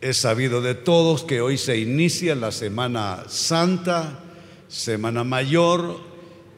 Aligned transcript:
Es 0.00 0.16
sabido 0.16 0.62
de 0.62 0.74
todos 0.74 1.24
que 1.24 1.42
hoy 1.42 1.58
se 1.58 1.76
inicia 1.76 2.34
la 2.34 2.52
Semana 2.52 3.24
Santa, 3.28 4.20
Semana 4.66 5.24
Mayor, 5.24 6.00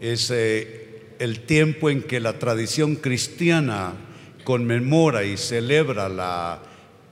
es 0.01 0.31
eh, 0.31 1.17
el 1.19 1.41
tiempo 1.41 1.91
en 1.91 2.05
que 2.05 2.21
la 2.21 2.39
tradición 2.39 2.95
cristiana 2.95 3.95
conmemora 4.45 5.25
y 5.25 5.37
celebra 5.37 6.09
la 6.09 6.63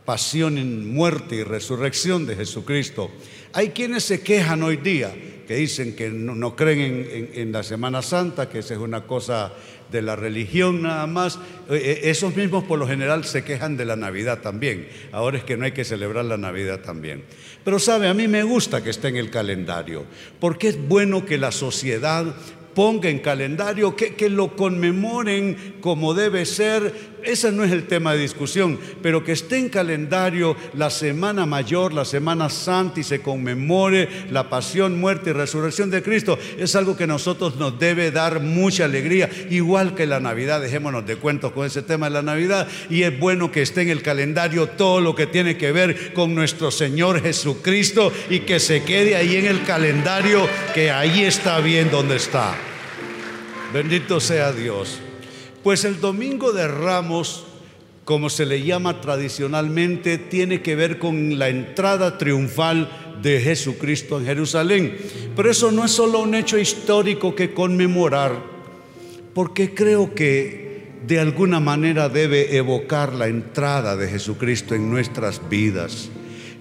pasión, 0.04 0.92
muerte 0.94 1.34
y 1.34 1.42
resurrección 1.42 2.26
de 2.26 2.36
Jesucristo. 2.36 3.10
Hay 3.52 3.70
quienes 3.70 4.04
se 4.04 4.20
quejan 4.20 4.62
hoy 4.62 4.76
día, 4.76 5.12
que 5.48 5.56
dicen 5.56 5.96
que 5.96 6.10
no, 6.10 6.54
creen 6.54 7.30
en, 7.34 7.50
la 7.50 7.64
Semana 7.64 8.02
Santa, 8.02 8.48
que 8.48 8.60
esa 8.60 8.74
es 8.74 8.80
una 8.80 9.04
cosa 9.04 9.52
de 9.90 10.02
la 10.02 10.16
religión 10.16 10.82
nada 10.82 11.06
más. 11.06 11.36
Eh, 11.68 11.76
eh, 11.76 12.00
esos 12.04 12.34
mismos 12.36 12.64
por 12.64 12.78
lo 12.78 12.86
general 12.86 13.24
se 13.24 13.44
quejan 13.44 13.76
de 13.76 13.84
la 13.84 13.96
Navidad 13.96 14.40
también. 14.40 14.88
Ahora 15.12 15.38
es 15.38 15.44
que 15.44 15.56
no 15.56 15.64
hay 15.64 15.72
que 15.72 15.84
celebrar 15.84 16.24
la 16.24 16.36
Navidad 16.36 16.80
también. 16.80 17.24
Pero 17.64 17.78
sabe, 17.78 18.08
a 18.08 18.14
mí 18.14 18.28
me 18.28 18.42
gusta 18.42 18.82
que 18.82 18.90
esté 18.90 19.08
en 19.08 19.16
el 19.16 19.30
calendario, 19.30 20.04
porque 20.38 20.68
es 20.68 20.88
bueno 20.88 21.26
que 21.26 21.38
la 21.38 21.52
sociedad 21.52 22.34
ponga 22.74 23.10
en 23.10 23.18
calendario, 23.18 23.96
que, 23.96 24.14
que, 24.14 24.30
lo 24.30 24.56
conmemoren 24.56 25.76
como 25.80 26.14
debe 26.14 26.46
ser. 26.46 27.09
Ese 27.24 27.52
no 27.52 27.64
es 27.64 27.72
el 27.72 27.86
tema 27.86 28.12
de 28.12 28.22
discusión, 28.22 28.78
pero 29.02 29.24
que 29.24 29.32
esté 29.32 29.58
en 29.58 29.68
calendario 29.68 30.56
la 30.74 30.90
Semana 30.90 31.46
Mayor, 31.46 31.92
la 31.92 32.04
Semana 32.04 32.48
Santa 32.48 33.00
y 33.00 33.02
se 33.02 33.20
conmemore 33.20 34.08
la 34.30 34.48
pasión, 34.48 34.98
muerte 34.98 35.30
y 35.30 35.32
resurrección 35.32 35.90
de 35.90 36.02
Cristo, 36.02 36.38
es 36.58 36.74
algo 36.76 36.96
que 36.96 37.06
nosotros 37.06 37.56
nos 37.56 37.78
debe 37.78 38.10
dar 38.10 38.40
mucha 38.40 38.84
alegría, 38.84 39.28
igual 39.50 39.94
que 39.94 40.06
la 40.06 40.20
Navidad, 40.20 40.60
dejémonos 40.60 41.06
de 41.06 41.16
cuentos 41.16 41.52
con 41.52 41.66
ese 41.66 41.82
tema 41.82 42.06
de 42.06 42.14
la 42.14 42.22
Navidad, 42.22 42.68
y 42.88 43.02
es 43.02 43.18
bueno 43.18 43.50
que 43.52 43.62
esté 43.62 43.82
en 43.82 43.90
el 43.90 44.02
calendario 44.02 44.66
todo 44.68 45.00
lo 45.00 45.14
que 45.14 45.26
tiene 45.26 45.56
que 45.56 45.72
ver 45.72 46.12
con 46.12 46.34
nuestro 46.34 46.70
Señor 46.70 47.22
Jesucristo 47.22 48.12
y 48.28 48.40
que 48.40 48.60
se 48.60 48.82
quede 48.82 49.16
ahí 49.16 49.36
en 49.36 49.46
el 49.46 49.62
calendario, 49.64 50.48
que 50.74 50.90
ahí 50.90 51.22
está 51.22 51.60
bien 51.60 51.90
donde 51.90 52.16
está. 52.16 52.54
Bendito 53.72 54.20
sea 54.20 54.52
Dios. 54.52 55.00
Pues 55.62 55.84
el 55.84 56.00
domingo 56.00 56.52
de 56.52 56.66
Ramos, 56.66 57.44
como 58.06 58.30
se 58.30 58.46
le 58.46 58.62
llama 58.62 59.02
tradicionalmente, 59.02 60.16
tiene 60.16 60.62
que 60.62 60.74
ver 60.74 60.98
con 60.98 61.38
la 61.38 61.50
entrada 61.50 62.16
triunfal 62.16 63.18
de 63.20 63.40
Jesucristo 63.40 64.18
en 64.18 64.24
Jerusalén. 64.24 64.96
Pero 65.36 65.50
eso 65.50 65.70
no 65.70 65.84
es 65.84 65.90
solo 65.90 66.20
un 66.20 66.34
hecho 66.34 66.58
histórico 66.58 67.34
que 67.34 67.52
conmemorar, 67.52 68.32
porque 69.34 69.74
creo 69.74 70.14
que 70.14 70.88
de 71.06 71.20
alguna 71.20 71.60
manera 71.60 72.08
debe 72.08 72.56
evocar 72.56 73.12
la 73.12 73.28
entrada 73.28 73.96
de 73.96 74.08
Jesucristo 74.08 74.74
en 74.74 74.90
nuestras 74.90 75.46
vidas. 75.50 76.08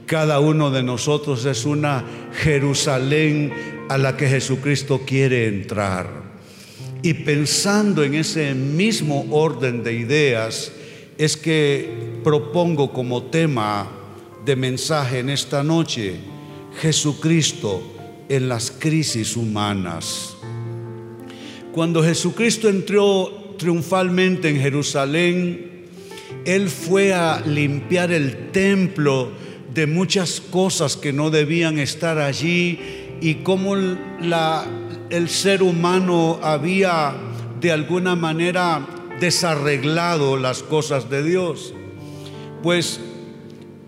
Cada 0.07 0.41
uno 0.41 0.71
de 0.71 0.83
nosotros 0.83 1.45
es 1.45 1.65
una 1.65 2.03
Jerusalén 2.33 3.53
a 3.87 3.97
la 3.97 4.17
que 4.17 4.27
Jesucristo 4.27 5.03
quiere 5.05 5.47
entrar. 5.47 6.28
Y 7.01 7.13
pensando 7.13 8.03
en 8.03 8.15
ese 8.15 8.53
mismo 8.53 9.25
orden 9.31 9.83
de 9.83 9.93
ideas, 9.93 10.71
es 11.17 11.37
que 11.37 12.19
propongo 12.23 12.91
como 12.91 13.23
tema 13.23 13.89
de 14.45 14.55
mensaje 14.55 15.19
en 15.19 15.29
esta 15.29 15.63
noche 15.63 16.15
Jesucristo 16.81 17.83
en 18.29 18.47
las 18.47 18.71
crisis 18.71 19.35
humanas. 19.35 20.35
Cuando 21.73 22.03
Jesucristo 22.03 22.69
entró 22.69 23.55
triunfalmente 23.57 24.49
en 24.49 24.59
Jerusalén, 24.59 25.85
Él 26.45 26.69
fue 26.69 27.13
a 27.13 27.41
limpiar 27.45 28.11
el 28.11 28.51
templo 28.51 29.31
de 29.73 29.87
muchas 29.87 30.41
cosas 30.41 30.95
que 30.95 31.13
no 31.13 31.29
debían 31.29 31.79
estar 31.79 32.17
allí 32.17 32.79
y 33.21 33.35
como 33.35 33.75
la 33.75 34.65
el 35.09 35.29
ser 35.29 35.63
humano 35.63 36.39
había 36.43 37.15
de 37.59 37.71
alguna 37.71 38.15
manera 38.15 38.87
desarreglado 39.19 40.37
las 40.37 40.63
cosas 40.63 41.09
de 41.09 41.23
Dios. 41.23 41.73
Pues 42.61 42.99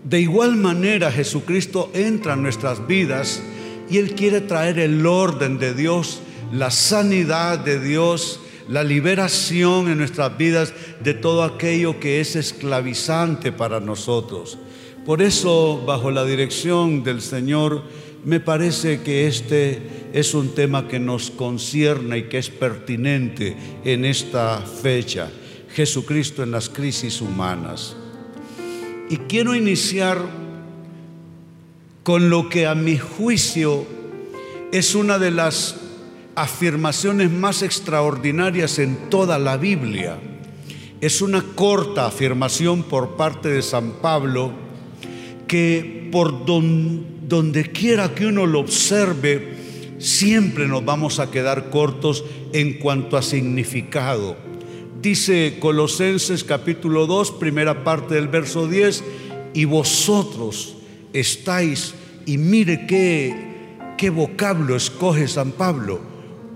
de 0.04 0.20
igual 0.20 0.56
manera 0.56 1.12
Jesucristo 1.12 1.92
entra 1.94 2.34
en 2.34 2.42
nuestras 2.42 2.88
vidas 2.88 3.42
y 3.90 3.98
Él 3.98 4.16
quiere 4.16 4.42
traer 4.42 4.80
el 4.80 5.06
orden 5.06 5.60
de 5.60 5.74
Dios, 5.74 6.22
la 6.52 6.72
sanidad 6.72 7.60
de 7.60 7.80
Dios, 7.80 8.40
la 8.68 8.84
liberación 8.84 9.90
en 9.90 10.00
nuestras 10.00 10.38
vidas 10.38 10.74
de 11.04 11.14
todo 11.14 11.44
aquello 11.44 12.00
que 12.00 12.20
es 12.20 12.36
esclavizante 12.36 13.52
para 13.52 13.80
nosotros. 13.80 14.58
Por 15.06 15.22
eso, 15.22 15.84
bajo 15.86 16.10
la 16.12 16.24
dirección 16.26 17.04
del 17.04 17.22
Señor, 17.22 17.84
me 18.26 18.40
parece 18.40 19.02
que 19.02 19.28
este 19.28 20.10
es 20.14 20.34
un 20.34 20.54
tema 20.54 20.88
que 20.88 21.00
nos 21.00 21.32
concierne 21.32 22.20
y 22.20 22.24
que 22.24 22.38
es 22.38 22.50
pertinente 22.50 23.56
en 23.84 24.06
esta 24.06 24.60
fecha. 24.62 25.30
Jesucristo 25.74 26.44
en 26.44 26.52
las 26.52 26.70
crisis 26.70 27.22
humanas. 27.22 27.96
Y 29.10 29.18
quiero 29.18 29.56
iniciar 29.56 30.18
con 32.04 32.30
lo 32.30 32.50
que 32.50 32.68
a 32.68 32.76
mi 32.76 32.98
juicio 32.98 33.86
es 34.72 34.96
una 34.96 35.20
de 35.20 35.32
las 35.32 35.78
afirmaciones 36.36 37.30
más 37.30 37.62
extraordinarias 37.62 38.80
en 38.80 39.10
toda 39.10 39.38
la 39.38 39.58
Biblia. 39.58 40.18
Es 41.00 41.22
una 41.22 41.42
corta 41.56 42.06
afirmación 42.06 42.84
por 42.84 43.16
parte 43.16 43.50
de 43.50 43.62
San 43.62 43.94
Pablo 44.02 44.52
que 45.48 46.10
por 46.12 46.46
donde 47.32 47.72
quiera 47.72 48.14
que 48.14 48.26
uno 48.26 48.46
lo 48.46 48.60
observe, 48.60 49.54
siempre 50.00 50.68
nos 50.68 50.84
vamos 50.84 51.20
a 51.20 51.32
quedar 51.32 51.70
cortos 51.70 52.26
en 52.52 52.74
cuanto 52.74 53.16
a 53.16 53.22
significado. 53.22 54.36
Dice 55.02 55.56
Colosenses 55.62 56.44
capítulo 56.44 57.08
2, 57.08 57.32
primera 57.32 57.86
parte 57.86 58.16
del 58.16 58.28
verso 58.28 58.68
10, 58.68 59.06
y 59.54 59.64
vosotros 59.64 60.76
estáis, 61.14 61.96
y 62.26 62.38
mire 62.38 62.86
qué, 62.86 63.34
qué 63.98 64.10
vocablo 64.10 64.76
escoge 64.76 65.30
San 65.30 65.54
Pablo, 65.54 66.02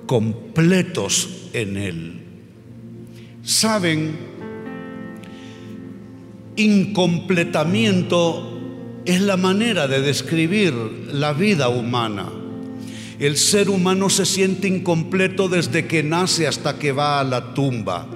completos 0.07 1.47
en 1.53 1.77
él. 1.77 2.21
Saben, 3.43 4.17
incompletamiento 6.57 8.54
es 9.05 9.21
la 9.21 9.37
manera 9.37 9.87
de 9.87 10.01
describir 10.01 10.73
la 11.11 11.33
vida 11.33 11.69
humana. 11.69 12.31
El 13.19 13.37
ser 13.37 13.69
humano 13.69 14.09
se 14.09 14.25
siente 14.25 14.67
incompleto 14.67 15.47
desde 15.47 15.85
que 15.85 16.03
nace 16.03 16.47
hasta 16.47 16.77
que 16.77 16.91
va 16.91 17.19
a 17.19 17.23
la 17.23 17.53
tumba. 17.53 18.07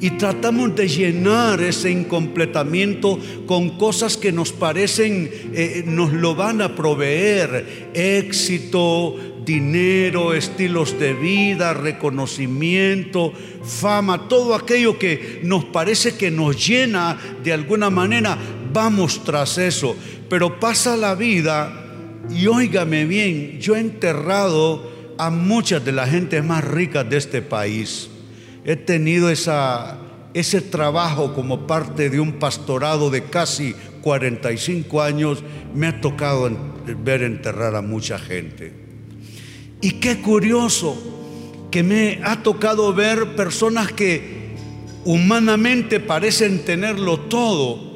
Y 0.00 0.10
tratamos 0.10 0.76
de 0.76 0.86
llenar 0.86 1.62
ese 1.62 1.90
incompletamiento 1.90 3.18
con 3.46 3.78
cosas 3.78 4.16
que 4.16 4.32
nos 4.32 4.52
parecen, 4.52 5.30
eh, 5.54 5.82
nos 5.86 6.12
lo 6.12 6.34
van 6.34 6.60
a 6.60 6.76
proveer. 6.76 7.90
Éxito, 7.94 9.16
dinero, 9.44 10.34
estilos 10.34 10.98
de 10.98 11.14
vida, 11.14 11.74
reconocimiento, 11.74 13.32
fama, 13.62 14.28
todo 14.28 14.54
aquello 14.54 14.98
que 14.98 15.40
nos 15.42 15.64
parece 15.64 16.16
que 16.16 16.30
nos 16.30 16.66
llena 16.66 17.18
de 17.42 17.52
alguna 17.52 17.90
manera, 17.90 18.36
vamos 18.74 19.24
tras 19.24 19.56
eso. 19.56 19.96
Pero 20.28 20.60
pasa 20.60 20.98
la 20.98 21.14
vida 21.14 21.80
y 22.30 22.46
óigame 22.46 23.06
bien, 23.06 23.58
yo 23.60 23.76
he 23.76 23.80
enterrado 23.80 24.92
a 25.16 25.30
muchas 25.30 25.82
de 25.84 25.92
las 25.92 26.10
gentes 26.10 26.44
más 26.44 26.62
ricas 26.62 27.08
de 27.08 27.16
este 27.16 27.40
país. 27.40 28.10
He 28.66 28.76
tenido 28.76 29.30
esa, 29.30 29.98
ese 30.34 30.60
trabajo 30.60 31.32
como 31.32 31.66
parte 31.66 32.10
de 32.10 32.20
un 32.20 32.34
pastorado 32.34 33.08
de 33.10 33.24
casi 33.24 33.74
45 34.02 35.02
años. 35.02 35.42
Me 35.74 35.86
ha 35.86 36.00
tocado 36.00 36.50
ver 37.02 37.22
enterrar 37.22 37.74
a 37.76 37.82
mucha 37.82 38.18
gente. 38.18 38.72
Y 39.80 39.92
qué 39.92 40.20
curioso 40.20 40.96
que 41.70 41.82
me 41.82 42.20
ha 42.24 42.42
tocado 42.42 42.94
ver 42.94 43.36
personas 43.36 43.92
que 43.92 44.54
humanamente 45.04 46.00
parecen 46.00 46.64
tenerlo 46.64 47.20
todo, 47.20 47.93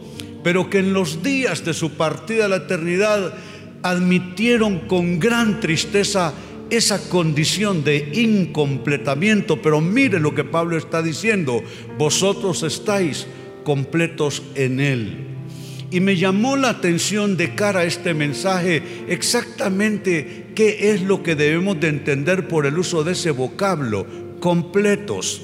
pero 0.49 0.71
que 0.71 0.79
en 0.79 0.95
los 0.95 1.23
días 1.23 1.63
de 1.63 1.75
su 1.75 1.91
partida 1.91 2.47
a 2.47 2.49
la 2.49 2.57
eternidad 2.57 3.35
admitieron 3.83 4.79
con 4.89 5.21
gran 5.21 5.61
tristeza 5.61 6.33
esa 6.71 7.07
condición 7.11 7.85
de 7.85 8.09
incompletamiento. 8.15 9.61
Pero 9.61 9.83
mire 9.83 10.19
lo 10.19 10.35
que 10.35 10.45
Pablo 10.45 10.79
está 10.79 11.03
diciendo, 11.03 11.63
vosotros 11.99 12.63
estáis 12.63 13.27
completos 13.63 14.43
en 14.55 14.81
Él. 14.81 15.27
Y 15.91 16.01
me 16.01 16.17
llamó 16.17 16.57
la 16.57 16.71
atención 16.71 17.37
de 17.37 17.55
cara 17.55 17.81
a 17.81 17.85
este 17.85 18.15
mensaje 18.15 18.83
exactamente 19.07 20.47
qué 20.55 20.93
es 20.93 21.03
lo 21.03 21.23
que 21.23 21.35
debemos 21.35 21.79
de 21.79 21.89
entender 21.89 22.49
por 22.49 22.65
el 22.65 22.79
uso 22.79 23.05
de 23.05 23.13
ese 23.13 23.33
vocablo, 23.33 24.07
completos. 24.41 25.43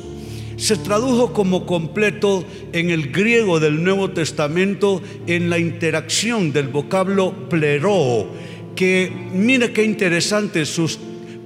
Se 0.56 0.76
tradujo 0.76 1.32
como 1.32 1.66
completo 1.66 2.44
en 2.72 2.90
el 2.90 3.10
griego 3.10 3.60
del 3.60 3.82
Nuevo 3.82 4.10
Testamento 4.10 5.02
en 5.26 5.50
la 5.50 5.58
interacción 5.58 6.52
del 6.52 6.68
vocablo 6.68 7.48
pleroo, 7.48 8.28
que 8.76 9.10
mire 9.32 9.72
qué 9.72 9.84
interesante 9.84 10.64
sus 10.64 10.98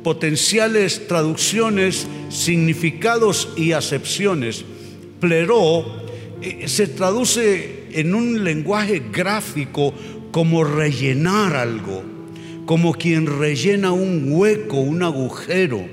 potenciales 0.03 1.07
traducciones, 1.09 2.07
significados 2.29 3.51
y 3.57 3.73
acepciones. 3.73 4.65
Pleroo 5.21 5.85
eh, 6.41 6.69
se 6.69 6.87
traduce 6.87 7.89
en 7.93 8.15
un 8.15 8.45
lenguaje 8.45 9.03
gráfico 9.13 9.93
como 10.31 10.65
rellenar 10.65 11.57
algo, 11.57 12.03
como 12.67 12.93
quien 12.93 13.27
rellena 13.27 13.93
un 13.93 14.27
hueco, 14.31 14.77
un 14.77 15.03
agujero. 15.03 15.87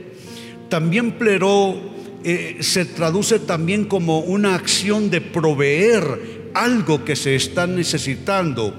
También 0.69 1.13
pleroo 1.13 1.94
eh, 2.27 2.57
se 2.61 2.85
traduce 2.85 3.37
también 3.37 3.85
como 3.85 4.17
una 4.17 4.55
acción 4.55 5.11
de 5.11 5.21
proveer 5.21 6.49
algo 6.55 7.05
que 7.05 7.15
se 7.15 7.35
está 7.35 7.67
necesitando. 7.67 8.73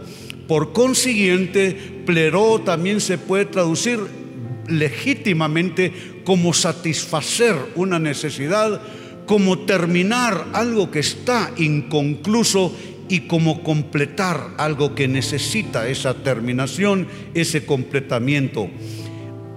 Por 0.49 0.73
consiguiente, 0.73 2.03
pleró 2.05 2.61
también 2.63 3.01
se 3.01 3.19
puede 3.19 3.45
traducir 3.45 4.01
legítimamente 4.67 5.93
como 6.25 6.53
satisfacer 6.53 7.55
una 7.77 8.01
necesidad, 8.01 8.83
como 9.27 9.61
terminar 9.61 10.49
algo 10.53 10.91
que 10.91 10.99
está 10.99 11.53
inconcluso 11.57 12.77
y 13.09 13.29
como 13.29 13.63
completar 13.63 14.55
algo 14.59 14.97
que 14.97 15.07
necesita 15.07 15.89
esa 15.89 16.15
terminación, 16.15 17.07
ese 17.33 17.65
completamiento. 17.65 18.69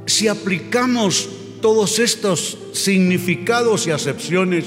Si 0.06 0.27
aplicamos 0.27 1.38
todos 1.61 2.00
estos 2.00 2.57
significados 2.73 3.88
y 3.88 3.91
acepciones, 3.91 4.65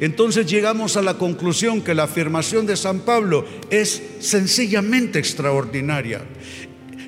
entonces 0.00 0.46
llegamos 0.46 0.96
a 0.96 1.02
la 1.02 1.18
conclusión 1.18 1.80
que 1.82 1.94
la 1.94 2.04
afirmación 2.04 2.66
de 2.66 2.76
San 2.76 3.00
Pablo 3.00 3.44
es 3.70 4.00
sencillamente 4.20 5.18
extraordinaria. 5.18 6.22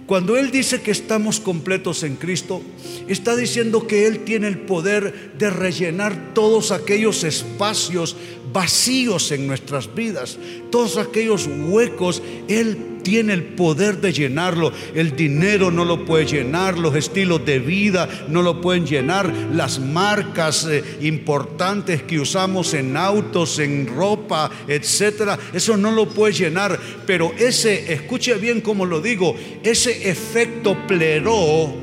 Cuando 0.06 0.36
Él 0.36 0.50
dice 0.50 0.80
que 0.82 0.90
estamos 0.90 1.38
completos 1.38 2.02
en 2.02 2.16
Cristo, 2.16 2.62
está 3.06 3.36
diciendo 3.36 3.86
que 3.86 4.08
Él 4.08 4.24
tiene 4.24 4.48
el 4.48 4.58
poder 4.58 5.34
de 5.38 5.50
rellenar 5.50 6.34
todos 6.34 6.72
aquellos 6.72 7.22
espacios 7.22 8.16
vacíos 8.52 9.30
en 9.30 9.46
nuestras 9.46 9.94
vidas, 9.94 10.36
todos 10.72 10.96
aquellos 10.96 11.46
huecos, 11.46 12.24
Él 12.48 12.89
tiene 13.02 13.32
el 13.32 13.42
poder 13.42 14.00
de 14.00 14.12
llenarlo. 14.12 14.72
El 14.94 15.16
dinero 15.16 15.70
no 15.70 15.84
lo 15.84 16.04
puede 16.04 16.26
llenar, 16.26 16.78
los 16.78 16.94
estilos 16.94 17.44
de 17.44 17.58
vida 17.58 18.08
no 18.28 18.42
lo 18.42 18.60
pueden 18.60 18.86
llenar, 18.86 19.32
las 19.52 19.78
marcas 19.80 20.66
eh, 20.66 20.82
importantes 21.00 22.02
que 22.02 22.20
usamos 22.20 22.74
en 22.74 22.96
autos, 22.96 23.58
en 23.58 23.86
ropa, 23.86 24.50
etcétera, 24.66 25.38
eso 25.52 25.76
no 25.76 25.90
lo 25.92 26.08
puede 26.08 26.34
llenar. 26.34 26.78
Pero 27.06 27.32
ese, 27.38 27.92
escuche 27.92 28.34
bien 28.34 28.60
como 28.60 28.86
lo 28.86 29.00
digo, 29.00 29.34
ese 29.62 30.10
efecto 30.10 30.76
pleró 30.86 31.79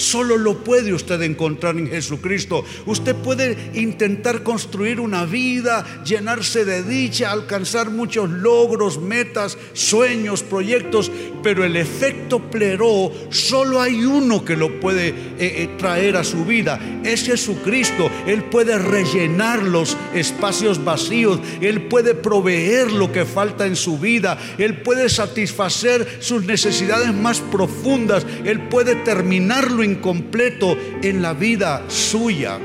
Solo 0.00 0.38
lo 0.38 0.64
puede 0.64 0.94
usted 0.94 1.20
encontrar 1.20 1.76
en 1.76 1.86
Jesucristo. 1.86 2.64
Usted 2.86 3.14
puede 3.16 3.70
intentar 3.74 4.42
construir 4.42 4.98
una 4.98 5.26
vida, 5.26 5.84
llenarse 6.04 6.64
de 6.64 6.82
dicha, 6.82 7.30
alcanzar 7.30 7.90
muchos 7.90 8.30
logros, 8.30 8.98
metas, 8.98 9.58
sueños, 9.74 10.42
proyectos, 10.42 11.12
pero 11.42 11.64
el 11.64 11.76
efecto 11.76 12.38
pleró, 12.50 13.12
solo 13.28 13.80
hay 13.80 14.02
uno 14.04 14.42
que 14.42 14.56
lo 14.56 14.80
puede 14.80 15.08
eh, 15.08 15.14
eh, 15.38 15.68
traer 15.76 16.16
a 16.16 16.24
su 16.24 16.46
vida. 16.46 16.80
Es 17.04 17.24
Jesucristo. 17.24 18.10
Él 18.26 18.44
puede 18.44 18.78
rellenar 18.78 19.62
los 19.62 19.98
espacios 20.14 20.82
vacíos. 20.82 21.40
Él 21.60 21.82
puede 21.82 22.14
proveer 22.14 22.90
lo 22.90 23.12
que 23.12 23.26
falta 23.26 23.66
en 23.66 23.76
su 23.76 23.98
vida. 23.98 24.38
Él 24.56 24.80
puede 24.80 25.10
satisfacer 25.10 26.18
sus 26.20 26.44
necesidades 26.44 27.12
más 27.12 27.40
profundas. 27.40 28.26
Él 28.44 28.68
puede 28.68 28.94
terminarlo 28.94 29.89
incompleto 29.90 30.76
en 31.02 31.22
la 31.22 31.34
vida 31.34 31.84
suya. 31.88 32.58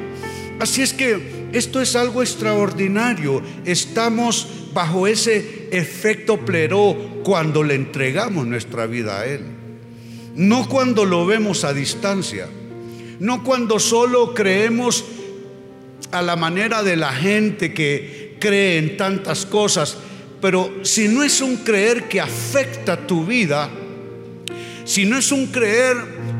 Así 0.59 0.81
es 0.81 0.93
que 0.93 1.49
esto 1.51 1.81
es 1.81 1.95
algo 1.95 2.21
extraordinario. 2.21 3.41
Estamos 3.65 4.47
bajo 4.73 5.07
ese 5.07 5.69
efecto 5.71 6.37
pleró 6.37 6.95
cuando 7.23 7.63
le 7.63 7.75
entregamos 7.75 8.45
nuestra 8.45 8.85
vida 8.85 9.21
a 9.21 9.25
Él. 9.25 9.41
No 10.35 10.67
cuando 10.67 11.05
lo 11.05 11.25
vemos 11.25 11.63
a 11.63 11.73
distancia. 11.73 12.47
No 13.19 13.43
cuando 13.43 13.79
solo 13.79 14.33
creemos 14.33 15.05
a 16.11 16.21
la 16.21 16.35
manera 16.35 16.83
de 16.83 16.97
la 16.97 17.11
gente 17.13 17.73
que 17.73 18.35
cree 18.39 18.77
en 18.77 18.97
tantas 18.97 19.45
cosas. 19.45 19.97
Pero 20.41 20.83
si 20.83 21.07
no 21.07 21.23
es 21.23 21.41
un 21.41 21.57
creer 21.57 22.09
que 22.09 22.19
afecta 22.19 23.07
tu 23.07 23.25
vida, 23.25 23.69
si 24.83 25.05
no 25.05 25.17
es 25.17 25.31
un 25.31 25.47
creer 25.47 25.95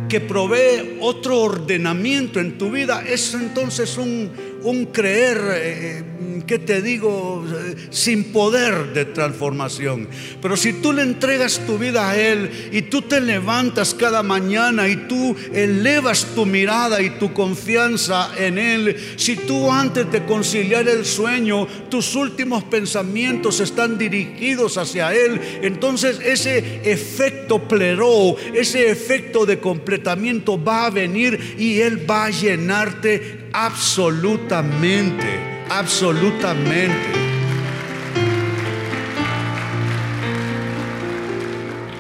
que 0.08 0.20
provee 0.20 0.98
otro 1.02 1.40
ordenamiento 1.40 2.40
en 2.40 2.58
tu 2.58 2.72
vida, 2.72 3.04
es 3.08 3.34
entonces 3.34 3.98
un, 3.98 4.32
un 4.64 4.86
creer, 4.88 5.38
eh, 5.56 6.04
¿qué 6.48 6.60
te 6.60 6.82
digo?, 6.82 7.44
sin 7.90 8.26
poder 8.26 8.94
de 8.94 9.06
transformación. 9.06 10.08
Pero 10.42 10.58
si 10.58 10.74
tú 10.74 10.94
le 10.94 11.02
entregas 11.02 11.62
tu 11.66 11.78
vida 11.78 12.10
a 12.10 12.18
Él 12.18 12.70
y 12.72 12.84
tú 12.84 13.02
te 13.02 13.22
levantas 13.22 13.94
cada 13.94 14.24
mañana 14.24 14.88
y 14.88 14.96
tú 15.08 15.36
elevas 15.54 16.28
tu 16.36 16.46
mirada 16.46 17.02
y 17.02 17.12
tu 17.12 17.34
confianza 17.34 18.32
en 18.38 18.58
Él, 18.58 18.96
si 19.18 19.36
tú 19.36 19.72
antes 19.72 20.12
de 20.12 20.26
conciliar 20.26 20.88
el 20.88 21.06
sueño, 21.06 21.68
tus 21.90 22.16
últimos 22.16 22.64
pensamientos 22.64 23.60
están 23.60 23.98
dirigidos 23.98 24.78
hacia 24.78 25.14
Él, 25.14 25.40
entonces 25.62 26.20
ese 26.24 26.82
efecto 26.84 27.68
pleró, 27.68 28.36
ese 28.54 28.90
efecto 28.90 29.46
de 29.46 29.60
completamiento 29.60 30.62
va 30.62 30.86
a 30.86 30.90
venir 30.90 31.56
y 31.58 31.80
Él 31.80 32.10
va 32.10 32.26
a 32.26 32.30
llenarte 32.30 33.50
absolutamente, 33.54 35.55
absolutamente. 35.70 37.26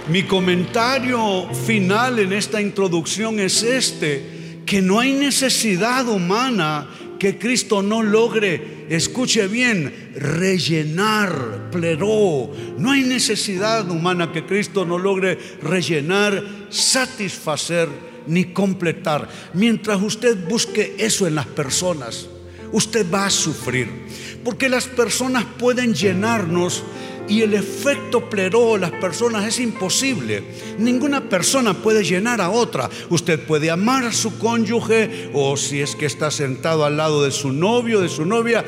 Mi 0.07 0.23
comentario 0.23 1.49
final 1.65 2.19
en 2.19 2.33
esta 2.33 2.61
introducción 2.61 3.39
es 3.39 3.63
este, 3.63 4.61
que 4.65 4.81
no 4.81 4.99
hay 4.99 5.13
necesidad 5.13 6.07
humana 6.07 6.87
que 7.19 7.37
Cristo 7.37 7.81
no 7.81 8.03
logre, 8.03 8.85
escuche 8.89 9.47
bien, 9.47 10.11
rellenar, 10.15 11.69
pleró. 11.71 12.51
No 12.77 12.91
hay 12.91 13.01
necesidad 13.01 13.89
humana 13.89 14.31
que 14.31 14.45
Cristo 14.45 14.85
no 14.85 14.97
logre 14.97 15.37
rellenar, 15.61 16.43
satisfacer 16.69 17.89
ni 18.27 18.45
completar. 18.45 19.27
Mientras 19.53 20.01
usted 20.01 20.47
busque 20.47 20.95
eso 20.99 21.25
en 21.25 21.35
las 21.35 21.47
personas, 21.47 22.29
usted 22.71 23.05
va 23.11 23.25
a 23.25 23.29
sufrir. 23.29 23.89
Porque 24.43 24.69
las 24.69 24.85
personas 24.85 25.45
pueden 25.57 25.93
llenarnos 25.93 26.83
y 27.27 27.41
el 27.41 27.53
efecto 27.53 28.29
pleró 28.29 28.77
las 28.77 28.91
personas 28.91 29.45
es 29.45 29.59
imposible. 29.59 30.43
Ninguna 30.77 31.29
persona 31.29 31.73
puede 31.73 32.03
llenar 32.03 32.41
a 32.41 32.49
otra. 32.49 32.89
Usted 33.09 33.39
puede 33.39 33.71
amar 33.71 34.05
a 34.05 34.13
su 34.13 34.37
cónyuge 34.37 35.31
o 35.33 35.57
si 35.57 35.81
es 35.81 35.95
que 35.95 36.05
está 36.05 36.31
sentado 36.31 36.85
al 36.85 36.97
lado 36.97 37.23
de 37.23 37.31
su 37.31 37.51
novio, 37.51 38.01
de 38.01 38.09
su 38.09 38.25
novia, 38.25 38.65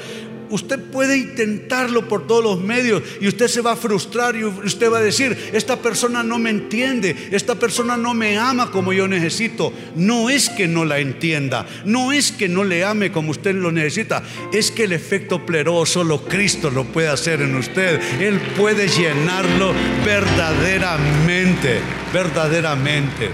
Usted 0.49 0.79
puede 0.79 1.17
intentarlo 1.17 2.07
por 2.07 2.27
todos 2.27 2.43
los 2.43 2.61
medios 2.61 3.03
y 3.19 3.27
usted 3.27 3.47
se 3.47 3.61
va 3.61 3.73
a 3.73 3.75
frustrar 3.75 4.35
y 4.35 4.43
usted 4.43 4.91
va 4.91 4.99
a 4.99 5.03
decir, 5.03 5.37
esta 5.53 5.77
persona 5.77 6.23
no 6.23 6.39
me 6.39 6.49
entiende, 6.49 7.29
esta 7.31 7.55
persona 7.55 7.97
no 7.97 8.13
me 8.13 8.37
ama 8.37 8.71
como 8.71 8.93
yo 8.93 9.07
necesito. 9.07 9.73
No 9.95 10.29
es 10.29 10.49
que 10.49 10.67
no 10.67 10.85
la 10.85 10.99
entienda, 10.99 11.65
no 11.85 12.11
es 12.11 12.31
que 12.31 12.47
no 12.47 12.63
le 12.63 12.83
ame 12.83 13.11
como 13.11 13.31
usted 13.31 13.55
lo 13.55 13.71
necesita, 13.71 14.23
es 14.53 14.71
que 14.71 14.83
el 14.83 14.93
efecto 14.93 15.45
pleró 15.45 15.85
solo 15.85 16.25
Cristo 16.25 16.69
lo 16.69 16.85
puede 16.85 17.09
hacer 17.09 17.41
en 17.41 17.55
usted. 17.55 17.99
Él 18.21 18.39
puede 18.57 18.87
llenarlo 18.87 19.73
verdaderamente, 20.05 21.79
verdaderamente. 22.13 23.29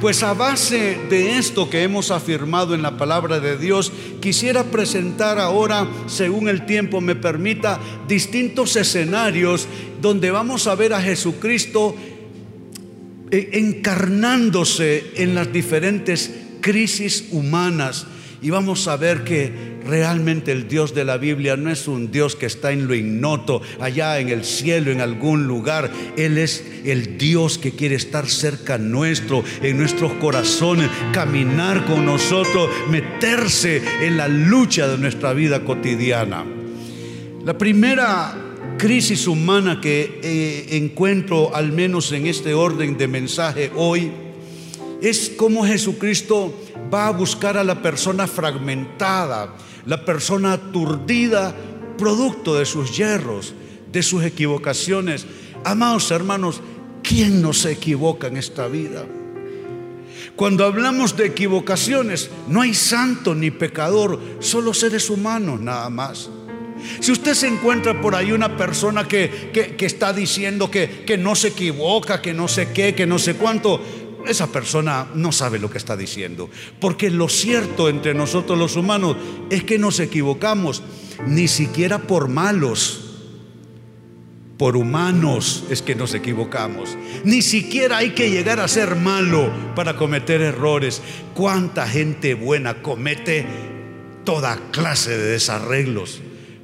Pues 0.00 0.22
a 0.22 0.32
base 0.32 0.98
de 1.10 1.36
esto 1.36 1.68
que 1.68 1.82
hemos 1.82 2.10
afirmado 2.10 2.74
en 2.74 2.80
la 2.80 2.96
palabra 2.96 3.38
de 3.38 3.58
Dios, 3.58 3.92
quisiera 4.22 4.64
presentar 4.64 5.38
ahora, 5.38 5.86
según 6.06 6.48
el 6.48 6.64
tiempo 6.64 7.02
me 7.02 7.14
permita, 7.14 7.78
distintos 8.08 8.76
escenarios 8.76 9.68
donde 10.00 10.30
vamos 10.30 10.66
a 10.66 10.74
ver 10.74 10.94
a 10.94 11.02
Jesucristo 11.02 11.94
eh, 13.30 13.50
encarnándose 13.52 15.12
en 15.16 15.34
las 15.34 15.52
diferentes 15.52 16.30
crisis 16.62 17.26
humanas. 17.30 18.06
Y 18.40 18.48
vamos 18.48 18.88
a 18.88 18.96
ver 18.96 19.22
que 19.22 19.69
realmente 19.86 20.52
el 20.52 20.68
Dios 20.68 20.94
de 20.94 21.04
la 21.04 21.16
Biblia 21.16 21.56
no 21.56 21.70
es 21.70 21.88
un 21.88 22.10
Dios 22.10 22.36
que 22.36 22.46
está 22.46 22.72
en 22.72 22.86
lo 22.86 22.94
ignoto, 22.94 23.62
allá 23.80 24.18
en 24.18 24.28
el 24.28 24.44
cielo, 24.44 24.90
en 24.90 25.00
algún 25.00 25.46
lugar. 25.46 25.90
Él 26.16 26.38
es 26.38 26.64
el 26.84 27.18
Dios 27.18 27.58
que 27.58 27.72
quiere 27.72 27.94
estar 27.94 28.28
cerca 28.28 28.78
nuestro, 28.78 29.42
en 29.62 29.78
nuestros 29.78 30.12
corazones, 30.14 30.88
caminar 31.12 31.84
con 31.86 32.04
nosotros, 32.04 32.68
meterse 32.90 33.82
en 34.02 34.16
la 34.16 34.28
lucha 34.28 34.88
de 34.88 34.98
nuestra 34.98 35.32
vida 35.32 35.64
cotidiana. 35.64 36.44
La 37.44 37.56
primera 37.56 38.36
crisis 38.76 39.26
humana 39.26 39.80
que 39.80 40.20
eh, 40.22 40.76
encuentro, 40.76 41.54
al 41.54 41.72
menos 41.72 42.12
en 42.12 42.26
este 42.26 42.54
orden 42.54 42.96
de 42.96 43.08
mensaje 43.08 43.70
hoy, 43.76 44.10
es 45.02 45.32
cómo 45.36 45.64
Jesucristo 45.64 46.54
va 46.92 47.08
a 47.08 47.10
buscar 47.12 47.56
a 47.56 47.64
la 47.64 47.80
persona 47.82 48.26
fragmentada, 48.26 49.54
la 49.86 50.04
persona 50.04 50.52
aturdida, 50.52 51.54
producto 51.98 52.54
de 52.56 52.66
sus 52.66 52.96
yerros, 52.96 53.54
de 53.92 54.02
sus 54.02 54.24
equivocaciones. 54.24 55.26
Amados 55.64 56.10
hermanos, 56.10 56.60
¿quién 57.02 57.42
no 57.42 57.52
se 57.52 57.72
equivoca 57.72 58.28
en 58.28 58.36
esta 58.36 58.66
vida? 58.68 59.04
Cuando 60.36 60.64
hablamos 60.64 61.16
de 61.16 61.26
equivocaciones, 61.26 62.30
no 62.48 62.62
hay 62.62 62.74
santo 62.74 63.34
ni 63.34 63.50
pecador, 63.50 64.18
solo 64.40 64.72
seres 64.72 65.10
humanos 65.10 65.60
nada 65.60 65.90
más. 65.90 66.30
Si 67.00 67.12
usted 67.12 67.34
se 67.34 67.46
encuentra 67.46 68.00
por 68.00 68.14
ahí 68.14 68.32
una 68.32 68.56
persona 68.56 69.06
que, 69.06 69.50
que, 69.52 69.84
está 69.86 70.12
diciendo 70.12 70.70
que, 70.70 71.04
que 71.06 71.18
no 71.18 71.34
se 71.34 71.48
equivoca, 71.48 72.22
que 72.22 72.32
no 72.32 72.48
sé 72.48 72.72
qué, 72.72 72.94
que 72.94 73.06
no 73.06 73.18
sé 73.18 73.34
cuánto, 73.34 73.82
esa 74.26 74.48
persona 74.48 75.08
no 75.14 75.32
sabe 75.32 75.58
lo 75.58 75.70
que 75.70 75.78
está 75.78 75.96
diciendo. 75.96 76.50
Porque 76.80 77.10
lo 77.10 77.28
cierto 77.28 77.88
entre 77.88 78.14
nosotros 78.14 78.58
los 78.58 78.76
humanos 78.76 79.16
es 79.50 79.64
que 79.64 79.78
nos 79.78 80.00
equivocamos, 80.00 80.82
ni 81.26 81.48
siquiera 81.48 81.98
por 82.00 82.28
malos. 82.28 83.06
Por 84.56 84.76
humanos 84.76 85.64
es 85.70 85.80
que 85.80 85.94
nos 85.94 86.12
equivocamos. 86.12 86.98
Ni 87.24 87.40
siquiera 87.40 87.98
hay 87.98 88.10
que 88.10 88.30
llegar 88.30 88.60
a 88.60 88.68
ser 88.68 88.94
malo 88.94 89.50
para 89.74 89.96
cometer 89.96 90.42
errores. 90.42 91.00
¿Cuánta 91.34 91.88
gente 91.88 92.34
buena 92.34 92.82
comete 92.82 93.46
toda 94.24 94.58
clase 94.70 95.16
de 95.16 95.30
desarreglos? 95.30 96.20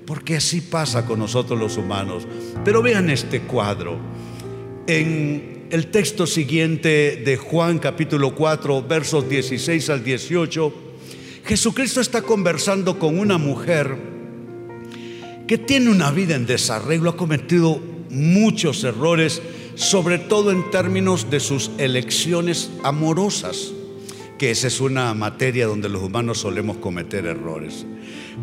Porque 0.06 0.36
así 0.36 0.60
pasa 0.60 1.06
con 1.06 1.18
nosotros 1.18 1.58
los 1.58 1.78
humanos. 1.78 2.28
Pero 2.64 2.82
vean 2.82 3.08
este 3.08 3.40
cuadro. 3.40 3.98
En 4.86 5.55
el 5.70 5.88
texto 5.88 6.26
siguiente 6.26 7.22
de 7.24 7.36
Juan 7.36 7.78
capítulo 7.78 8.34
4, 8.34 8.82
versos 8.82 9.28
16 9.28 9.90
al 9.90 10.04
18, 10.04 10.72
Jesucristo 11.44 12.00
está 12.00 12.22
conversando 12.22 12.98
con 12.98 13.18
una 13.18 13.38
mujer 13.38 13.96
que 15.48 15.58
tiene 15.58 15.90
una 15.90 16.10
vida 16.10 16.36
en 16.36 16.46
desarreglo, 16.46 17.10
ha 17.10 17.16
cometido 17.16 17.80
muchos 18.10 18.84
errores, 18.84 19.42
sobre 19.74 20.18
todo 20.18 20.52
en 20.52 20.70
términos 20.70 21.30
de 21.30 21.40
sus 21.40 21.70
elecciones 21.78 22.70
amorosas, 22.84 23.72
que 24.38 24.50
esa 24.50 24.68
es 24.68 24.80
una 24.80 25.14
materia 25.14 25.66
donde 25.66 25.88
los 25.88 26.02
humanos 26.02 26.38
solemos 26.38 26.76
cometer 26.76 27.26
errores. 27.26 27.86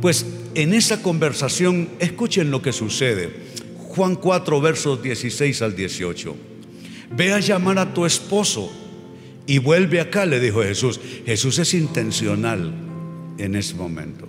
Pues 0.01 0.25
en 0.55 0.73
esa 0.73 1.01
conversación, 1.01 1.89
escuchen 1.99 2.51
lo 2.51 2.61
que 2.61 2.73
sucede. 2.73 3.31
Juan 3.77 4.15
4, 4.15 4.61
versos 4.61 5.01
16 5.01 5.61
al 5.61 5.75
18 5.75 6.52
ve 7.15 7.33
a 7.33 7.39
llamar 7.39 7.79
a 7.79 7.93
tu 7.93 8.05
esposo 8.05 8.71
y 9.45 9.57
vuelve 9.57 9.99
acá, 9.99 10.25
le 10.25 10.39
dijo 10.39 10.63
Jesús. 10.63 10.99
Jesús 11.25 11.59
es 11.59 11.73
intencional 11.73 12.73
en 13.37 13.55
ese 13.55 13.75
momento. 13.75 14.27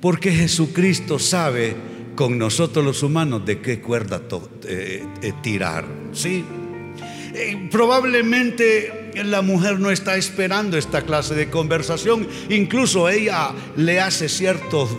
Porque 0.00 0.32
Jesucristo 0.32 1.18
sabe 1.18 1.74
con 2.14 2.38
nosotros 2.38 2.84
los 2.84 3.02
humanos 3.02 3.44
de 3.44 3.60
qué 3.60 3.80
cuerda 3.80 4.22
eh, 4.66 5.04
eh, 5.22 5.32
tirar. 5.42 5.86
¿sí? 6.12 6.44
Eh, 7.34 7.68
probablemente 7.70 9.01
la 9.14 9.42
mujer 9.42 9.78
no 9.78 9.90
está 9.90 10.16
esperando 10.16 10.78
esta 10.78 11.02
clase 11.02 11.34
de 11.34 11.50
conversación. 11.50 12.26
Incluso 12.48 13.08
ella 13.08 13.50
le 13.76 14.00
hace 14.00 14.28
ciertos 14.28 14.90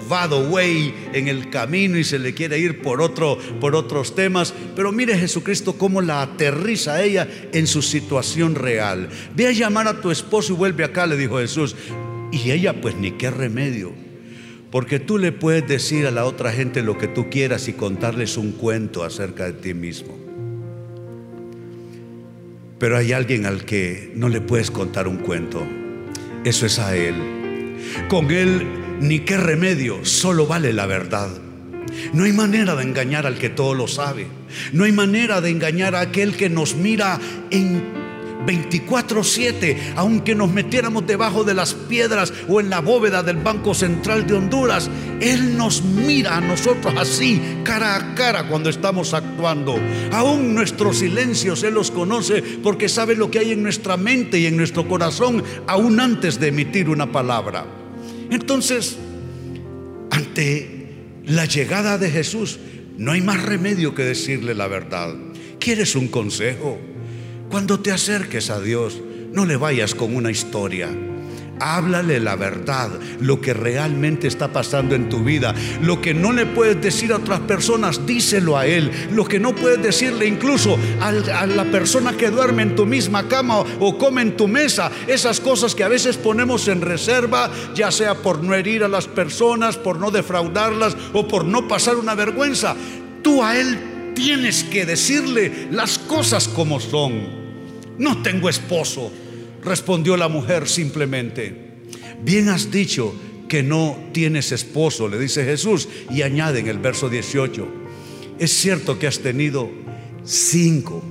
way 0.50 0.94
en 1.14 1.28
el 1.28 1.50
camino 1.50 1.98
y 1.98 2.04
se 2.04 2.20
le 2.20 2.34
quiere 2.34 2.60
ir 2.60 2.82
por, 2.82 3.02
otro, 3.02 3.38
por 3.60 3.76
otros 3.76 4.16
temas. 4.16 4.54
Pero 4.76 4.92
mire 4.92 5.18
Jesucristo 5.18 5.74
cómo 5.78 6.02
la 6.02 6.22
aterriza 6.22 7.02
ella 7.02 7.28
en 7.52 7.68
su 7.68 7.82
situación 7.82 8.56
real. 8.56 9.10
Ve 9.36 9.48
a 9.48 9.52
llamar 9.52 9.88
a 9.88 10.02
tu 10.02 10.12
esposo 10.12 10.54
y 10.54 10.56
vuelve 10.56 10.84
acá, 10.84 11.08
le 11.08 11.18
dijo 11.18 11.40
Jesús. 11.40 11.76
Y 12.32 12.52
ella 12.52 12.80
pues 12.82 12.96
ni 12.96 13.12
qué 13.12 13.32
remedio. 13.32 13.94
Porque 14.72 15.00
tú 15.00 15.20
le 15.20 15.32
puedes 15.32 15.68
decir 15.68 16.08
a 16.08 16.12
la 16.12 16.26
otra 16.26 16.52
gente 16.52 16.82
lo 16.82 16.98
que 16.98 17.08
tú 17.08 17.30
quieras 17.30 17.68
y 17.68 17.74
contarles 17.74 18.38
un 18.38 18.54
cuento 18.54 19.04
acerca 19.04 19.46
de 19.46 19.54
ti 19.54 19.74
mismo. 19.76 20.33
Pero 22.84 22.98
hay 22.98 23.14
alguien 23.14 23.46
al 23.46 23.64
que 23.64 24.12
no 24.14 24.28
le 24.28 24.42
puedes 24.42 24.70
contar 24.70 25.08
un 25.08 25.16
cuento. 25.16 25.66
Eso 26.44 26.66
es 26.66 26.80
a 26.80 26.94
Él. 26.98 27.16
Con 28.10 28.30
Él 28.30 28.68
ni 29.00 29.20
qué 29.20 29.38
remedio, 29.38 30.04
solo 30.04 30.48
vale 30.48 30.74
la 30.74 30.86
verdad. 30.86 31.30
No 32.12 32.26
hay 32.26 32.34
manera 32.34 32.76
de 32.76 32.84
engañar 32.84 33.26
al 33.26 33.38
que 33.38 33.50
todo 33.50 33.74
lo 33.74 33.88
sabe. 33.88 34.28
No 34.74 34.84
hay 34.84 34.92
manera 34.92 35.40
de 35.40 35.50
engañar 35.50 35.96
a 35.96 36.02
aquel 36.02 36.36
que 36.36 36.50
nos 36.50 36.76
mira 36.76 37.22
en 37.52 38.03
24/7, 38.46 39.94
aunque 39.96 40.36
nos 40.36 40.52
metiéramos 40.52 41.06
debajo 41.08 41.44
de 41.44 41.54
las 41.54 41.74
piedras 41.74 42.34
o 42.48 42.60
en 42.60 42.70
la 42.70 42.82
bóveda 42.82 43.24
del 43.24 43.38
Banco 43.38 43.74
Central 43.74 44.28
de 44.28 44.34
Honduras, 44.34 44.90
Él 45.20 45.58
nos 45.58 45.84
mira 45.84 46.38
a 46.38 46.42
nosotros 46.42 46.94
así, 46.98 47.42
cara 47.64 47.96
a 47.96 48.16
cara, 48.16 48.48
cuando 48.48 48.70
estamos 48.70 49.14
actuando. 49.14 49.76
Aún 50.12 50.54
nuestros 50.54 51.00
silencios 51.00 51.64
Él 51.64 51.74
los 51.74 51.92
conoce 51.92 52.42
porque 52.42 52.90
sabe 52.90 53.16
lo 53.16 53.32
que 53.32 53.40
hay 53.40 53.52
en 53.52 53.64
nuestra 53.64 53.98
mente 53.98 54.40
y 54.40 54.46
en 54.46 54.58
nuestro 54.58 54.88
corazón, 54.88 55.44
aún 55.68 56.00
antes 56.00 56.40
de 56.40 56.50
emitir 56.50 56.90
una 56.90 57.12
palabra. 57.12 57.66
Entonces, 58.30 58.98
ante 60.10 60.90
la 61.26 61.46
llegada 61.46 61.98
de 61.98 62.10
Jesús, 62.10 62.60
no 62.98 63.12
hay 63.12 63.22
más 63.22 63.42
remedio 63.42 63.96
que 63.96 64.04
decirle 64.04 64.54
la 64.54 64.68
verdad. 64.68 65.16
¿Quieres 65.60 65.96
un 65.96 66.08
consejo? 66.08 66.78
Cuando 67.54 67.80
te 67.80 67.92
acerques 67.92 68.50
a 68.50 68.60
Dios, 68.60 69.00
no 69.32 69.46
le 69.46 69.58
vayas 69.58 69.94
con 69.94 70.16
una 70.16 70.32
historia. 70.32 70.90
Háblale 71.60 72.20
la 72.20 72.36
verdad, 72.36 72.90
lo 73.20 73.42
que 73.42 73.54
realmente 73.54 74.28
está 74.28 74.52
pasando 74.52 74.96
en 74.96 75.08
tu 75.08 75.24
vida. 75.24 75.54
Lo 75.80 76.02
que 76.02 76.16
no 76.16 76.32
le 76.32 76.48
puedes 76.48 76.82
decir 76.82 77.14
a 77.14 77.18
otras 77.18 77.42
personas, 77.42 78.08
díselo 78.08 78.58
a 78.58 78.66
Él. 78.66 78.90
Lo 79.12 79.26
que 79.26 79.40
no 79.40 79.54
puedes 79.54 79.84
decirle 79.84 80.26
incluso 80.26 80.80
a 81.00 81.12
la 81.46 81.66
persona 81.66 82.18
que 82.18 82.32
duerme 82.32 82.64
en 82.64 82.76
tu 82.76 82.88
misma 82.88 83.28
cama 83.28 83.60
o 83.60 84.00
come 84.00 84.24
en 84.24 84.36
tu 84.36 84.48
mesa. 84.48 84.92
Esas 85.06 85.40
cosas 85.40 85.76
que 85.76 85.84
a 85.84 85.90
veces 85.90 86.18
ponemos 86.18 86.68
en 86.68 86.82
reserva, 86.82 87.52
ya 87.76 87.92
sea 87.92 88.16
por 88.16 88.44
no 88.44 88.56
herir 88.56 88.84
a 88.84 88.88
las 88.88 89.06
personas, 89.06 89.78
por 89.78 90.00
no 90.00 90.10
defraudarlas 90.10 90.98
o 91.14 91.28
por 91.28 91.46
no 91.46 91.68
pasar 91.68 91.98
una 91.98 92.16
vergüenza. 92.16 92.76
Tú 93.22 93.44
a 93.44 93.56
Él 93.56 94.14
tienes 94.16 94.64
que 94.64 94.88
decirle 94.88 95.68
las 95.70 96.00
cosas 96.00 96.48
como 96.48 96.80
son. 96.80 97.43
No 97.98 98.22
tengo 98.22 98.50
esposo, 98.50 99.12
respondió 99.64 100.18
la 100.18 100.28
mujer 100.28 100.68
simplemente. 100.68 101.74
Bien 102.24 102.50
has 102.50 102.72
dicho 102.72 103.14
que 103.48 103.64
no 103.64 103.98
tienes 104.14 104.52
esposo, 104.52 105.08
le 105.08 105.20
dice 105.20 105.46
Jesús, 105.46 105.88
y 106.10 106.22
añade 106.22 106.60
en 106.60 106.68
el 106.68 106.80
verso 106.80 107.10
18, 107.10 107.68
es 108.40 108.52
cierto 108.52 108.98
que 108.98 109.08
has 109.08 109.20
tenido 109.20 109.70
cinco. 110.24 111.04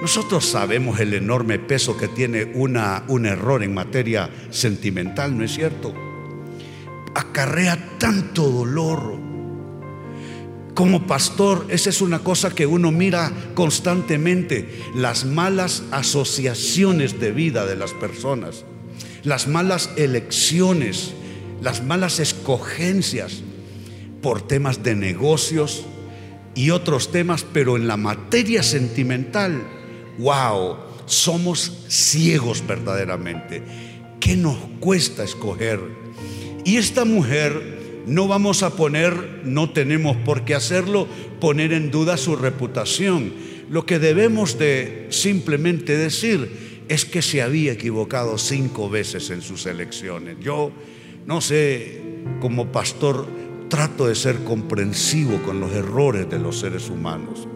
Nosotros 0.00 0.46
sabemos 0.46 0.98
el 1.00 1.14
enorme 1.14 1.58
peso 1.58 1.96
que 1.96 2.08
tiene 2.08 2.44
una, 2.54 3.04
un 3.08 3.26
error 3.26 3.62
en 3.62 3.74
materia 3.74 4.30
sentimental, 4.50 5.36
¿no 5.36 5.44
es 5.44 5.54
cierto? 5.54 5.94
Acarrea 7.14 7.98
tanto 7.98 8.48
dolor, 8.50 9.29
como 10.74 11.06
pastor, 11.06 11.66
esa 11.68 11.90
es 11.90 12.00
una 12.00 12.20
cosa 12.20 12.50
que 12.50 12.66
uno 12.66 12.92
mira 12.92 13.32
constantemente, 13.54 14.82
las 14.94 15.24
malas 15.24 15.82
asociaciones 15.90 17.20
de 17.20 17.32
vida 17.32 17.66
de 17.66 17.76
las 17.76 17.92
personas, 17.92 18.64
las 19.24 19.48
malas 19.48 19.90
elecciones, 19.96 21.12
las 21.60 21.82
malas 21.82 22.20
escogencias 22.20 23.42
por 24.22 24.46
temas 24.46 24.82
de 24.82 24.94
negocios 24.94 25.84
y 26.54 26.70
otros 26.70 27.10
temas, 27.10 27.44
pero 27.52 27.76
en 27.76 27.86
la 27.86 27.96
materia 27.96 28.62
sentimental, 28.62 29.62
wow, 30.18 30.76
somos 31.06 31.84
ciegos 31.88 32.66
verdaderamente. 32.66 33.62
¿Qué 34.20 34.36
nos 34.36 34.56
cuesta 34.78 35.24
escoger? 35.24 35.80
Y 36.64 36.76
esta 36.76 37.04
mujer 37.04 37.79
no 38.06 38.28
vamos 38.28 38.62
a 38.62 38.76
poner, 38.76 39.42
no 39.44 39.70
tenemos 39.70 40.16
por 40.18 40.44
qué 40.44 40.54
hacerlo, 40.54 41.06
poner 41.40 41.72
en 41.72 41.90
duda 41.90 42.16
su 42.16 42.36
reputación. 42.36 43.32
Lo 43.68 43.86
que 43.86 43.98
debemos 43.98 44.58
de 44.58 45.06
simplemente 45.10 45.96
decir 45.96 46.84
es 46.88 47.04
que 47.04 47.22
se 47.22 47.40
había 47.40 47.72
equivocado 47.72 48.36
cinco 48.36 48.90
veces 48.90 49.30
en 49.30 49.42
sus 49.42 49.66
elecciones. 49.66 50.36
Yo 50.40 50.72
no 51.26 51.40
sé, 51.40 52.02
como 52.40 52.72
pastor 52.72 53.26
trato 53.68 54.08
de 54.08 54.16
ser 54.16 54.42
comprensivo 54.42 55.40
con 55.42 55.60
los 55.60 55.72
errores 55.72 56.28
de 56.28 56.38
los 56.38 56.58
seres 56.58 56.90
humanos. 56.90 57.46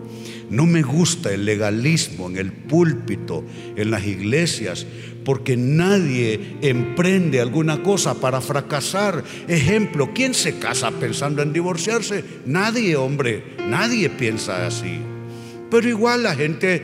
No 0.51 0.67
me 0.67 0.83
gusta 0.83 1.33
el 1.33 1.45
legalismo 1.45 2.29
en 2.29 2.37
el 2.37 2.53
púlpito, 2.53 3.45
en 3.77 3.91
las 3.91 4.05
iglesias, 4.05 4.87
porque 5.25 5.57
nadie 5.57 6.57
emprende 6.61 7.41
alguna 7.41 7.83
cosa 7.83 8.15
para 8.15 8.41
fracasar. 8.41 9.25
Ejemplo, 9.49 10.11
¿quién 10.15 10.35
se 10.35 10.59
casa 10.59 10.91
pensando 10.93 11.43
en 11.43 11.53
divorciarse? 11.53 12.25
Nadie, 12.47 12.97
hombre, 12.97 13.57
nadie 13.67 14.11
piensa 14.11 14.67
así. 14.67 14.99
Pero 15.71 15.89
igual 15.89 16.23
la 16.23 16.35
gente 16.35 16.83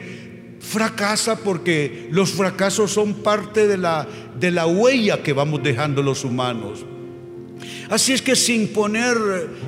fracasa 0.60 1.36
porque 1.36 2.08
los 2.10 2.30
fracasos 2.30 2.92
son 2.92 3.14
parte 3.14 3.66
de 3.66 3.78
la, 3.78 4.06
de 4.38 4.50
la 4.50 4.66
huella 4.66 5.22
que 5.22 5.32
vamos 5.32 5.62
dejando 5.62 6.02
los 6.02 6.24
humanos. 6.24 6.84
Así 7.90 8.12
es 8.12 8.22
que 8.22 8.36
sin 8.36 8.68
poner 8.68 9.16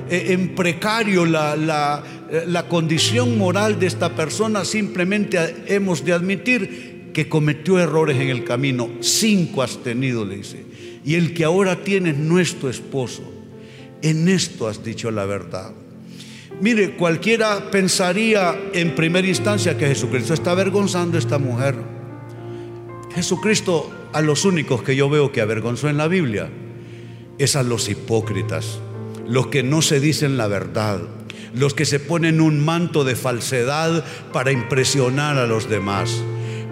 eh, 0.09 0.27
en 0.29 0.55
precario 0.55 1.25
la, 1.25 1.55
la, 1.55 2.03
la 2.47 2.67
condición 2.67 3.37
moral 3.37 3.79
de 3.79 3.85
esta 3.85 4.15
persona, 4.15 4.65
simplemente 4.65 5.55
hemos 5.67 6.03
de 6.03 6.13
admitir 6.13 7.11
que 7.13 7.29
cometió 7.29 7.79
errores 7.79 8.19
en 8.19 8.29
el 8.29 8.43
camino. 8.43 8.89
Cinco 9.01 9.61
has 9.61 9.83
tenido, 9.83 10.25
le 10.25 10.37
dice. 10.37 10.65
Y 11.05 11.15
el 11.15 11.33
que 11.33 11.43
ahora 11.43 11.83
tienes 11.83 12.17
no 12.17 12.39
es 12.39 12.55
tu 12.55 12.69
esposo. 12.69 13.23
En 14.01 14.27
esto 14.27 14.67
has 14.67 14.83
dicho 14.83 15.11
la 15.11 15.25
verdad. 15.25 15.73
Mire, 16.59 16.95
cualquiera 16.95 17.69
pensaría 17.69 18.59
en 18.73 18.95
primera 18.95 19.27
instancia 19.27 19.77
que 19.77 19.87
Jesucristo 19.87 20.33
está 20.33 20.51
avergonzando 20.51 21.17
a 21.17 21.19
esta 21.19 21.37
mujer. 21.37 21.75
Jesucristo 23.13 23.91
a 24.11 24.21
los 24.21 24.43
únicos 24.43 24.81
que 24.81 24.95
yo 24.95 25.09
veo 25.09 25.31
que 25.31 25.41
avergonzó 25.41 25.87
en 25.87 25.97
la 25.97 26.07
Biblia 26.07 26.49
es 27.37 27.55
a 27.55 27.63
los 27.63 27.89
hipócritas, 27.89 28.79
los 29.27 29.47
que 29.47 29.61
no 29.61 29.81
se 29.81 29.99
dicen 29.99 30.37
la 30.37 30.47
verdad, 30.47 31.01
los 31.55 31.73
que 31.73 31.85
se 31.85 31.99
ponen 31.99 32.41
un 32.41 32.63
manto 32.63 33.03
de 33.03 33.15
falsedad 33.15 34.03
para 34.31 34.51
impresionar 34.51 35.37
a 35.37 35.47
los 35.47 35.69
demás. 35.69 36.23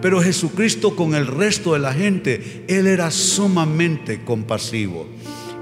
Pero 0.02 0.22
Jesucristo 0.22 0.96
con 0.96 1.14
el 1.14 1.28
resto 1.28 1.74
de 1.74 1.80
la 1.80 1.94
gente, 1.94 2.64
Él 2.68 2.88
era 2.88 3.12
sumamente 3.12 4.24
compasivo. 4.24 5.08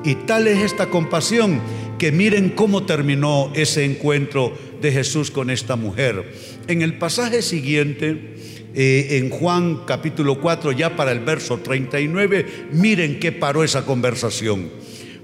Y 0.03 0.15
tal 0.15 0.47
es 0.47 0.59
esta 0.59 0.89
compasión 0.89 1.59
que 1.97 2.13
miren 2.13 2.49
cómo 2.49 2.85
terminó 2.85 3.51
ese 3.53 3.83
encuentro 3.83 4.57
de 4.81 4.93
Jesús 4.93 5.29
con 5.29 5.49
esta 5.49 5.75
mujer. 5.75 6.33
En 6.67 6.81
el 6.81 6.97
pasaje 6.97 7.41
siguiente, 7.41 8.35
eh, 8.73 9.17
en 9.17 9.29
Juan 9.29 9.81
capítulo 9.85 10.39
4, 10.39 10.71
ya 10.71 10.95
para 10.95 11.11
el 11.11 11.19
verso 11.19 11.57
39, 11.57 12.69
miren 12.71 13.19
qué 13.19 13.33
paró 13.33 13.65
esa 13.65 13.85
conversación. 13.85 14.69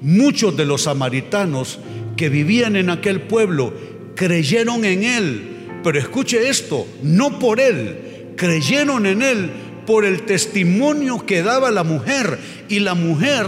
Muchos 0.02 0.58
de 0.58 0.66
los 0.66 0.84
samaritanos 0.84 1.80
que 2.15 2.29
vivían 2.29 2.75
en 2.75 2.89
aquel 2.89 3.22
pueblo 3.22 3.74
creyeron 4.15 4.86
en 4.86 5.03
él. 5.03 5.51
Pero 5.84 6.00
escuche 6.00 6.50
esto, 6.50 6.88
no 7.03 7.38
por 7.38 7.60
él, 7.60 8.34
creyeron 8.36 9.05
en 9.05 9.22
él 9.22 9.51
por 9.86 10.03
el 10.03 10.24
testimonio 10.24 11.25
que 11.25 11.43
daba 11.43 11.69
la 11.69 11.84
mujer. 11.84 12.39
Y 12.69 12.79
la 12.79 12.95
mujer, 12.95 13.45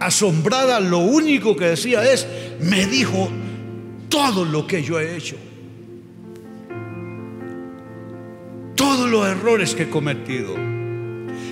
asombrada, 0.00 0.80
lo 0.80 0.98
único 0.98 1.56
que 1.56 1.66
decía 1.66 2.12
es, 2.12 2.26
me 2.60 2.86
dijo 2.86 3.30
todo 4.08 4.44
lo 4.44 4.66
que 4.66 4.82
yo 4.82 5.00
he 5.00 5.16
hecho. 5.16 5.36
Todos 8.74 9.08
los 9.08 9.26
errores 9.26 9.74
que 9.74 9.84
he 9.84 9.90
cometido. 9.90 10.73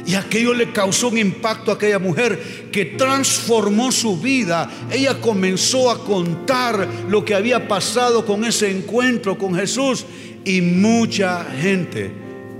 Y 0.05 0.15
aquello 0.15 0.53
le 0.53 0.73
causó 0.73 1.09
un 1.09 1.19
impacto 1.19 1.71
a 1.71 1.75
aquella 1.75 1.99
mujer 1.99 2.69
que 2.73 2.85
transformó 2.85 3.93
su 3.93 4.19
vida. 4.21 4.69
Ella 4.91 5.21
comenzó 5.21 5.91
a 5.91 6.05
contar 6.05 6.89
lo 7.09 7.25
que 7.25 7.35
había 7.35 7.69
pasado 7.69 8.27
con 8.27 8.45
ese 8.45 8.71
encuentro 8.71 9.39
con 9.39 9.55
Jesús. 9.55 10.05
Y 10.45 10.61
mucha 10.61 11.45
gente 11.45 12.11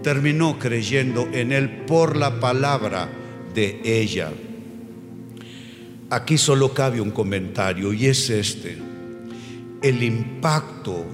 terminó 0.03 0.59
creyendo 0.59 1.29
en 1.33 1.53
Él 1.53 1.85
por 1.87 2.17
la 2.17 2.39
palabra 2.39 3.09
de 3.55 3.81
ella. 3.85 4.31
Aquí 6.11 6.39
solo 6.39 6.75
cabe 6.75 7.01
un 7.01 7.11
comentario 7.11 7.93
y 7.93 8.07
es 8.07 8.31
este. 8.31 8.77
El 9.83 10.03
impacto 10.03 11.07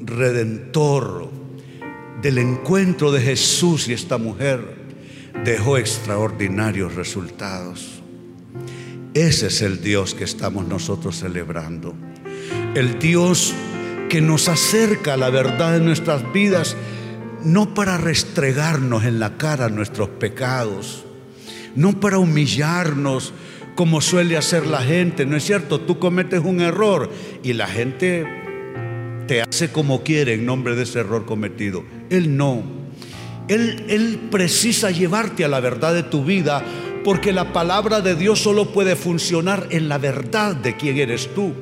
redentor 0.00 1.30
del 2.22 2.38
encuentro 2.38 3.12
de 3.12 3.20
Jesús 3.20 3.88
y 3.88 3.92
esta 3.92 4.18
mujer 4.18 4.79
dejó 5.44 5.78
extraordinarios 5.78 6.94
resultados. 6.94 8.02
Ese 9.14 9.48
es 9.48 9.62
el 9.62 9.82
Dios 9.82 10.14
que 10.14 10.24
estamos 10.24 10.66
nosotros 10.66 11.18
celebrando. 11.18 11.94
El 12.74 12.98
Dios 12.98 13.54
que 14.08 14.20
nos 14.20 14.48
acerca 14.48 15.14
a 15.14 15.16
la 15.16 15.30
verdad 15.30 15.72
de 15.72 15.80
nuestras 15.80 16.32
vidas, 16.32 16.76
no 17.44 17.74
para 17.74 17.96
restregarnos 17.96 19.04
en 19.04 19.18
la 19.18 19.36
cara 19.36 19.68
nuestros 19.68 20.08
pecados, 20.08 21.04
no 21.74 21.98
para 21.98 22.18
humillarnos 22.18 23.32
como 23.74 24.00
suele 24.00 24.36
hacer 24.36 24.66
la 24.66 24.82
gente. 24.82 25.26
No 25.26 25.36
es 25.36 25.44
cierto, 25.44 25.80
tú 25.80 25.98
cometes 25.98 26.40
un 26.44 26.60
error 26.60 27.10
y 27.42 27.52
la 27.54 27.66
gente 27.66 28.26
te 29.26 29.42
hace 29.42 29.70
como 29.70 30.02
quiere 30.02 30.34
en 30.34 30.44
nombre 30.44 30.74
de 30.76 30.82
ese 30.82 31.00
error 31.00 31.24
cometido. 31.24 31.84
Él 32.10 32.36
no. 32.36 32.79
Él, 33.50 34.28
precisa 34.30 34.90
llevarte 34.90 35.44
a 35.44 35.48
la 35.48 35.60
verdad 35.60 35.92
de 35.92 36.04
tu 36.04 36.24
vida 36.24 36.62
porque 37.02 37.32
la 37.32 37.52
palabra 37.52 38.00
de 38.00 38.14
Dios 38.14 38.40
solo 38.40 38.72
puede 38.72 38.94
funcionar 38.94 39.66
en 39.70 39.88
la 39.88 39.98
verdad 39.98 40.54
de 40.54 40.76
quién 40.76 40.98
eres 40.98 41.34
tú. 41.34 41.52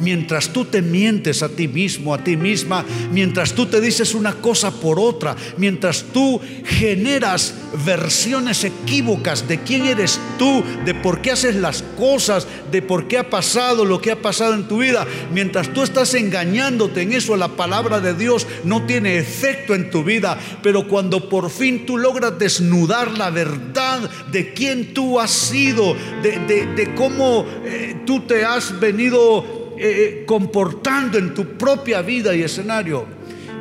Mientras 0.00 0.52
tú 0.52 0.64
te 0.64 0.82
mientes 0.82 1.42
a 1.42 1.48
ti 1.48 1.68
mismo, 1.68 2.14
a 2.14 2.24
ti 2.24 2.36
misma, 2.36 2.84
mientras 3.12 3.52
tú 3.52 3.66
te 3.66 3.80
dices 3.80 4.14
una 4.14 4.34
cosa 4.34 4.70
por 4.70 4.98
otra, 4.98 5.36
mientras 5.56 6.04
tú 6.12 6.40
generas 6.64 7.54
versiones 7.84 8.64
equívocas 8.64 9.46
de 9.46 9.60
quién 9.60 9.86
eres 9.86 10.18
tú, 10.38 10.62
de 10.84 10.94
por 10.94 11.20
qué 11.20 11.32
haces 11.32 11.56
las 11.56 11.82
cosas, 11.96 12.46
de 12.70 12.82
por 12.82 13.08
qué 13.08 13.18
ha 13.18 13.30
pasado 13.30 13.84
lo 13.84 14.00
que 14.00 14.10
ha 14.10 14.22
pasado 14.22 14.54
en 14.54 14.68
tu 14.68 14.78
vida, 14.78 15.06
mientras 15.32 15.72
tú 15.72 15.82
estás 15.82 16.14
engañándote 16.14 17.02
en 17.02 17.12
eso, 17.12 17.36
la 17.36 17.48
palabra 17.48 18.00
de 18.00 18.14
Dios 18.14 18.46
no 18.64 18.86
tiene 18.86 19.18
efecto 19.18 19.74
en 19.74 19.90
tu 19.90 20.04
vida, 20.04 20.38
pero 20.62 20.86
cuando 20.88 21.28
por 21.28 21.50
fin 21.50 21.86
tú 21.86 21.96
logras 21.96 22.38
desnudar 22.38 23.16
la 23.16 23.30
verdad 23.30 24.08
de 24.30 24.52
quién 24.52 24.94
tú 24.94 25.20
has 25.20 25.30
sido, 25.30 25.94
de, 26.22 26.94
cómo 26.96 27.46
eh, 27.64 27.96
tú 28.06 28.20
te 28.20 28.44
has 28.44 28.78
venido 28.78 29.69
eh, 29.82 30.20
eh, 30.20 30.24
comportando 30.26 31.16
en 31.16 31.32
tu 31.32 31.56
propia 31.56 32.02
vida 32.02 32.34
y 32.36 32.42
escenario, 32.42 33.06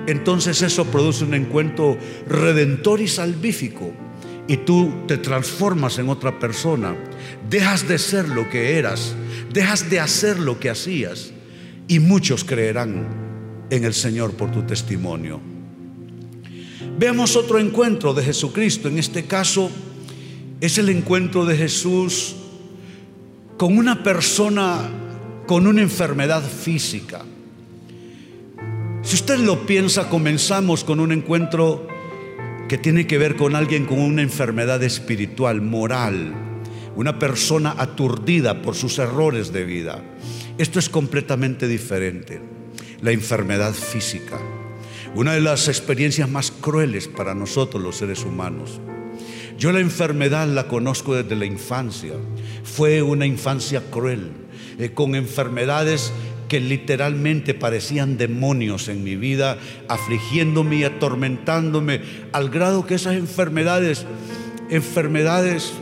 entonces 0.05 0.61
eso 0.61 0.85
produce 0.85 1.23
un 1.23 1.33
encuentro 1.33 1.97
redentor 2.27 2.99
y 2.99 3.07
salvífico. 3.07 3.93
Y 4.47 4.57
tú 4.57 4.91
te 5.07 5.17
transformas 5.17 5.97
en 5.99 6.09
otra 6.09 6.39
persona. 6.39 6.95
Dejas 7.49 7.87
de 7.87 7.97
ser 7.99 8.27
lo 8.27 8.49
que 8.49 8.77
eras. 8.77 9.15
Dejas 9.53 9.89
de 9.89 9.99
hacer 9.99 10.39
lo 10.39 10.59
que 10.59 10.69
hacías. 10.69 11.31
Y 11.87 11.99
muchos 11.99 12.43
creerán 12.43 13.07
en 13.69 13.83
el 13.85 13.93
Señor 13.93 14.33
por 14.33 14.51
tu 14.51 14.63
testimonio. 14.63 15.39
Veamos 16.97 17.35
otro 17.35 17.59
encuentro 17.59 18.13
de 18.13 18.23
Jesucristo. 18.23 18.89
En 18.89 18.97
este 18.97 19.23
caso 19.23 19.71
es 20.59 20.77
el 20.79 20.89
encuentro 20.89 21.45
de 21.45 21.55
Jesús 21.55 22.35
con 23.57 23.77
una 23.77 24.03
persona 24.03 24.89
con 25.49 25.65
una 25.65 25.81
enfermedad 25.81 26.43
física. 26.43 27.23
Si 29.01 29.15
usted 29.15 29.39
lo 29.39 29.65
piensa, 29.65 30.07
comenzamos 30.07 30.83
con 30.83 30.99
un 30.99 31.11
encuentro 31.11 31.87
que 32.67 32.77
tiene 32.77 33.07
que 33.07 33.17
ver 33.17 33.35
con 33.35 33.55
alguien 33.55 33.87
con 33.87 33.97
una 33.97 34.21
enfermedad 34.21 34.83
espiritual, 34.83 35.59
moral, 35.59 36.35
una 36.95 37.17
persona 37.17 37.73
aturdida 37.79 38.61
por 38.61 38.75
sus 38.75 38.99
errores 38.99 39.51
de 39.51 39.65
vida. 39.65 40.03
Esto 40.59 40.77
es 40.77 40.87
completamente 40.87 41.67
diferente. 41.67 42.39
La 43.01 43.09
enfermedad 43.09 43.73
física, 43.73 44.39
una 45.15 45.33
de 45.33 45.41
las 45.41 45.67
experiencias 45.67 46.29
más 46.29 46.51
crueles 46.51 47.07
para 47.07 47.33
nosotros 47.33 47.81
los 47.81 47.95
seres 47.95 48.23
humanos. 48.23 48.79
Yo 49.57 49.71
la 49.71 49.79
enfermedad 49.79 50.47
la 50.47 50.67
conozco 50.67 51.15
desde 51.15 51.35
la 51.35 51.45
infancia. 51.45 52.13
Fue 52.63 53.01
una 53.01 53.25
infancia 53.25 53.81
cruel 53.89 54.38
eh, 54.79 54.91
con 54.93 55.13
enfermedades 55.13 56.11
que 56.47 56.59
literalmente 56.59 57.53
parecían 57.53 58.17
demonios 58.17 58.89
en 58.89 59.03
mi 59.03 59.15
vida, 59.15 59.57
afligiéndome 59.87 60.77
y 60.77 60.83
atormentándome, 60.83 62.01
al 62.31 62.49
grado 62.49 62.85
que 62.85 62.95
esas 62.95 63.15
enfermedades, 63.15 64.05
enfermedades 64.69 65.73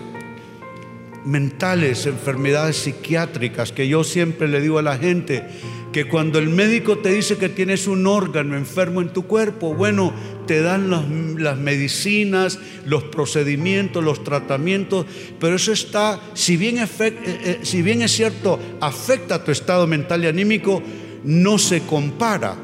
mentales, 1.26 2.06
enfermedades 2.06 2.78
psiquiátricas, 2.78 3.72
que 3.72 3.88
yo 3.88 4.04
siempre 4.04 4.48
le 4.48 4.62
digo 4.62 4.78
a 4.80 4.82
la 4.82 4.98
gente, 4.98 5.46
que 5.92 6.06
cuando 6.06 6.40
el 6.40 6.50
médico 6.50 6.98
te 7.00 7.10
dice 7.10 7.38
que 7.38 7.50
tienes 7.50 7.88
un 7.88 8.08
órgano 8.08 8.58
enfermo 8.58 9.02
en 9.02 9.10
tu 9.10 9.24
cuerpo, 9.24 9.74
bueno, 9.74 10.14
te 10.48 10.62
dan 10.62 10.90
las, 11.38 11.58
medicinas, 11.58 12.58
los 12.86 13.04
procedimientos, 13.04 14.04
los 14.04 14.24
tratamientos, 14.24 15.06
pero 15.40 15.58
eso 15.58 15.72
está, 15.72 16.20
si 16.34 16.58
bien, 16.58 16.80
eh, 16.80 16.88
eh, 17.00 17.60
si 17.62 17.82
bien 17.84 18.02
es 18.02 18.12
cierto, 18.12 18.60
afecta 18.82 19.36
a 19.36 19.44
tu 19.44 19.52
estado 19.52 19.86
mental 19.86 20.24
y 20.24 20.28
anímico, 20.28 20.82
no 21.24 21.60
se 21.60 21.82
compara 21.82 22.56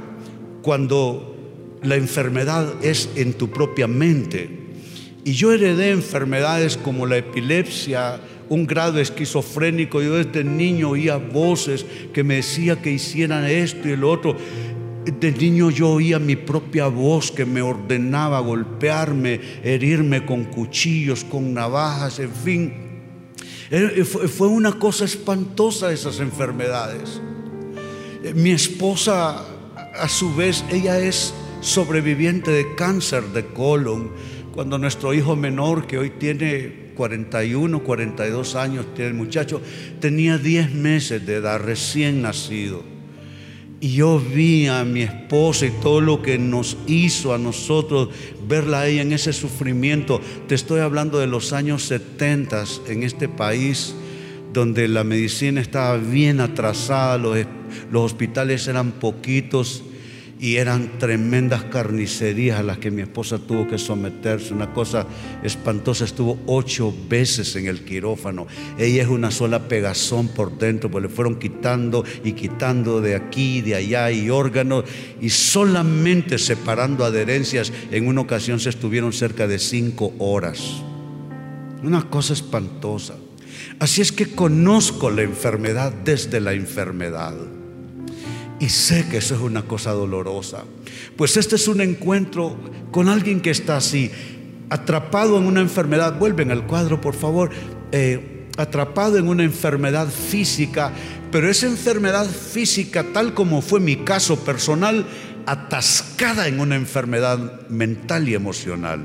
cuando 0.64 1.78
la 1.84 1.96
enfermedad 1.96 2.74
es 2.82 3.10
en 3.16 3.34
tu 3.34 3.52
propia 3.52 3.88
mente. 3.88 4.50
Y 5.26 5.34
yo 5.34 5.52
heredé 5.52 5.92
enfermedades 5.92 6.78
como 6.78 7.06
la 7.06 7.18
epilepsia, 7.18 8.20
un 8.50 8.68
grado 8.68 9.00
esquizofrénico. 9.00 10.02
Yo 10.02 10.16
desde 10.16 10.44
niño 10.44 10.90
oía 10.90 11.18
voces 11.18 11.86
que 12.14 12.24
me 12.24 12.36
decía 12.36 12.82
que 12.82 12.92
hicieran 12.92 13.46
esto 13.46 13.88
y 13.88 13.92
el 13.92 14.04
otro. 14.04 14.36
De 15.06 15.32
niño 15.32 15.70
yo 15.70 15.90
oía 15.90 16.18
mi 16.18 16.36
propia 16.38 16.88
voz 16.88 17.32
que 17.32 17.46
me 17.46 17.62
ordenaba 17.62 18.40
golpearme, 18.40 19.40
herirme 19.62 20.26
con 20.26 20.46
cuchillos, 20.46 21.26
con 21.26 21.54
navajas, 21.54 22.20
en 22.20 22.32
fin. 22.32 22.74
Fue 24.06 24.48
una 24.48 24.74
cosa 24.74 25.04
espantosa 25.04 25.92
esas 25.92 26.20
enfermedades. 26.20 27.22
Mi 28.36 28.52
esposa, 28.52 29.44
a 29.76 30.08
su 30.08 30.34
vez, 30.34 30.64
ella 30.72 31.00
es 31.00 31.34
sobreviviente 31.60 32.52
de 32.52 32.76
cáncer 32.76 33.24
de 33.34 33.46
colon. 33.48 34.12
Cuando 34.54 34.78
nuestro 34.78 35.14
hijo 35.14 35.36
menor, 35.36 35.88
que 35.88 35.98
hoy 35.98 36.12
tiene 36.12 36.94
41, 36.96 37.84
42 37.84 38.56
años, 38.56 38.86
tiene 38.94 39.10
el 39.10 39.16
muchacho, 39.16 39.62
tenía 40.00 40.38
10 40.38 40.74
meses 40.74 41.26
de 41.26 41.36
edad, 41.36 41.60
recién 41.60 42.22
nacido. 42.22 42.93
Y 43.84 43.96
yo 43.96 44.18
vi 44.18 44.68
a 44.68 44.86
mi 44.86 45.02
esposa 45.02 45.66
y 45.66 45.72
todo 45.82 46.00
lo 46.00 46.22
que 46.22 46.38
nos 46.38 46.78
hizo 46.88 47.34
a 47.34 47.38
nosotros, 47.38 48.08
verla 48.48 48.80
a 48.80 48.88
ella 48.88 49.02
en 49.02 49.12
ese 49.12 49.34
sufrimiento. 49.34 50.22
Te 50.48 50.56
estoy 50.56 50.80
hablando 50.80 51.20
de 51.20 51.28
los 51.28 51.52
años 51.52 51.84
70 51.84 52.64
en 52.88 53.04
este 53.04 53.28
país, 53.28 53.94
donde 54.54 54.88
la 54.88 55.04
medicina 55.04 55.60
estaba 55.60 55.98
bien 55.98 56.40
atrasada, 56.40 57.18
los, 57.18 57.38
los 57.92 58.04
hospitales 58.04 58.70
eran 58.70 58.94
poquitos 58.94 59.84
y 60.40 60.58
eran 60.58 60.98
tremendas 61.00 61.64
carnicerías 61.66 62.60
a 62.60 62.64
las 62.64 62.78
que 62.78 62.92
mi 62.92 63.02
esposa 63.02 63.40
tuvo 63.40 63.68
que 63.68 63.78
someterse. 63.78 64.54
Una 64.54 64.74
cosa 64.74 65.06
espantosa, 65.44 66.06
estuvo 66.06 66.40
ocho 66.48 66.94
veces 67.08 67.56
en 67.56 67.68
el 67.68 67.86
quirófano. 67.86 68.48
Ella 68.78 69.04
es 69.04 69.08
una 69.08 69.32
sola 69.32 69.68
pegazón 69.68 70.28
por 70.28 70.58
dentro, 70.58 70.92
pues 70.92 71.04
le 71.04 71.10
fueron 71.10 71.40
quitando 71.40 72.04
y 72.24 72.34
quitando 72.34 73.00
de 73.00 73.16
aquí, 73.16 73.62
de 73.62 73.76
allá 73.76 74.12
y 74.12 74.30
órganos 74.30 74.84
y 75.22 75.30
solamente 75.30 76.38
separando 76.38 77.06
adherencias. 77.06 77.72
En 77.92 78.08
una 78.08 78.22
ocasión 78.22 78.60
se 78.60 78.70
estuvieron 78.70 79.14
cerca 79.14 79.48
de 79.48 79.60
cinco 79.60 80.14
horas. 80.20 80.84
Una 81.84 82.10
cosa 82.10 82.34
espantosa. 82.34 83.16
Así 83.80 84.02
es 84.02 84.12
que 84.12 84.28
conozco 84.28 85.10
la 85.10 85.22
enfermedad 85.22 85.94
desde 86.04 86.40
la 86.40 86.54
enfermedad. 86.54 87.36
Y 88.60 88.70
sé 88.70 89.08
que 89.10 89.18
eso 89.18 89.36
es 89.36 89.42
una 89.42 89.64
cosa 89.64 89.92
dolorosa. 89.92 90.64
Pues 91.18 91.38
este 91.38 91.56
es 91.56 91.68
un 91.68 91.82
encuentro 91.82 92.56
con 92.92 93.10
alguien 93.10 93.42
que 93.42 93.50
está 93.50 93.78
así, 93.78 94.12
atrapado 94.70 95.38
en 95.38 95.46
una 95.46 95.62
enfermedad. 95.62 96.18
Vuelven 96.18 96.52
al 96.52 96.66
cuadro, 96.66 97.02
por 97.02 97.16
favor. 97.16 97.52
Eh, 97.92 98.48
atrapado 98.58 99.18
en 99.18 99.28
una 99.28 99.44
enfermedad 99.44 100.08
física, 100.10 100.92
pero 101.32 101.50
esa 101.50 101.66
enfermedad 101.66 102.28
física, 102.28 103.04
tal 103.14 103.34
como 103.34 103.62
fue 103.62 103.80
mi 103.80 103.98
caso 103.98 104.40
personal, 104.40 105.06
atascada 105.46 106.48
en 106.48 106.60
una 106.60 106.76
enfermedad 106.76 107.68
mental 107.70 108.30
y 108.30 108.36
emocional. 108.36 109.02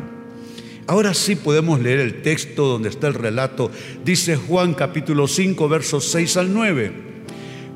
Ahora 0.86 1.12
sí 1.12 1.36
podemos 1.36 1.80
leer 1.80 2.00
el 2.00 2.22
texto 2.22 2.66
donde 2.66 2.88
está 2.88 3.08
el 3.08 3.14
relato. 3.14 3.70
Dice 4.04 4.36
Juan 4.36 4.74
capítulo 4.74 5.28
5, 5.28 5.68
versos 5.68 6.10
6 6.10 6.36
al 6.38 6.54
9. 6.54 6.92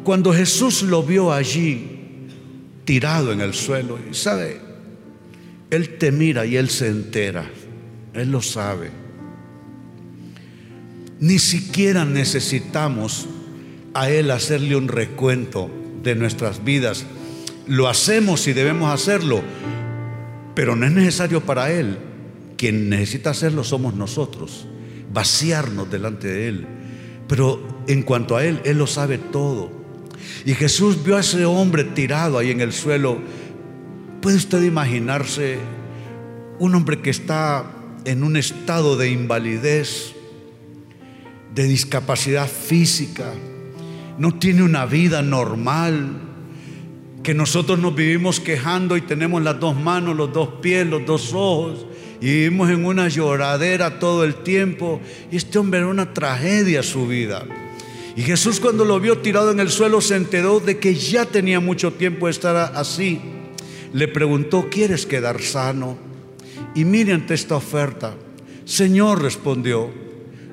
Cuando 0.04 0.32
Jesús 0.32 0.82
lo 0.82 1.02
vio 1.02 1.32
allí, 1.32 2.02
tirado 2.84 3.32
en 3.32 3.40
el 3.40 3.54
suelo, 3.54 3.98
sabe, 4.10 4.60
Él 5.70 5.96
te 5.98 6.10
mira 6.10 6.44
y 6.44 6.56
Él 6.56 6.70
se 6.70 6.88
entera, 6.88 7.48
Él 8.12 8.32
lo 8.32 8.42
sabe. 8.42 8.90
Ni 11.20 11.38
siquiera 11.38 12.04
necesitamos 12.04 13.28
a 13.94 14.10
Él 14.10 14.32
hacerle 14.32 14.74
un 14.74 14.88
recuento 14.88 15.70
de 16.02 16.16
nuestras 16.16 16.64
vidas. 16.64 17.04
Lo 17.68 17.88
hacemos 17.88 18.48
y 18.48 18.54
debemos 18.54 18.92
hacerlo, 18.92 19.40
pero 20.56 20.74
no 20.74 20.84
es 20.84 20.92
necesario 20.92 21.42
para 21.42 21.70
Él. 21.70 21.98
Quien 22.56 22.88
necesita 22.88 23.30
hacerlo 23.30 23.62
somos 23.62 23.94
nosotros, 23.94 24.66
vaciarnos 25.12 25.88
delante 25.90 26.26
de 26.26 26.48
Él. 26.48 26.66
Pero 27.28 27.84
en 27.86 28.02
cuanto 28.02 28.36
a 28.36 28.44
Él, 28.44 28.60
Él 28.64 28.78
lo 28.78 28.88
sabe 28.88 29.18
todo. 29.18 29.81
Y 30.44 30.54
Jesús 30.54 31.02
vio 31.04 31.16
a 31.16 31.20
ese 31.20 31.44
hombre 31.44 31.84
tirado 31.84 32.38
ahí 32.38 32.50
en 32.50 32.60
el 32.60 32.72
suelo. 32.72 33.18
¿Puede 34.20 34.36
usted 34.36 34.62
imaginarse 34.62 35.58
un 36.58 36.74
hombre 36.74 37.00
que 37.00 37.10
está 37.10 37.64
en 38.04 38.22
un 38.22 38.36
estado 38.36 38.96
de 38.96 39.10
invalidez, 39.10 40.14
de 41.54 41.64
discapacidad 41.64 42.48
física, 42.48 43.32
no 44.18 44.38
tiene 44.38 44.62
una 44.62 44.86
vida 44.86 45.22
normal, 45.22 46.20
que 47.22 47.34
nosotros 47.34 47.78
nos 47.78 47.94
vivimos 47.94 48.40
quejando 48.40 48.96
y 48.96 49.02
tenemos 49.02 49.42
las 49.42 49.58
dos 49.60 49.76
manos, 49.76 50.16
los 50.16 50.32
dos 50.32 50.48
pies, 50.60 50.86
los 50.86 51.06
dos 51.06 51.32
ojos, 51.32 51.86
y 52.20 52.26
vivimos 52.26 52.70
en 52.70 52.84
una 52.84 53.08
lloradera 53.08 53.98
todo 53.98 54.24
el 54.24 54.36
tiempo, 54.36 55.00
y 55.30 55.36
este 55.36 55.58
hombre 55.58 55.80
era 55.80 55.88
una 55.88 56.12
tragedia 56.12 56.82
su 56.82 57.06
vida. 57.06 57.44
Y 58.14 58.22
Jesús 58.22 58.60
cuando 58.60 58.84
lo 58.84 59.00
vio 59.00 59.18
tirado 59.18 59.50
en 59.50 59.60
el 59.60 59.70
suelo 59.70 60.00
se 60.00 60.16
enteró 60.16 60.60
de 60.60 60.78
que 60.78 60.94
ya 60.94 61.24
tenía 61.24 61.60
mucho 61.60 61.94
tiempo 61.94 62.26
de 62.26 62.32
estar 62.32 62.56
así. 62.74 63.20
Le 63.92 64.08
preguntó, 64.08 64.68
¿quieres 64.70 65.06
quedar 65.06 65.40
sano? 65.40 65.96
Y 66.74 66.84
mire 66.84 67.12
ante 67.12 67.34
esta 67.34 67.56
oferta. 67.56 68.14
Señor 68.64 69.22
respondió, 69.22 69.90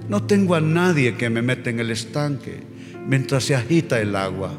no 0.08 0.24
tengo 0.24 0.56
a 0.56 0.62
nadie 0.62 1.16
que 1.16 1.30
me 1.30 1.42
meta 1.42 1.70
en 1.70 1.80
el 1.80 1.92
estanque 1.92 2.62
mientras 3.08 3.44
se 3.44 3.56
agita 3.56 4.00
el 4.00 4.16
agua. 4.16 4.54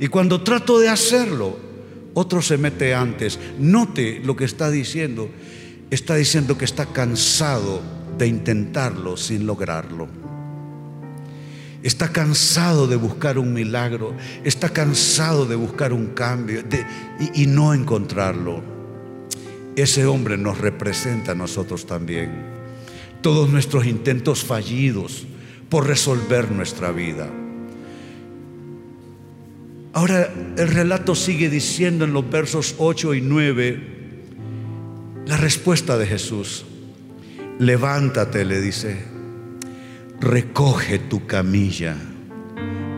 Y 0.00 0.08
cuando 0.08 0.42
trato 0.42 0.80
de 0.80 0.88
hacerlo, 0.88 1.56
otro 2.14 2.42
se 2.42 2.58
mete 2.58 2.94
antes. 2.94 3.38
Note 3.58 4.20
lo 4.24 4.34
que 4.34 4.44
está 4.44 4.70
diciendo. 4.70 5.30
Está 5.90 6.16
diciendo 6.16 6.58
que 6.58 6.64
está 6.64 6.86
cansado 6.86 7.80
de 8.18 8.26
intentarlo 8.26 9.16
sin 9.16 9.46
lograrlo 9.46 10.23
está 11.84 12.10
cansado 12.10 12.88
de 12.88 12.96
buscar 12.96 13.38
un 13.38 13.52
milagro, 13.52 14.16
está 14.42 14.70
cansado 14.70 15.44
de 15.44 15.54
buscar 15.54 15.92
un 15.92 16.08
cambio 16.08 16.64
y, 17.20 17.42
y 17.42 17.46
no 17.46 17.74
encontrarlo. 17.74 18.64
Ese 19.76 20.06
hombre 20.06 20.38
nos 20.38 20.58
representa 20.58 21.32
a 21.32 21.34
nosotros 21.34 21.86
también. 21.86 22.30
Todos 23.20 23.50
nuestros 23.50 23.86
intentos 23.86 24.44
fallidos 24.44 25.26
por 25.68 25.86
resolver 25.86 26.50
nuestra 26.50 26.90
vida. 26.90 27.28
Ahora 29.92 30.32
el 30.56 30.68
relato 30.68 31.14
sigue 31.14 31.50
diciendo 31.50 32.06
en 32.06 32.14
los 32.14 32.28
versos 32.28 32.76
8 32.78 33.14
y 33.14 33.20
9 33.20 33.94
la 35.26 35.36
respuesta 35.36 35.98
de 35.98 36.06
Jesús. 36.06 36.64
Levántate, 37.58 38.44
le 38.44 38.60
dice, 38.60 39.13
recoge 40.24 40.98
tu 40.98 41.26
camilla 41.26 41.96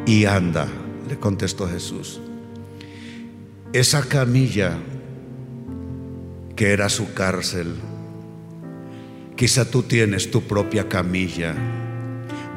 y 0.06 0.26
anda, 0.26 0.68
le 1.08 1.16
contestó 1.16 1.68
Jesús. 1.68 2.20
Esa 3.72 4.02
camilla 4.02 4.78
que 6.54 6.72
era 6.72 6.88
su 6.88 7.12
cárcel, 7.14 7.74
quizá 9.34 9.68
tú 9.68 9.82
tienes 9.82 10.30
tu 10.30 10.42
propia 10.42 10.88
camilla, 10.88 11.54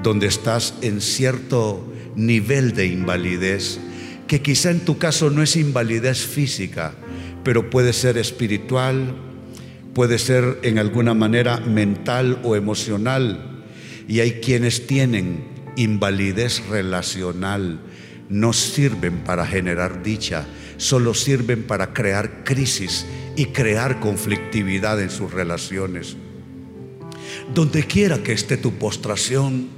donde 0.03 0.27
estás 0.27 0.75
en 0.81 1.01
cierto 1.01 1.83
nivel 2.15 2.73
de 2.73 2.85
invalidez, 2.85 3.79
que 4.27 4.43
quizá 4.43 4.69
en 4.69 4.81
tu 4.81 4.99
caso 4.99 5.31
no 5.31 5.41
es 5.41 5.55
invalidez 5.55 6.19
física, 6.19 6.93
pero 7.43 7.71
puede 7.71 7.91
ser 7.91 8.19
espiritual, 8.19 9.15
puede 9.95 10.19
ser 10.19 10.59
en 10.61 10.77
alguna 10.77 11.15
manera 11.15 11.57
mental 11.57 12.39
o 12.43 12.55
emocional 12.55 13.48
y 14.09 14.21
hay 14.21 14.41
quienes 14.41 14.87
tienen 14.87 15.43
invalidez 15.75 16.67
relacional, 16.67 17.79
no 18.27 18.53
sirven 18.53 19.19
para 19.19 19.45
generar 19.45 20.01
dicha, 20.01 20.47
solo 20.77 21.13
sirven 21.13 21.61
para 21.61 21.93
crear 21.93 22.43
crisis 22.43 23.05
y 23.35 23.45
crear 23.45 23.99
conflictividad 23.99 24.99
en 24.99 25.11
sus 25.11 25.31
relaciones. 25.31 26.17
Donde 27.53 27.83
quiera 27.83 28.23
que 28.23 28.33
esté 28.33 28.57
tu 28.57 28.79
postración, 28.79 29.69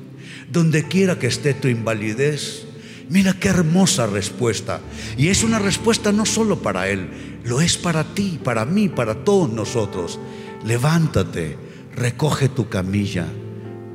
donde 0.49 0.87
quiera 0.87 1.19
que 1.19 1.27
esté 1.27 1.53
tu 1.53 1.67
invalidez, 1.67 2.65
Mira 3.09 3.33
qué 3.33 3.49
hermosa 3.49 4.07
respuesta. 4.07 4.79
Y 5.17 5.27
es 5.27 5.43
una 5.43 5.59
respuesta 5.59 6.13
no 6.13 6.25
solo 6.25 6.61
para 6.61 6.87
Él, 6.87 7.41
lo 7.43 7.59
es 7.59 7.75
para 7.75 8.05
ti, 8.05 8.39
para 8.41 8.63
mí, 8.63 8.87
para 8.87 9.25
todos 9.25 9.51
nosotros. 9.51 10.17
Levántate, 10.63 11.57
recoge 11.93 12.47
tu 12.47 12.69
camilla 12.69 13.27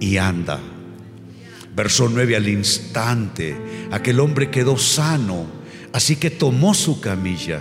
y 0.01 0.17
anda. 0.17 0.61
Verso 1.75 2.09
9, 2.09 2.37
al 2.37 2.49
instante, 2.49 3.57
aquel 3.91 4.21
hombre 4.21 4.51
quedó 4.51 4.79
sano, 4.79 5.47
así 5.93 6.17
que 6.17 6.31
tomó 6.31 6.73
su 6.73 7.01
camilla 7.01 7.61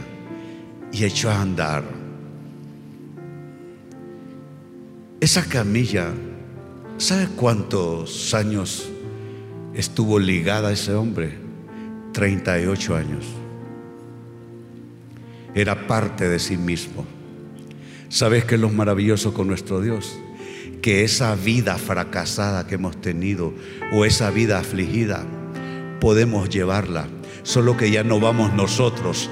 y 0.91 1.03
echó 1.03 1.29
a 1.29 1.41
andar. 1.41 1.83
Esa 5.19 5.43
camilla, 5.43 6.13
¿sabe 6.97 7.27
cuántos 7.35 8.33
años 8.33 8.89
estuvo 9.73 10.17
ligada 10.19 10.69
a 10.69 10.71
ese 10.71 10.93
hombre? 10.93 11.37
38 12.13 12.95
años. 12.95 13.25
Era 15.53 15.87
parte 15.87 16.29
de 16.29 16.39
sí 16.39 16.55
mismo. 16.57 17.05
¿Sabes 18.07 18.45
qué 18.45 18.55
es 18.55 18.61
lo 18.61 18.69
maravilloso 18.69 19.33
con 19.33 19.47
nuestro 19.47 19.81
Dios? 19.81 20.17
Que 20.85 21.03
esa 21.03 21.33
vida 21.33 21.79
fracasada 21.79 22.67
que 22.67 22.75
hemos 22.75 23.01
tenido 23.01 23.55
o 23.91 24.05
esa 24.05 24.29
vida 24.29 24.59
afligida, 24.59 25.25
podemos 25.99 26.47
llevarla, 26.47 27.07
solo 27.41 27.75
que 27.75 27.89
ya 27.89 28.03
no 28.03 28.19
vamos 28.19 28.53
nosotros, 28.53 29.31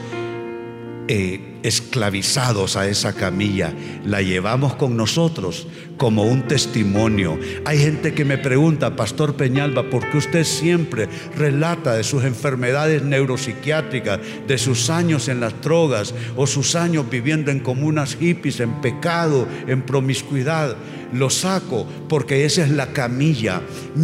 eh, 1.08 1.53
esclavizados 1.64 2.76
a 2.76 2.88
esa 2.88 3.14
camilla, 3.14 3.74
la 4.06 4.22
llevamos 4.22 4.76
con 4.76 4.96
nosotros 4.96 5.68
como 5.98 6.24
un 6.24 6.48
testimonio. 6.48 7.40
Hay 7.66 7.80
gente 7.80 8.14
que 8.14 8.26
me 8.26 8.38
pregunta, 8.38 8.96
Pastor 8.96 9.36
Peñalba, 9.36 9.90
¿por 9.90 10.10
qué 10.10 10.18
usted 10.18 10.44
siempre 10.44 11.08
relata 11.38 11.96
de 11.96 12.04
sus 12.04 12.24
enfermedades 12.24 13.04
neuropsiquiátricas, 13.04 14.20
de 14.48 14.58
sus 14.58 14.90
años 14.90 15.28
en 15.30 15.40
las 15.40 15.62
drogas 15.62 16.14
o 16.36 16.46
sus 16.48 16.76
años 16.76 17.10
viviendo 17.10 17.52
en 17.52 17.60
comunas 17.60 18.16
hippies, 18.16 18.60
en 18.60 18.82
pecado, 18.82 19.48
en 19.68 19.84
promiscuidad? 19.84 20.76
Lo 21.14 21.30
saco 21.30 21.88
porque 22.10 22.44
esa 22.44 22.64
es 22.64 22.72
la 22.72 22.88
camilla. 22.88 23.62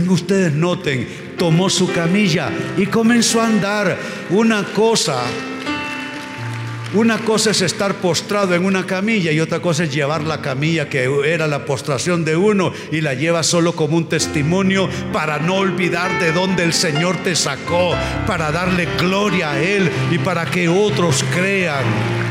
Ustedes 0.07 0.53
noten, 0.53 1.07
tomó 1.37 1.69
su 1.69 1.91
camilla 1.91 2.49
y 2.77 2.85
comenzó 2.85 3.41
a 3.41 3.47
andar. 3.47 3.97
Una 4.29 4.63
cosa 4.63 5.23
una 6.93 7.19
cosa 7.19 7.51
es 7.51 7.61
estar 7.61 7.95
postrado 7.95 8.55
en 8.55 8.65
una 8.65 8.85
camilla 8.85 9.31
y 9.31 9.39
otra 9.39 9.59
cosa 9.61 9.83
es 9.83 9.93
llevar 9.93 10.23
la 10.23 10.41
camilla 10.41 10.89
que 10.89 11.09
era 11.25 11.47
la 11.47 11.65
postración 11.65 12.25
de 12.25 12.35
uno 12.35 12.73
y 12.91 13.01
la 13.01 13.13
lleva 13.13 13.43
solo 13.43 13.73
como 13.73 13.97
un 13.97 14.09
testimonio 14.09 14.89
para 15.13 15.39
no 15.39 15.55
olvidar 15.55 16.19
de 16.19 16.31
dónde 16.31 16.63
el 16.63 16.73
Señor 16.73 17.17
te 17.17 17.35
sacó, 17.35 17.95
para 18.25 18.51
darle 18.51 18.87
gloria 18.97 19.51
a 19.51 19.59
Él 19.61 19.89
y 20.11 20.17
para 20.17 20.45
que 20.45 20.67
otros 20.67 21.23
crean. 21.35 22.28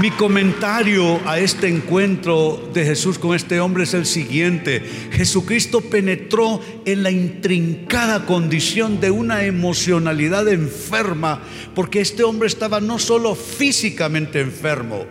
Mi 0.00 0.10
comentario 0.10 1.20
a 1.28 1.38
este 1.38 1.68
encuentro 1.68 2.70
de 2.72 2.82
Jesús 2.82 3.18
con 3.18 3.36
este 3.36 3.60
hombre 3.60 3.84
es 3.84 3.92
el 3.92 4.06
siguiente. 4.06 4.80
Jesucristo 5.12 5.82
penetró 5.82 6.62
en 6.86 7.02
la 7.02 7.10
intrincada 7.10 8.24
condición 8.24 9.00
de 9.00 9.10
una 9.10 9.44
emocionalidad 9.44 10.48
enferma, 10.48 11.42
porque 11.74 12.00
este 12.00 12.22
hombre 12.22 12.46
estaba 12.46 12.80
no 12.80 12.98
solo 12.98 13.34
físicamente 13.34 14.40
enfermo, 14.40 15.04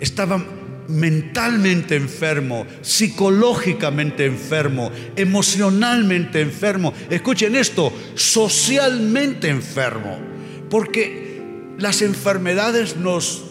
estaba 0.00 0.42
mentalmente 0.88 1.94
enfermo, 1.94 2.66
psicológicamente 2.80 4.24
enfermo, 4.24 4.90
emocionalmente 5.14 6.40
enfermo. 6.40 6.94
Escuchen 7.10 7.54
esto, 7.54 7.92
socialmente 8.14 9.50
enfermo, 9.50 10.18
porque 10.70 11.42
las 11.76 12.00
enfermedades 12.00 12.96
nos 12.96 13.49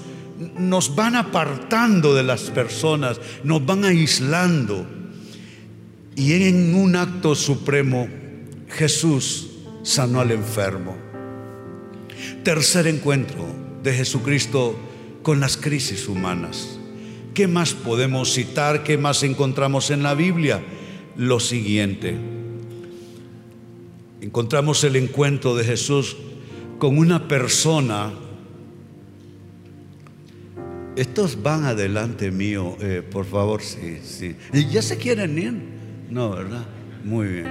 nos 0.58 0.96
van 0.96 1.16
apartando 1.16 2.16
de 2.16 2.24
las 2.24 2.44
personas, 2.44 3.20
nos 3.44 3.66
van 3.66 3.84
aislando. 3.84 4.86
Y 6.16 6.34
en 6.34 6.76
un 6.76 6.96
acto 6.96 7.36
supremo, 7.36 8.08
Jesús 8.70 9.50
sanó 9.84 10.22
al 10.22 10.32
enfermo. 10.32 10.98
Tercer 12.44 12.88
encuentro 12.88 13.46
de 13.84 13.94
Jesucristo 13.94 14.78
con 15.24 15.40
las 15.40 15.58
crisis 15.58 16.08
humanas. 16.08 16.80
¿Qué 17.34 17.48
más 17.48 17.74
podemos 17.74 18.34
citar? 18.34 18.84
¿Qué 18.84 18.98
más 18.98 19.24
encontramos 19.24 19.92
en 19.92 20.04
la 20.04 20.14
Biblia? 20.14 20.62
Lo 21.16 21.40
siguiente. 21.40 22.18
Encontramos 24.22 24.84
el 24.84 24.96
encuentro 24.96 25.56
de 25.56 25.64
Jesús 25.64 26.18
con 26.80 26.98
una 26.98 27.28
persona 27.28 28.12
estos 31.00 31.42
van 31.42 31.64
adelante 31.64 32.30
mío, 32.30 32.76
eh, 32.82 33.02
por 33.10 33.26
favor, 33.26 33.62
sí, 33.62 34.00
sí. 34.04 34.36
¿Y 34.52 34.68
ya 34.68 34.82
se 34.82 34.98
quieren 34.98 35.38
ir? 35.40 35.54
No, 36.10 36.32
¿verdad? 36.32 36.66
Muy 37.06 37.28
bien. 37.28 37.48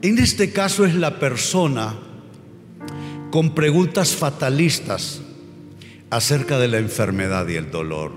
En 0.00 0.18
este 0.18 0.52
caso 0.52 0.86
es 0.86 0.94
la 0.94 1.18
persona 1.18 1.98
con 3.30 3.54
preguntas 3.54 4.14
fatalistas 4.16 5.20
acerca 6.08 6.58
de 6.58 6.68
la 6.68 6.78
enfermedad 6.78 7.46
y 7.48 7.56
el 7.56 7.70
dolor. 7.70 8.12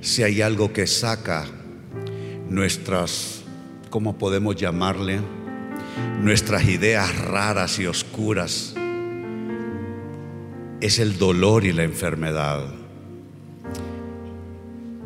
Si 0.00 0.22
hay 0.22 0.40
algo 0.40 0.72
que 0.72 0.86
saca 0.86 1.44
nuestras, 2.48 3.42
¿cómo 3.90 4.16
podemos 4.16 4.54
llamarle? 4.54 5.18
Nuestras 6.22 6.68
ideas 6.68 7.18
raras 7.18 7.80
y 7.80 7.86
oscuras 7.86 8.77
es 10.80 10.98
el 10.98 11.18
dolor 11.18 11.64
y 11.64 11.72
la 11.72 11.84
enfermedad. 11.84 12.66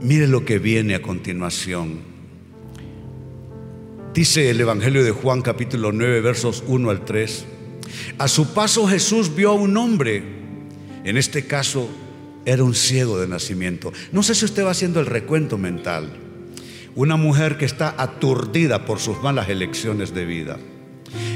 Mire 0.01 0.27
lo 0.27 0.45
que 0.45 0.59
viene 0.59 0.95
a 0.95 1.03
continuación. 1.03 2.01
Dice 4.13 4.51
el 4.51 4.61
Evangelio 4.61 5.03
de 5.05 5.13
Juan 5.13 5.41
capítulo 5.41 5.93
9 5.93 6.21
versos 6.21 6.63
1 6.67 6.91
al 6.91 7.05
3. 7.05 7.47
A 8.19 8.29
su 8.29 8.53
paso 8.53 8.87
Jesús 8.87 9.35
vio 9.35 9.51
a 9.51 9.55
un 9.55 9.77
hombre, 9.77 10.23
en 11.05 11.17
este 11.17 11.47
caso 11.47 11.89
era 12.45 12.65
un 12.65 12.75
ciego 12.75 13.19
de 13.19 13.29
nacimiento. 13.29 13.93
No 14.11 14.23
sé 14.23 14.35
si 14.35 14.45
usted 14.45 14.65
va 14.65 14.73
haciendo 14.73 15.01
el 15.01 15.07
recuento 15.07 15.57
mental. 15.57 16.19
Una 16.95 17.17
mujer 17.17 17.57
que 17.57 17.65
está 17.65 17.95
aturdida 17.97 18.85
por 18.85 18.99
sus 18.99 19.23
malas 19.23 19.49
elecciones 19.49 20.13
de 20.13 20.27
vida. 20.27 20.59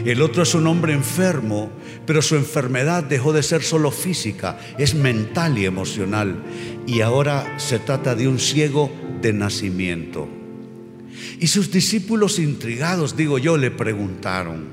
El 0.05 0.23
otro 0.23 0.43
es 0.43 0.55
un 0.55 0.67
hombre 0.67 0.93
enfermo, 0.93 1.71
pero 2.07 2.23
su 2.23 2.37
enfermedad 2.37 3.05
dejó 3.05 3.33
de 3.33 3.43
ser 3.43 3.63
solo 3.63 3.91
física, 3.91 4.59
es 4.79 4.95
mental 4.95 5.59
y 5.59 5.67
emocional. 5.67 6.43
Y 6.87 7.01
ahora 7.01 7.59
se 7.59 7.79
trata 7.79 8.15
de 8.15 8.29
un 8.29 8.39
ciego 8.39 8.91
de 9.21 9.33
nacimiento. 9.33 10.29
Y 11.39 11.49
sus 11.49 11.71
discípulos 11.71 12.39
intrigados, 12.39 13.17
digo 13.17 13.39
yo, 13.39 13.57
le 13.57 13.71
preguntaron, 13.71 14.67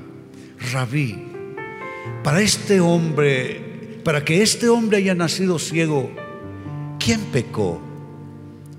rabí, 0.72 1.16
para 2.22 2.40
este 2.40 2.80
hombre, 2.80 4.00
para 4.04 4.24
que 4.24 4.42
este 4.42 4.68
hombre 4.68 4.98
haya 4.98 5.14
nacido 5.14 5.58
ciego, 5.58 6.10
¿quién 6.98 7.20
pecó? 7.32 7.82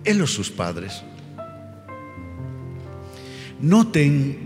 ¿Él 0.03 0.21
o 0.21 0.27
sus 0.27 0.49
padres? 0.49 1.03
Noten 3.59 4.44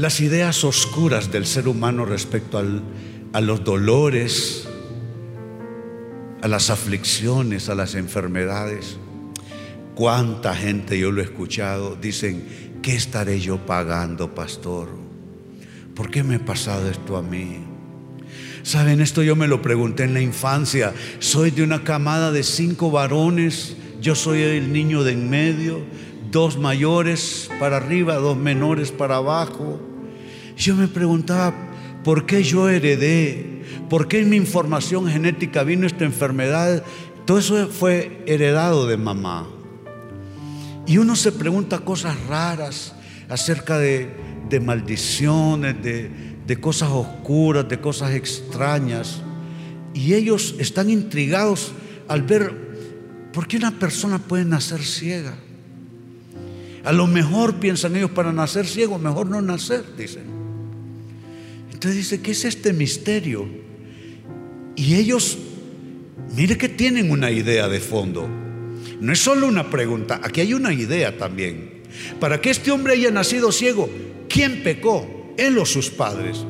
las 0.00 0.20
ideas 0.22 0.64
oscuras 0.64 1.30
del 1.30 1.44
ser 1.44 1.68
humano 1.68 2.06
respecto 2.06 2.58
a 3.32 3.40
los 3.42 3.64
dolores, 3.64 4.66
a 6.40 6.48
las 6.48 6.70
aflicciones, 6.70 7.68
a 7.68 7.74
las 7.74 7.94
enfermedades. 7.94 8.96
¿Cuánta 9.94 10.54
gente 10.54 10.98
yo 10.98 11.12
lo 11.12 11.20
he 11.20 11.24
escuchado? 11.24 11.96
Dicen, 11.96 12.78
¿qué 12.80 12.96
estaré 12.96 13.40
yo 13.40 13.66
pagando, 13.66 14.34
pastor? 14.34 14.88
¿Por 15.94 16.10
qué 16.10 16.22
me 16.22 16.36
ha 16.36 16.44
pasado 16.46 16.88
esto 16.88 17.18
a 17.18 17.22
mí? 17.22 17.58
Saben, 18.62 19.02
esto 19.02 19.22
yo 19.22 19.36
me 19.36 19.48
lo 19.48 19.60
pregunté 19.60 20.04
en 20.04 20.14
la 20.14 20.22
infancia. 20.22 20.94
Soy 21.18 21.50
de 21.50 21.62
una 21.62 21.84
camada 21.84 22.32
de 22.32 22.42
cinco 22.42 22.90
varones, 22.90 23.76
yo 24.00 24.14
soy 24.14 24.40
el 24.40 24.72
niño 24.72 25.04
de 25.04 25.12
en 25.12 25.28
medio, 25.28 25.80
dos 26.30 26.56
mayores 26.56 27.50
para 27.60 27.76
arriba, 27.76 28.14
dos 28.14 28.38
menores 28.38 28.92
para 28.92 29.16
abajo. 29.16 29.89
Yo 30.56 30.74
me 30.74 30.88
preguntaba, 30.88 31.54
¿por 32.04 32.26
qué 32.26 32.42
yo 32.42 32.68
heredé? 32.68 33.62
¿Por 33.88 34.08
qué 34.08 34.20
en 34.20 34.30
mi 34.30 34.36
información 34.36 35.08
genética 35.08 35.62
vino 35.64 35.86
esta 35.86 36.04
enfermedad? 36.04 36.82
Todo 37.24 37.38
eso 37.38 37.68
fue 37.68 38.22
heredado 38.26 38.86
de 38.86 38.96
mamá. 38.96 39.48
Y 40.86 40.98
uno 40.98 41.14
se 41.16 41.32
pregunta 41.32 41.80
cosas 41.80 42.16
raras 42.26 42.94
acerca 43.28 43.78
de, 43.78 44.10
maldiciones, 44.62 45.80
de, 45.82 46.10
de 46.46 46.60
cosas 46.60 46.90
oscuras, 46.90 47.68
de 47.68 47.80
cosas 47.80 48.12
extrañas. 48.12 49.22
Y 49.94 50.14
ellos 50.14 50.54
están 50.58 50.90
intrigados 50.90 51.72
al 52.08 52.22
ver 52.22 52.70
por 53.32 53.46
qué 53.46 53.56
una 53.56 53.72
persona 53.72 54.18
puede 54.18 54.44
nacer 54.44 54.82
ciega. 54.82 55.34
A 56.84 56.92
lo 56.92 57.06
mejor 57.06 57.56
piensan 57.56 57.96
ellos 57.96 58.10
para 58.10 58.32
nacer 58.32 58.66
ciego, 58.66 58.98
mejor 58.98 59.26
no 59.26 59.40
nacer, 59.42 59.84
dicen. 59.96 60.39
Entonces 61.80 62.10
dice, 62.10 62.20
¿qué 62.20 62.32
es 62.32 62.44
este 62.44 62.74
misterio? 62.74 63.48
Y 64.76 64.96
ellos, 64.96 65.38
mire 66.36 66.58
que 66.58 66.68
tienen 66.68 67.10
una 67.10 67.30
idea 67.30 67.68
de 67.68 67.80
fondo. 67.80 68.28
No 69.00 69.10
es 69.10 69.18
solo 69.18 69.46
una 69.46 69.70
pregunta, 69.70 70.20
aquí 70.22 70.42
hay 70.42 70.52
una 70.52 70.74
idea 70.74 71.16
también. 71.16 71.80
Para 72.20 72.38
que 72.38 72.50
este 72.50 72.70
hombre 72.70 72.92
haya 72.92 73.10
nacido 73.10 73.50
ciego, 73.50 73.88
¿quién 74.28 74.62
pecó? 74.62 75.32
Él 75.38 75.56
o 75.56 75.64
sus 75.64 75.88
padres. 75.88 76.44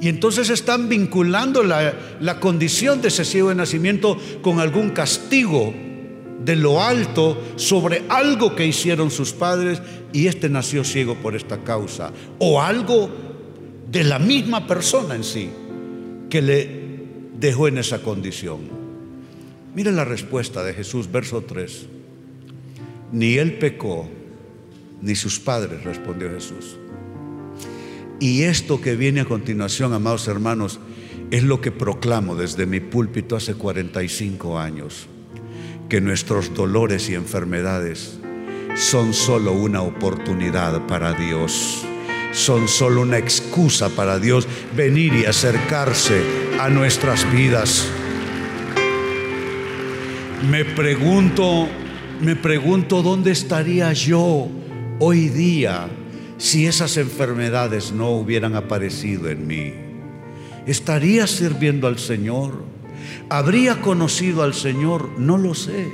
Y 0.00 0.08
entonces 0.08 0.48
están 0.48 0.88
vinculando 0.88 1.62
la, 1.62 2.16
la, 2.18 2.40
condición 2.40 3.02
de 3.02 3.08
ese 3.08 3.26
ciego 3.26 3.50
de 3.50 3.56
nacimiento 3.56 4.16
con 4.40 4.58
algún 4.58 4.88
castigo 4.88 5.74
de 6.42 6.56
lo 6.56 6.82
alto 6.82 7.38
sobre 7.56 8.04
algo 8.08 8.56
que 8.56 8.66
hicieron 8.66 9.10
sus 9.10 9.32
padres 9.32 9.82
y 10.14 10.28
este 10.28 10.48
nació 10.48 10.82
ciego 10.82 11.14
por 11.16 11.36
esta 11.36 11.62
causa. 11.62 12.10
O 12.38 12.62
algo 12.62 13.25
de 13.96 14.04
la 14.04 14.18
misma 14.18 14.66
persona 14.66 15.14
en 15.14 15.24
sí 15.24 15.48
que 16.28 16.42
le 16.42 16.68
dejó 17.40 17.66
en 17.66 17.78
esa 17.78 18.02
condición. 18.02 18.58
Mire 19.74 19.90
la 19.90 20.04
respuesta 20.04 20.62
de 20.62 20.74
Jesús, 20.74 21.10
verso 21.10 21.40
3. 21.40 21.86
Ni 23.12 23.38
él 23.38 23.54
pecó, 23.54 24.06
ni 25.00 25.14
sus 25.14 25.40
padres, 25.40 25.82
respondió 25.82 26.28
Jesús. 26.28 26.76
Y 28.20 28.42
esto 28.42 28.82
que 28.82 28.96
viene 28.96 29.22
a 29.22 29.24
continuación, 29.24 29.94
amados 29.94 30.28
hermanos, 30.28 30.78
es 31.30 31.42
lo 31.42 31.62
que 31.62 31.72
proclamo 31.72 32.36
desde 32.36 32.66
mi 32.66 32.80
púlpito 32.80 33.34
hace 33.34 33.54
45 33.54 34.58
años, 34.58 35.06
que 35.88 36.02
nuestros 36.02 36.52
dolores 36.52 37.08
y 37.08 37.14
enfermedades 37.14 38.18
son 38.76 39.14
solo 39.14 39.54
una 39.54 39.80
oportunidad 39.80 40.86
para 40.86 41.14
Dios, 41.14 41.86
son 42.32 42.68
solo 42.68 43.02
una 43.02 43.18
excusa 43.18 43.88
para 43.90 44.18
Dios 44.18 44.46
venir 44.74 45.14
y 45.14 45.24
acercarse 45.24 46.22
a 46.60 46.68
nuestras 46.68 47.30
vidas. 47.32 47.86
Me 50.50 50.64
pregunto, 50.64 51.68
me 52.20 52.36
pregunto 52.36 53.02
dónde 53.02 53.32
estaría 53.32 53.92
yo 53.92 54.48
hoy 54.98 55.28
día 55.28 55.88
si 56.38 56.66
esas 56.66 56.96
enfermedades 56.96 57.92
no 57.92 58.10
hubieran 58.10 58.54
aparecido 58.56 59.28
en 59.28 59.46
mí? 59.46 59.72
¿Estaría 60.66 61.26
sirviendo 61.26 61.86
al 61.86 61.98
Señor? 61.98 62.64
¿Habría 63.28 63.80
conocido 63.80 64.42
al 64.42 64.54
Señor? 64.54 65.10
No 65.18 65.38
lo 65.38 65.54
sé, 65.54 65.88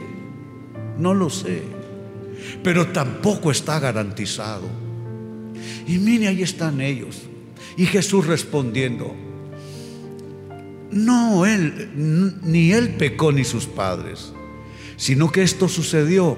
no 0.99 1.15
lo 1.15 1.31
sé. 1.31 1.63
Pero 2.63 2.89
tampoco 2.89 3.51
está 3.51 3.79
garantizado. 3.79 4.82
Y 5.87 5.99
mire, 5.99 6.29
ahí 6.29 6.43
están 6.43 6.81
ellos. 6.81 7.23
Y 7.77 7.87
Jesús 7.87 8.27
respondiendo, 8.27 9.15
no, 10.91 11.47
él, 11.47 11.91
ni 12.43 12.73
él 12.73 12.91
pecó 12.91 13.33
ni 13.33 13.45
sus 13.45 13.67
padres, 13.67 14.33
sino 14.97 15.33
que 15.33 15.43
esto 15.43 15.69
sucedió 15.69 16.37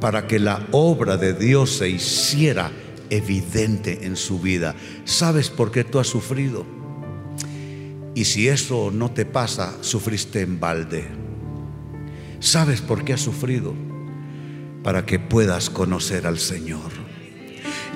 para 0.00 0.26
que 0.26 0.38
la 0.38 0.66
obra 0.70 1.16
de 1.16 1.34
Dios 1.34 1.70
se 1.76 1.90
hiciera 1.90 2.70
evidente 3.10 4.06
en 4.06 4.16
su 4.16 4.38
vida. 4.38 4.74
¿Sabes 5.04 5.50
por 5.50 5.72
qué 5.72 5.84
tú 5.84 5.98
has 5.98 6.06
sufrido? 6.06 6.64
Y 8.14 8.24
si 8.24 8.48
eso 8.48 8.90
no 8.92 9.10
te 9.10 9.24
pasa, 9.24 9.76
sufriste 9.82 10.40
en 10.40 10.60
balde. 10.60 11.04
¿Sabes 12.38 12.80
por 12.80 13.04
qué 13.04 13.12
has 13.12 13.20
sufrido? 13.20 13.74
Para 14.82 15.04
que 15.04 15.18
puedas 15.18 15.68
conocer 15.68 16.26
al 16.26 16.38
Señor. 16.38 16.99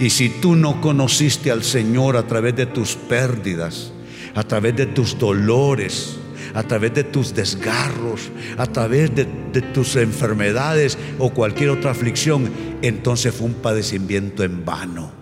Y 0.00 0.10
si 0.10 0.28
tú 0.28 0.56
no 0.56 0.80
conociste 0.80 1.50
al 1.50 1.62
Señor 1.62 2.16
a 2.16 2.26
través 2.26 2.56
de 2.56 2.66
tus 2.66 2.96
pérdidas, 2.96 3.92
a 4.34 4.42
través 4.42 4.76
de 4.76 4.86
tus 4.86 5.18
dolores, 5.18 6.16
a 6.54 6.62
través 6.62 6.94
de 6.94 7.04
tus 7.04 7.34
desgarros, 7.34 8.30
a 8.56 8.66
través 8.66 9.14
de, 9.14 9.24
tus 9.72 9.96
enfermedades 9.96 10.98
o 11.18 11.30
cualquier 11.30 11.70
otra 11.70 11.92
aflicción, 11.92 12.50
entonces 12.82 13.34
fue 13.34 13.46
un 13.46 13.54
padecimiento 13.54 14.42
en 14.42 14.64
vano. 14.64 15.12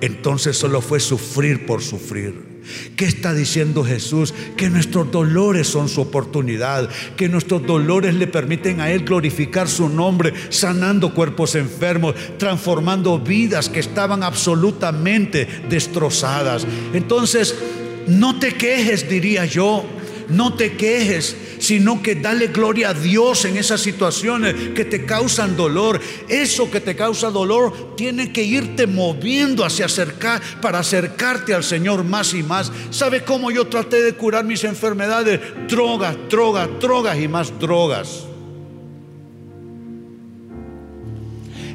Entonces 0.00 0.56
solo 0.56 0.80
fue 0.80 1.00
sufrir 1.00 1.66
por 1.66 1.82
sufrir. 1.82 2.55
¿Qué 2.96 3.04
está 3.04 3.34
diciendo 3.34 3.84
Jesús? 3.84 4.34
Que 4.56 4.70
nuestros 4.70 5.10
dolores 5.10 5.66
son 5.66 5.88
su 5.88 6.00
oportunidad, 6.00 6.88
que 7.16 7.28
nuestros 7.28 7.66
dolores 7.66 8.14
le 8.14 8.26
permiten 8.26 8.80
a 8.80 8.90
Él 8.90 9.04
glorificar 9.04 9.68
su 9.68 9.88
nombre, 9.88 10.32
sanando 10.50 11.14
cuerpos 11.14 11.54
enfermos, 11.54 12.14
transformando 12.38 13.18
vidas 13.18 13.68
que 13.68 13.80
estaban 13.80 14.22
absolutamente 14.22 15.46
destrozadas. 15.68 16.66
Entonces, 16.92 17.54
no 18.06 18.38
te 18.38 18.54
quejes, 18.54 19.08
diría 19.08 19.44
yo. 19.44 19.84
No 20.28 20.54
te 20.54 20.72
quejes, 20.72 21.36
sino 21.58 22.02
que 22.02 22.16
dale 22.16 22.48
gloria 22.48 22.90
a 22.90 22.94
Dios 22.94 23.44
en 23.44 23.56
esas 23.56 23.80
situaciones 23.80 24.54
que 24.74 24.84
te 24.84 25.04
causan 25.04 25.56
dolor. 25.56 26.00
Eso 26.28 26.70
que 26.70 26.80
te 26.80 26.96
causa 26.96 27.30
dolor 27.30 27.96
tiene 27.96 28.32
que 28.32 28.42
irte 28.42 28.86
moviendo 28.86 29.64
hacia 29.64 29.86
acercar 29.86 30.40
para 30.60 30.80
acercarte 30.80 31.54
al 31.54 31.64
Señor 31.64 32.04
más 32.04 32.34
y 32.34 32.42
más. 32.42 32.70
¿Sabe 32.90 33.24
cómo 33.24 33.50
yo 33.50 33.66
traté 33.66 34.02
de 34.02 34.14
curar 34.14 34.44
mis 34.44 34.64
enfermedades? 34.64 35.40
Drogas, 35.68 36.16
drogas, 36.28 36.68
drogas 36.80 37.18
y 37.18 37.28
más 37.28 37.58
drogas. 37.58 38.24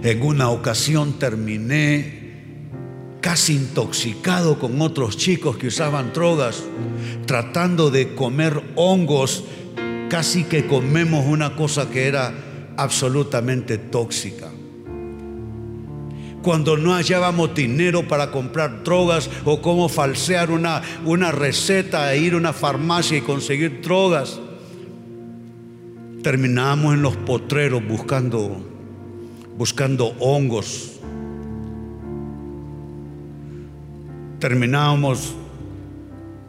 En 0.03 0.23
una 0.23 0.49
ocasión 0.49 1.19
terminé 1.19 2.21
casi 3.21 3.55
intoxicado 3.55 4.57
con 4.57 4.81
otros 4.81 5.15
chicos 5.15 5.57
que 5.57 5.67
usaban 5.67 6.11
drogas, 6.11 6.63
tratando 7.27 7.91
de 7.91 8.15
comer 8.15 8.61
hongos, 8.75 9.43
casi 10.11 10.43
que 10.43 10.67
comemos 10.67 11.25
una 11.25 11.55
cosa 11.55 11.89
que 11.89 12.05
era 12.05 12.33
absolutamente 12.75 13.77
tóxica. 13.77 14.49
Cuando 16.41 16.75
no 16.75 16.93
hallábamos 16.93 17.55
dinero 17.55 18.05
para 18.05 18.29
comprar 18.29 18.83
drogas 18.83 19.29
o 19.45 19.61
cómo 19.61 19.87
falsear 19.87 20.51
una, 20.51 20.81
una 21.05 21.31
receta 21.31 22.13
e 22.13 22.17
ir 22.17 22.33
a 22.33 22.37
una 22.37 22.51
farmacia 22.51 23.19
y 23.19 23.21
conseguir 23.21 23.79
drogas, 23.81 24.37
terminábamos 26.21 26.95
en 26.95 27.03
los 27.03 27.15
potreros 27.15 27.81
buscando, 27.87 28.61
buscando 29.57 30.13
hongos 30.19 30.99
terminábamos, 34.39 35.35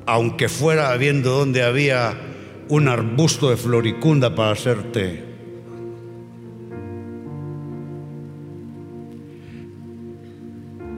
aunque 0.06 0.48
fuera 0.48 0.96
viendo 0.96 1.30
donde 1.30 1.62
había 1.62 2.31
un 2.72 2.88
arbusto 2.88 3.50
de 3.50 3.58
floricunda 3.58 4.34
para 4.34 4.52
hacer 4.52 4.82
té. 4.92 5.22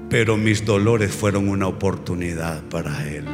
Pero 0.08 0.36
mis 0.36 0.64
dolores 0.64 1.10
fueron 1.10 1.48
una 1.48 1.66
oportunidad 1.66 2.62
para 2.68 3.04
Él. 3.08 3.24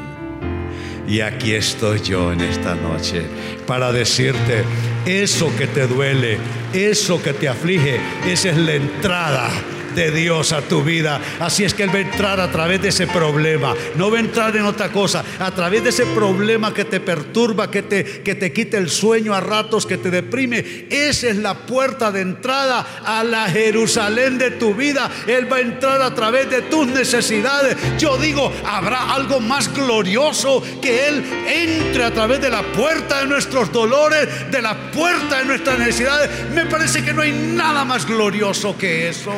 Y 1.06 1.20
aquí 1.20 1.52
estoy 1.52 2.00
yo 2.00 2.32
en 2.32 2.40
esta 2.40 2.74
noche 2.74 3.24
para 3.66 3.92
decirte, 3.92 4.64
eso 5.04 5.54
que 5.58 5.66
te 5.66 5.86
duele, 5.86 6.38
eso 6.72 7.22
que 7.22 7.34
te 7.34 7.46
aflige, 7.46 8.00
esa 8.26 8.52
es 8.52 8.56
la 8.56 8.74
entrada 8.74 9.50
de 9.94 10.10
Dios 10.10 10.52
a 10.52 10.62
tu 10.62 10.82
vida. 10.82 11.20
Así 11.38 11.64
es 11.64 11.74
que 11.74 11.82
Él 11.82 11.90
va 11.94 11.98
a 11.98 12.02
entrar 12.02 12.40
a 12.40 12.50
través 12.50 12.82
de 12.82 12.88
ese 12.88 13.06
problema. 13.06 13.74
No 13.96 14.10
va 14.10 14.18
a 14.18 14.20
entrar 14.20 14.56
en 14.56 14.64
otra 14.64 14.90
cosa. 14.90 15.24
A 15.38 15.50
través 15.52 15.82
de 15.82 15.90
ese 15.90 16.06
problema 16.06 16.72
que 16.72 16.84
te 16.84 17.00
perturba, 17.00 17.70
que 17.70 17.82
te, 17.82 18.22
que 18.22 18.34
te 18.34 18.52
quita 18.52 18.78
el 18.78 18.90
sueño 18.90 19.34
a 19.34 19.40
ratos, 19.40 19.86
que 19.86 19.98
te 19.98 20.10
deprime. 20.10 20.86
Esa 20.90 21.28
es 21.28 21.36
la 21.36 21.54
puerta 21.54 22.10
de 22.10 22.20
entrada 22.20 22.86
a 23.04 23.24
la 23.24 23.48
Jerusalén 23.48 24.38
de 24.38 24.52
tu 24.52 24.74
vida. 24.74 25.10
Él 25.26 25.50
va 25.50 25.56
a 25.58 25.60
entrar 25.60 26.02
a 26.02 26.14
través 26.14 26.50
de 26.50 26.62
tus 26.62 26.86
necesidades. 26.86 27.76
Yo 27.98 28.16
digo, 28.16 28.52
habrá 28.66 29.12
algo 29.12 29.40
más 29.40 29.72
glorioso 29.72 30.62
que 30.80 31.08
Él 31.08 31.24
entre 31.46 32.04
a 32.04 32.10
través 32.12 32.40
de 32.40 32.50
la 32.50 32.62
puerta 32.62 33.20
de 33.20 33.26
nuestros 33.26 33.72
dolores, 33.72 34.50
de 34.50 34.62
la 34.62 34.90
puerta 34.90 35.38
de 35.38 35.44
nuestras 35.44 35.78
necesidades. 35.78 36.30
Me 36.54 36.66
parece 36.66 37.04
que 37.04 37.12
no 37.12 37.22
hay 37.22 37.32
nada 37.32 37.84
más 37.84 38.06
glorioso 38.06 38.76
que 38.76 39.08
eso. 39.08 39.32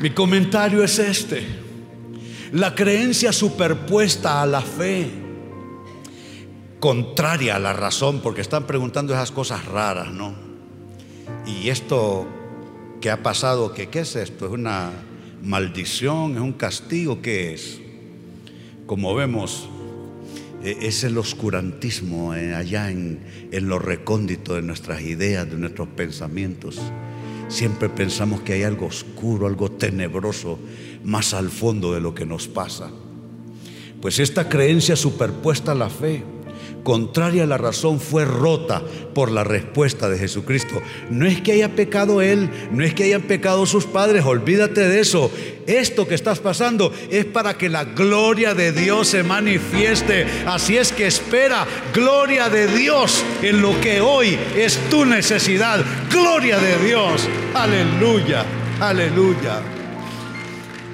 Mi 0.00 0.10
comentario 0.10 0.84
es 0.84 0.98
este. 0.98 1.42
La 2.52 2.74
creencia 2.74 3.32
superpuesta 3.32 4.42
a 4.42 4.46
la 4.46 4.60
fe, 4.60 5.08
contraria 6.78 7.56
a 7.56 7.58
la 7.58 7.72
razón, 7.72 8.20
porque 8.20 8.42
están 8.42 8.66
preguntando 8.66 9.14
esas 9.14 9.32
cosas 9.32 9.64
raras, 9.64 10.12
¿no? 10.12 10.34
Y 11.46 11.70
esto 11.70 12.26
que 13.00 13.10
ha 13.10 13.22
pasado, 13.22 13.72
¿qué 13.72 13.88
es 13.92 14.16
esto? 14.16 14.46
¿Es 14.46 14.52
una 14.52 14.90
maldición? 15.42 16.34
¿Es 16.34 16.40
un 16.40 16.52
castigo? 16.52 17.22
¿Qué 17.22 17.54
es? 17.54 17.80
Como 18.84 19.14
vemos, 19.14 19.66
e, 20.62 20.76
es 20.82 21.04
el 21.04 21.16
oscurantismo 21.16 22.34
eh, 22.34 22.54
allá 22.54 22.90
en, 22.90 23.20
en 23.50 23.68
lo 23.68 23.78
recóndito 23.78 24.54
de 24.54 24.62
nuestras 24.62 25.00
ideas, 25.00 25.48
de 25.50 25.56
nuestros 25.56 25.88
pensamientos. 25.88 26.80
Siempre 27.48 27.88
pensamos 27.88 28.40
que 28.42 28.54
hay 28.54 28.62
algo 28.64 28.86
oscuro, 28.86 29.46
algo 29.46 29.70
tenebroso 29.70 30.58
más 31.04 31.34
al 31.34 31.50
fondo 31.50 31.94
de 31.94 32.00
lo 32.00 32.14
que 32.14 32.26
nos 32.26 32.48
pasa. 32.48 32.90
Pues 34.00 34.18
esta 34.18 34.48
creencia 34.48 34.96
superpuesta 34.96 35.72
a 35.72 35.76
la 35.76 35.88
fe 35.88 36.22
contraria 36.86 37.42
a 37.42 37.46
la 37.48 37.58
razón 37.58 37.98
fue 37.98 38.24
rota 38.24 38.80
por 39.12 39.32
la 39.32 39.42
respuesta 39.42 40.08
de 40.08 40.18
Jesucristo. 40.18 40.80
No 41.10 41.26
es 41.26 41.40
que 41.40 41.50
haya 41.50 41.74
pecado 41.74 42.22
él, 42.22 42.48
no 42.70 42.84
es 42.84 42.94
que 42.94 43.02
hayan 43.02 43.22
pecado 43.22 43.66
sus 43.66 43.86
padres, 43.86 44.24
olvídate 44.24 44.86
de 44.86 45.00
eso. 45.00 45.28
Esto 45.66 46.06
que 46.06 46.14
estás 46.14 46.38
pasando 46.38 46.92
es 47.10 47.24
para 47.24 47.58
que 47.58 47.68
la 47.68 47.82
gloria 47.82 48.54
de 48.54 48.70
Dios 48.70 49.08
se 49.08 49.24
manifieste. 49.24 50.28
Así 50.46 50.76
es 50.76 50.92
que 50.92 51.08
espera 51.08 51.66
gloria 51.92 52.48
de 52.50 52.68
Dios 52.68 53.24
en 53.42 53.62
lo 53.62 53.80
que 53.80 54.00
hoy 54.00 54.38
es 54.56 54.78
tu 54.88 55.04
necesidad. 55.04 55.84
Gloria 56.08 56.60
de 56.60 56.86
Dios. 56.86 57.28
Aleluya, 57.52 58.44
aleluya. 58.78 59.75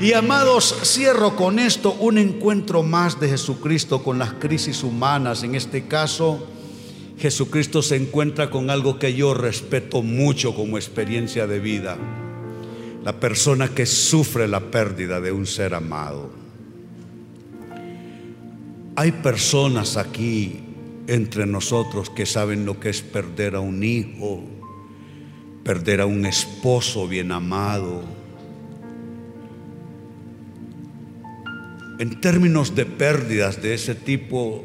Y 0.02 0.14
amados, 0.14 0.74
cierro 0.82 1.36
con 1.36 1.60
esto 1.60 1.92
un 1.92 2.18
encuentro 2.18 2.82
más 2.82 3.20
de 3.20 3.28
Jesucristo 3.28 4.02
con 4.02 4.18
las 4.18 4.32
crisis 4.32 4.82
humanas. 4.82 5.44
En 5.44 5.54
este 5.54 5.86
caso, 5.86 6.44
Jesucristo 7.18 7.82
se 7.82 7.94
encuentra 7.94 8.50
con 8.50 8.68
algo 8.68 8.98
que 8.98 9.14
yo 9.14 9.32
respeto 9.32 10.02
mucho 10.02 10.56
como 10.56 10.76
experiencia 10.76 11.46
de 11.46 11.60
vida. 11.60 11.96
La 13.04 13.20
persona 13.20 13.68
que 13.68 13.86
sufre 13.86 14.48
la 14.48 14.72
pérdida 14.72 15.20
de 15.20 15.30
un 15.30 15.46
ser 15.46 15.72
amado. 15.72 16.30
Hay 18.96 19.12
personas 19.12 19.96
aquí 19.96 20.64
entre 21.06 21.46
nosotros 21.46 22.10
que 22.10 22.26
saben 22.26 22.66
lo 22.66 22.80
que 22.80 22.88
es 22.88 23.02
perder 23.02 23.54
a 23.54 23.60
un 23.60 23.84
hijo, 23.84 24.42
perder 25.62 26.00
a 26.00 26.06
un 26.06 26.26
esposo 26.26 27.06
bien 27.06 27.30
amado, 27.30 28.02
En 32.02 32.20
términos 32.20 32.74
de 32.74 32.84
pérdidas 32.84 33.62
de 33.62 33.74
ese 33.74 33.94
tipo, 33.94 34.64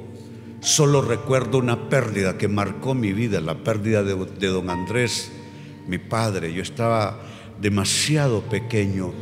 solo 0.60 1.04
recuerdo 1.04 1.60
una 1.60 1.88
pérdida 1.88 2.36
que 2.36 2.48
marcó 2.48 2.96
mi 2.96 3.14
vida, 3.14 3.40
la 3.42 3.64
pérdida 3.64 4.02
de, 4.02 4.48
don 4.48 4.72
Andrés, 4.72 5.32
mi 5.88 6.00
padre. 6.00 6.52
Yo 6.52 6.64
estaba 6.64 7.22
demasiado 7.62 8.42
pequeño 8.42 9.14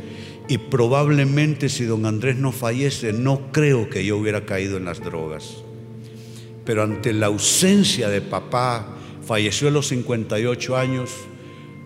y 0.48 0.56
probablemente 0.56 1.68
si 1.68 1.84
don 1.84 2.06
Andrés 2.06 2.36
no 2.36 2.52
fallece, 2.52 3.12
no 3.12 3.52
creo 3.52 3.90
que 3.90 4.02
yo 4.02 4.16
hubiera 4.16 4.46
caído 4.46 4.78
en 4.78 4.86
las 4.86 5.00
drogas. 5.00 5.56
Pero 6.64 6.84
ante 6.84 7.12
la 7.12 7.26
ausencia 7.26 8.08
de 8.08 8.22
papá, 8.22 8.96
falleció 9.26 9.68
a 9.68 9.72
los 9.72 9.88
58 9.88 10.74
años, 10.74 11.10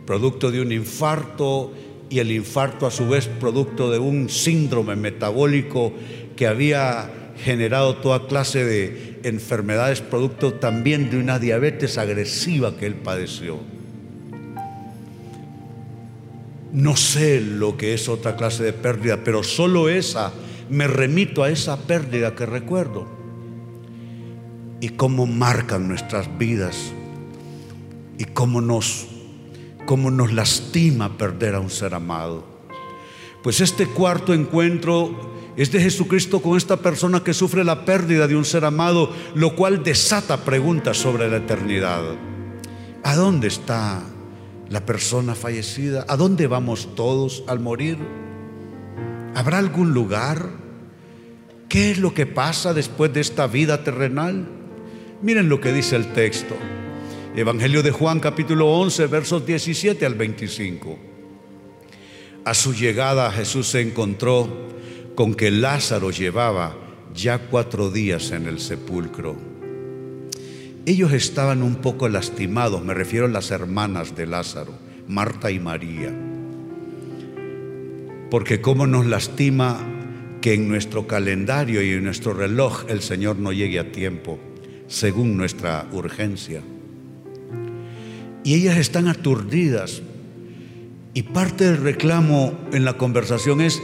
producto 0.07 0.53
de 0.53 0.61
un 0.61 0.71
infarto 0.71 1.73
y 2.11 2.19
el 2.19 2.33
infarto 2.33 2.87
a 2.87 2.91
su 2.91 3.09
vez 3.09 3.29
producto 3.29 3.91
de 3.91 4.01
un 4.01 4.29
síndrome 4.29 4.97
metabólico 4.97 5.93
que 6.37 6.49
había 6.49 7.11
generado 7.43 7.97
toda 7.97 8.27
clase 8.27 8.65
de 8.65 9.21
enfermedades, 9.23 10.01
producto 10.01 10.55
también 10.55 11.09
de 11.09 11.19
una 11.19 11.39
diabetes 11.39 11.97
agresiva 11.99 12.77
que 12.77 12.87
él 12.87 12.97
padeció. 12.97 13.59
No 16.73 16.97
sé 16.97 17.41
lo 17.41 17.77
que 17.77 17.95
es 17.95 18.09
otra 18.09 18.37
clase 18.37 18.65
de 18.65 18.73
pérdida, 18.73 19.25
pero 19.25 19.43
solo 19.43 19.89
esa, 19.89 20.33
me 20.69 20.87
remito 20.87 21.43
a 21.43 21.51
esa 21.51 21.77
pérdida 21.77 22.35
que 22.35 22.47
recuerdo. 22.47 23.07
Y 24.81 24.91
cómo 24.91 25.27
marcan 25.27 25.89
nuestras 25.89 26.39
vidas 26.39 26.93
y 28.19 28.25
cómo 28.25 28.61
nos, 28.61 29.09
cómo 29.87 30.11
nos 30.11 30.33
lastima 30.33 31.17
perder 31.17 31.55
a 31.55 31.61
un 31.61 31.71
ser 31.71 31.95
amado. 31.95 32.45
Pues 33.43 33.61
este 33.61 33.87
cuarto 33.87 34.35
encuentro 34.35 35.31
es 35.57 35.73
de 35.73 35.81
Jesucristo 35.81 36.41
con 36.41 36.57
esta 36.57 36.77
persona 36.77 37.25
que 37.25 37.35
sufre 37.35 37.65
la 37.65 37.85
pérdida 37.85 38.27
de 38.27 38.37
un 38.37 38.45
ser 38.45 38.65
amado, 38.65 39.13
lo 39.35 39.57
cual 39.57 39.83
desata 39.83 40.45
preguntas 40.45 40.97
sobre 40.97 41.29
la 41.29 41.39
eternidad. 41.39 42.03
¿A 43.03 43.15
dónde 43.15 43.49
está 43.49 44.03
la 44.69 44.85
persona 44.87 45.35
fallecida? 45.35 46.05
¿A 46.09 46.17
dónde 46.17 46.47
vamos 46.47 46.95
todos 46.95 47.45
al 47.47 47.61
morir? 47.61 47.99
¿Habrá 49.35 49.59
algún 49.59 49.93
lugar? 49.93 50.51
¿Qué 51.69 51.91
es 51.91 51.99
lo 51.99 52.15
que 52.15 52.27
pasa 52.27 52.75
después 52.75 53.13
de 53.13 53.21
esta 53.21 53.47
vida 53.47 53.85
terrenal? 53.85 54.47
Miren 55.23 55.49
lo 55.49 55.61
que 55.61 55.73
dice 55.73 55.97
el 55.97 56.13
texto. 56.13 56.57
Evangelio 57.41 57.83
de 57.83 57.91
Juan 57.91 58.21
capítulo 58.21 58.67
11 58.67 59.07
versos 59.07 59.47
17 59.47 60.05
al 60.05 60.15
25. 60.15 60.99
A 62.45 62.53
su 62.53 62.75
llegada 62.75 63.33
Jesús 63.33 63.69
se 63.69 63.81
encontró 63.81 64.69
con 65.15 65.35
que 65.35 65.51
Lázaro 65.51 66.11
llevaba 66.11 66.77
ya 67.15 67.39
cuatro 67.39 67.91
días 67.91 68.33
en 68.33 68.45
el 68.45 68.61
sepulcro. 68.61 69.39
Ellos 70.85 71.15
estaban 71.15 71.63
un 71.63 71.77
poco 71.77 72.11
lastimados, 72.11 72.85
me 72.85 72.93
refiero 72.93 73.25
a 73.25 73.31
las 73.31 73.51
hermanas 73.51 74.15
de 74.15 74.27
Lázaro, 74.27 74.75
Marta 75.09 75.51
y 75.51 75.59
María. 75.59 76.15
Porque 78.31 78.61
cómo 78.61 78.87
nos 78.87 79.07
lastima 79.07 79.79
que 80.43 80.53
en 80.53 80.69
nuestro 80.69 81.07
calendario 81.07 81.81
y 81.81 81.93
en 81.93 82.05
nuestro 82.05 82.35
reloj 82.35 82.85
el 82.89 83.01
Señor 83.01 83.39
no 83.39 83.51
llegue 83.51 83.79
a 83.79 83.93
tiempo, 83.93 84.39
según 84.89 85.39
nuestra 85.39 85.89
urgencia. 85.91 86.61
Y 88.45 88.55
ellas 88.55 88.79
están 88.79 89.09
aturdidas. 89.09 90.03
Y 91.13 91.23
parte 91.23 91.65
del 91.65 91.79
reclamo 91.79 92.59
en 92.73 92.85
la 92.85 92.97
conversación 92.97 93.61
es, 93.61 93.83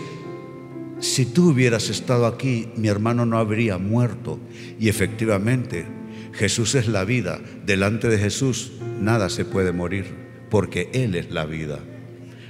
si 0.99 1.27
tú 1.27 1.51
hubieras 1.51 1.91
estado 1.91 2.27
aquí, 2.27 2.69
mi 2.77 2.89
hermano 2.89 3.27
no 3.27 3.39
habría 3.39 3.79
muerto. 3.79 4.39
Y 4.79 4.89
efectivamente, 4.89 5.87
Jesús 6.33 6.75
es 6.75 6.89
la 6.89 7.05
vida. 7.05 7.41
Delante 7.65 8.09
de 8.09 8.19
Jesús 8.19 8.73
nada 9.01 9.29
se 9.29 9.45
puede 9.45 9.73
morir, 9.73 10.07
porque 10.51 10.91
Él 10.93 11.15
es 11.15 11.31
la 11.31 11.45
vida. 11.45 11.81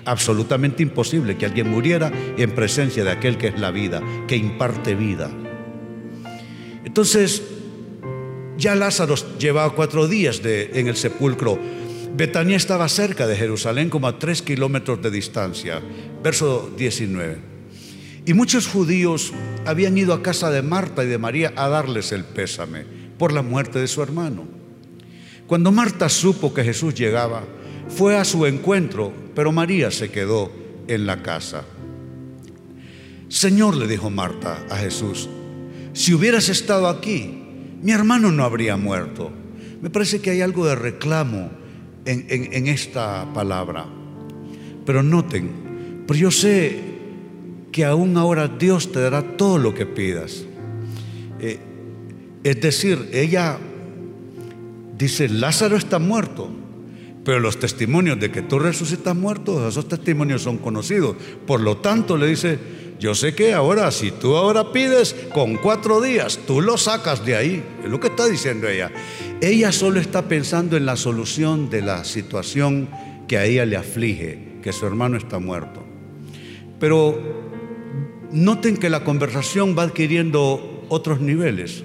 Absolutamente 0.04 0.82
imposible 0.82 1.36
que 1.36 1.46
alguien 1.46 1.68
muriera 1.68 2.12
en 2.38 2.50
presencia 2.52 3.02
de 3.02 3.10
aquel 3.10 3.38
que 3.38 3.48
es 3.48 3.58
la 3.58 3.72
vida, 3.72 4.00
que 4.28 4.36
imparte 4.36 4.94
vida. 4.94 5.30
Entonces, 6.84 7.42
ya 8.56 8.74
Lázaro 8.76 9.16
llevaba 9.38 9.74
cuatro 9.74 10.06
días 10.06 10.40
en 10.44 10.86
el 10.86 10.96
sepulcro. 10.96 11.58
Betania 12.14 12.56
estaba 12.56 12.88
cerca 12.88 13.26
de 13.26 13.36
Jerusalén, 13.36 13.90
como 13.90 14.06
a 14.06 14.18
tres 14.18 14.42
kilómetros 14.42 15.02
de 15.02 15.10
distancia. 15.10 15.82
Verso 16.22 16.70
19. 16.76 17.38
Y 18.26 18.34
muchos 18.34 18.66
judíos 18.66 19.32
habían 19.64 19.96
ido 19.96 20.12
a 20.12 20.22
casa 20.22 20.50
de 20.50 20.62
Marta 20.62 21.04
y 21.04 21.06
de 21.08 21.18
María 21.18 21.52
a 21.56 21.68
darles 21.68 22.12
el 22.12 22.24
pésame 22.24 22.84
por 23.18 23.32
la 23.32 23.42
muerte 23.42 23.78
de 23.78 23.86
su 23.86 24.02
hermano. 24.02 24.46
Cuando 25.46 25.70
Marta 25.70 26.08
supo 26.08 26.52
que 26.52 26.64
Jesús 26.64 26.94
llegaba, 26.94 27.44
fue 27.88 28.16
a 28.16 28.24
su 28.24 28.46
encuentro, 28.46 29.12
pero 29.34 29.52
María 29.52 29.90
se 29.90 30.10
quedó 30.10 30.50
en 30.88 31.06
la 31.06 31.22
casa. 31.22 31.64
Señor, 33.28 33.76
le 33.76 33.86
dijo 33.86 34.10
Marta 34.10 34.64
a 34.70 34.76
Jesús, 34.76 35.28
si 35.92 36.12
hubieras 36.14 36.48
estado 36.48 36.88
aquí, 36.88 37.42
mi 37.82 37.92
hermano 37.92 38.32
no 38.32 38.44
habría 38.44 38.76
muerto. 38.76 39.30
Me 39.80 39.90
parece 39.90 40.20
que 40.20 40.30
hay 40.30 40.40
algo 40.40 40.66
de 40.66 40.74
reclamo 40.74 41.50
en, 42.06 42.66
esta 42.66 43.32
palabra. 43.32 43.86
Pero 44.84 45.02
noten, 45.02 46.04
pero 46.06 46.18
yo 46.18 46.30
sé 46.30 46.80
que 47.72 47.84
aún 47.84 48.16
ahora 48.16 48.48
Dios 48.48 48.92
te 48.92 49.00
dará 49.00 49.36
todo 49.36 49.58
lo 49.58 49.74
que 49.74 49.84
pidas. 49.86 50.44
Eh, 51.40 51.58
es 52.44 52.60
decir, 52.60 53.10
ella 53.12 53.58
dice, 54.96 55.28
Lázaro 55.28 55.76
está 55.76 55.98
muerto, 55.98 56.48
pero 57.24 57.40
los 57.40 57.58
testimonios 57.58 58.20
de 58.20 58.30
que 58.30 58.42
tú 58.42 58.58
resucitas 58.58 59.16
muerto, 59.16 59.68
esos 59.68 59.88
testimonios 59.88 60.42
son 60.42 60.58
conocidos. 60.58 61.16
Por 61.46 61.60
lo 61.60 61.78
tanto, 61.78 62.16
le 62.16 62.28
dice, 62.28 62.58
yo 62.98 63.14
sé 63.14 63.34
que 63.34 63.52
ahora, 63.52 63.90
si 63.90 64.10
tú 64.10 64.36
ahora 64.36 64.72
pides 64.72 65.14
con 65.34 65.56
cuatro 65.56 66.00
días, 66.00 66.38
tú 66.46 66.60
lo 66.60 66.78
sacas 66.78 67.26
de 67.26 67.36
ahí. 67.36 67.64
Es 67.84 67.90
lo 67.90 68.00
que 68.00 68.08
está 68.08 68.26
diciendo 68.26 68.68
ella. 68.68 68.90
Ella 69.42 69.70
solo 69.70 70.00
está 70.00 70.28
pensando 70.28 70.78
en 70.78 70.86
la 70.86 70.96
solución 70.96 71.68
de 71.68 71.82
la 71.82 72.04
situación 72.04 72.88
que 73.28 73.36
a 73.36 73.44
ella 73.44 73.66
le 73.66 73.76
aflige, 73.76 74.60
que 74.62 74.72
su 74.72 74.86
hermano 74.86 75.18
está 75.18 75.38
muerto. 75.38 75.84
Pero 76.80 77.20
noten 78.32 78.78
que 78.78 78.88
la 78.88 79.04
conversación 79.04 79.76
va 79.76 79.82
adquiriendo 79.82 80.86
otros 80.88 81.20
niveles. 81.20 81.84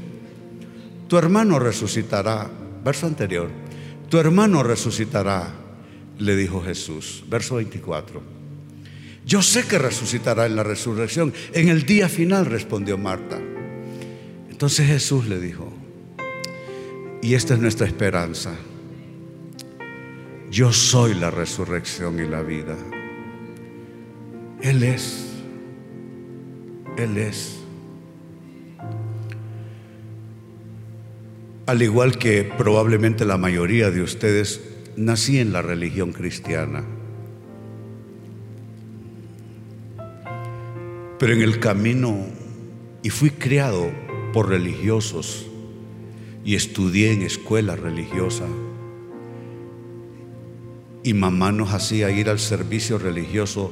Tu 1.09 1.17
hermano 1.17 1.59
resucitará, 1.59 2.49
verso 2.85 3.05
anterior, 3.05 3.49
tu 4.09 4.17
hermano 4.17 4.63
resucitará, 4.63 5.53
le 6.19 6.35
dijo 6.37 6.61
Jesús, 6.61 7.23
verso 7.29 7.55
24. 7.55 8.21
Yo 9.25 9.41
sé 9.41 9.67
que 9.67 9.77
resucitará 9.77 10.45
en 10.45 10.55
la 10.55 10.63
resurrección, 10.63 11.33
en 11.53 11.67
el 11.67 11.85
día 11.85 12.07
final, 12.07 12.45
respondió 12.45 12.97
Marta. 12.97 13.39
Entonces 14.49 14.87
Jesús 14.87 15.27
le 15.27 15.39
dijo, 15.39 15.80
y 17.21 17.35
esta 17.35 17.53
es 17.53 17.59
nuestra 17.59 17.85
esperanza, 17.85 18.55
yo 20.49 20.73
soy 20.73 21.13
la 21.13 21.31
resurrección 21.31 22.19
y 22.19 22.27
la 22.27 22.41
vida. 22.41 22.75
Él 24.61 24.83
es, 24.83 25.27
Él 26.97 27.17
es. 27.17 27.57
Al 31.67 31.81
igual 31.81 32.17
que 32.17 32.43
probablemente 32.43 33.23
la 33.23 33.37
mayoría 33.37 33.91
de 33.91 34.01
ustedes, 34.01 34.61
nací 34.97 35.39
en 35.39 35.53
la 35.53 35.61
religión 35.61 36.11
cristiana. 36.11 36.83
Pero 41.17 41.33
en 41.33 41.41
el 41.41 41.59
camino, 41.59 42.17
y 43.03 43.09
fui 43.11 43.29
criado 43.29 43.91
por 44.33 44.49
religiosos, 44.49 45.50
y 46.43 46.55
estudié 46.55 47.13
en 47.13 47.21
escuela 47.21 47.75
religiosa, 47.75 48.45
y 51.03 51.13
mamá 51.13 51.51
nos 51.51 51.73
hacía 51.73 52.11
ir 52.11 52.29
al 52.29 52.39
servicio 52.39 52.97
religioso 52.97 53.71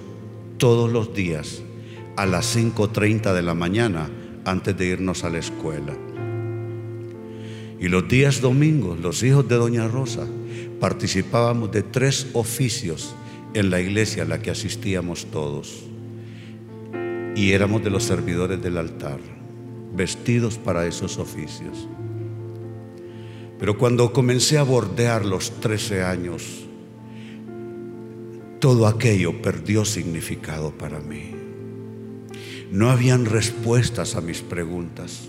todos 0.58 0.92
los 0.92 1.14
días 1.14 1.62
a 2.16 2.26
las 2.26 2.56
5.30 2.56 3.34
de 3.34 3.42
la 3.42 3.54
mañana 3.54 4.10
antes 4.46 4.76
de 4.78 4.88
irnos 4.88 5.24
a 5.24 5.30
la 5.30 5.38
escuela. 5.38 5.96
Y 7.80 7.88
los 7.88 8.08
días 8.08 8.42
domingos, 8.42 9.00
los 9.00 9.24
hijos 9.24 9.48
de 9.48 9.56
Doña 9.56 9.88
Rosa, 9.88 10.28
participábamos 10.80 11.72
de 11.72 11.84
tres 11.84 12.28
oficios 12.34 13.16
en 13.54 13.70
la 13.70 13.80
iglesia 13.80 14.24
a 14.24 14.26
la 14.26 14.42
que 14.42 14.52
asistíamos 14.52 15.28
todos. 15.28 15.84
Y 17.36 17.52
éramos 17.52 17.84
de 17.84 17.90
los 17.90 18.04
servidores 18.04 18.62
del 18.62 18.78
altar, 18.78 19.20
vestidos 19.96 20.58
para 20.58 20.86
esos 20.88 21.18
oficios. 21.18 21.88
Pero 23.60 23.78
cuando 23.78 24.14
comencé 24.14 24.58
a 24.58 24.64
bordear 24.64 25.26
los 25.26 25.60
13 25.60 26.04
años, 26.04 26.66
todo 28.60 28.88
aquello 28.88 29.42
perdió 29.42 29.84
significado 29.84 30.72
para 30.72 31.00
mí. 31.00 31.36
No 32.72 32.90
habían 32.90 33.26
respuestas 33.26 34.16
a 34.16 34.22
mis 34.22 34.42
preguntas. 34.42 35.28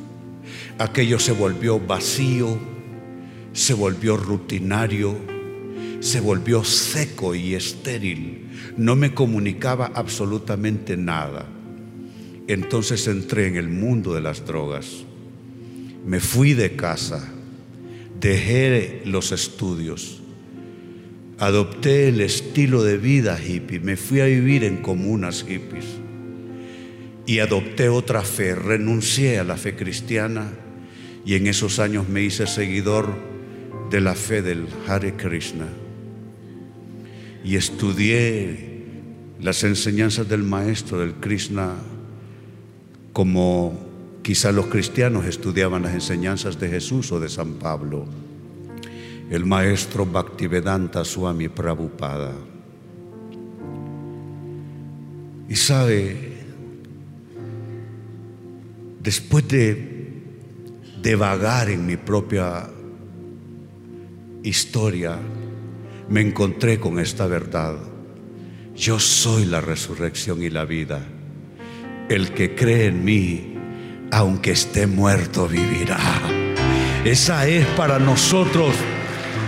Aquello 0.78 1.18
se 1.18 1.33
volvió 1.33 1.81
vacío, 1.81 2.57
se 3.53 3.74
volvió 3.74 4.16
rutinario, 4.16 5.16
se 6.01 6.20
volvió 6.20 6.62
seco 6.62 7.35
y 7.35 7.55
estéril. 7.55 8.49
No 8.76 8.95
me 8.95 9.12
comunicaba 9.12 9.91
absolutamente 9.95 10.97
nada. 10.97 11.47
Entonces 12.47 13.07
entré 13.07 13.49
en 13.49 13.57
el 13.57 13.68
mundo 13.68 14.14
de 14.14 14.20
las 14.20 14.47
drogas. 14.47 15.05
Me 16.05 16.20
fui 16.20 16.55
de 16.55 16.76
casa, 16.76 17.33
dejé 18.21 19.03
los 19.05 19.33
estudios, 19.33 20.21
adopté 21.39 22.09
el 22.09 22.21
estilo 22.21 22.83
de 22.83 22.99
vida 22.99 23.39
hippie, 23.43 23.81
me 23.81 23.97
fui 23.97 24.21
a 24.21 24.27
vivir 24.27 24.64
en 24.64 24.79
comunas 24.79 25.45
hippies. 25.45 25.87
Y 27.27 27.39
adopté 27.39 27.89
otra 27.89 28.23
fe, 28.23 28.55
renuncié 28.55 29.39
a 29.39 29.45
la 29.45 29.57
fe 29.57 29.77
cristiana 29.77 30.53
y 31.25 31.35
en 31.35 31.47
esos 31.47 31.79
años 31.79 32.09
me 32.09 32.23
hice 32.23 32.47
seguidor 32.47 33.14
de 33.91 34.01
la 34.01 34.14
fe 34.14 34.43
del 34.43 34.66
Hare 34.87 35.14
Krishna. 35.14 35.68
Y 37.45 37.57
estudié 37.57 38.85
las 39.41 39.64
enseñanzas 39.64 40.29
del 40.29 40.43
maestro 40.43 40.99
del 40.99 41.14
Krishna 41.14 41.77
como 43.12 43.89
quizá 44.31 44.53
los 44.53 44.66
cristianos 44.66 45.26
estudiaban 45.26 45.83
las 45.83 45.93
enseñanzas 45.93 46.61
de 46.61 46.68
Jesús 46.68 47.11
o 47.11 47.18
de 47.18 47.28
San 47.28 47.55
Pablo. 47.55 48.07
El 49.28 49.45
maestro 49.45 50.07
Bhaktivedanta 50.07 51.05
Swami 51.05 51.49
Prabhupada. 51.49 52.33
Y 55.49 55.57
sabe, 55.57 56.45
después 59.03 59.49
de, 59.49 60.22
de 61.03 61.16
vagar 61.16 61.68
en 61.68 61.85
mi 61.85 61.97
propia 61.97 62.70
historia, 64.45 65.18
me 66.09 66.20
encontré 66.20 66.78
con 66.78 67.01
esta 67.01 67.26
verdad. 67.26 67.78
Yo 68.76 69.01
soy 69.01 69.47
la 69.47 69.61
resurrección 69.61 70.41
y 70.41 70.51
la 70.51 70.64
vida. 70.64 71.05
El 72.09 72.31
que 72.31 72.55
cree 72.55 72.87
en 72.87 73.05
mí, 73.05 73.59
aunque 74.11 74.52
esté 74.52 74.86
muerto, 74.86 75.46
vivirá. 75.48 75.98
Esa 77.04 77.46
es 77.46 77.66
para 77.76 77.98
nosotros 77.98 78.74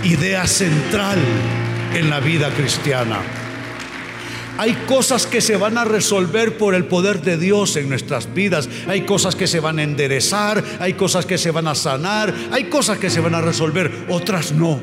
idea 0.05 0.47
central 0.47 1.19
en 1.95 2.11
la 2.11 2.21
vida 2.21 2.51
cristiana. 2.51 3.21
Hay 4.59 4.75
cosas 4.87 5.27
que 5.27 5.41
se 5.41 5.57
van 5.57 5.79
a 5.79 5.85
resolver 5.85 6.59
por 6.59 6.75
el 6.75 6.85
poder 6.85 7.23
de 7.23 7.37
Dios 7.39 7.77
en 7.77 7.89
nuestras 7.89 8.33
vidas. 8.33 8.69
Hay 8.87 9.03
cosas 9.03 9.35
que 9.35 9.47
se 9.47 9.61
van 9.61 9.79
a 9.79 9.83
enderezar, 9.83 10.63
hay 10.79 10.95
cosas 10.95 11.27
que 11.27 11.39
se 11.39 11.51
van 11.51 11.67
a 11.67 11.75
sanar, 11.75 12.35
hay 12.51 12.65
cosas 12.65 12.99
que 12.99 13.11
se 13.11 13.21
van 13.21 13.35
a 13.35 13.41
resolver, 13.41 14.07
otras 14.09 14.53
no. 14.53 14.79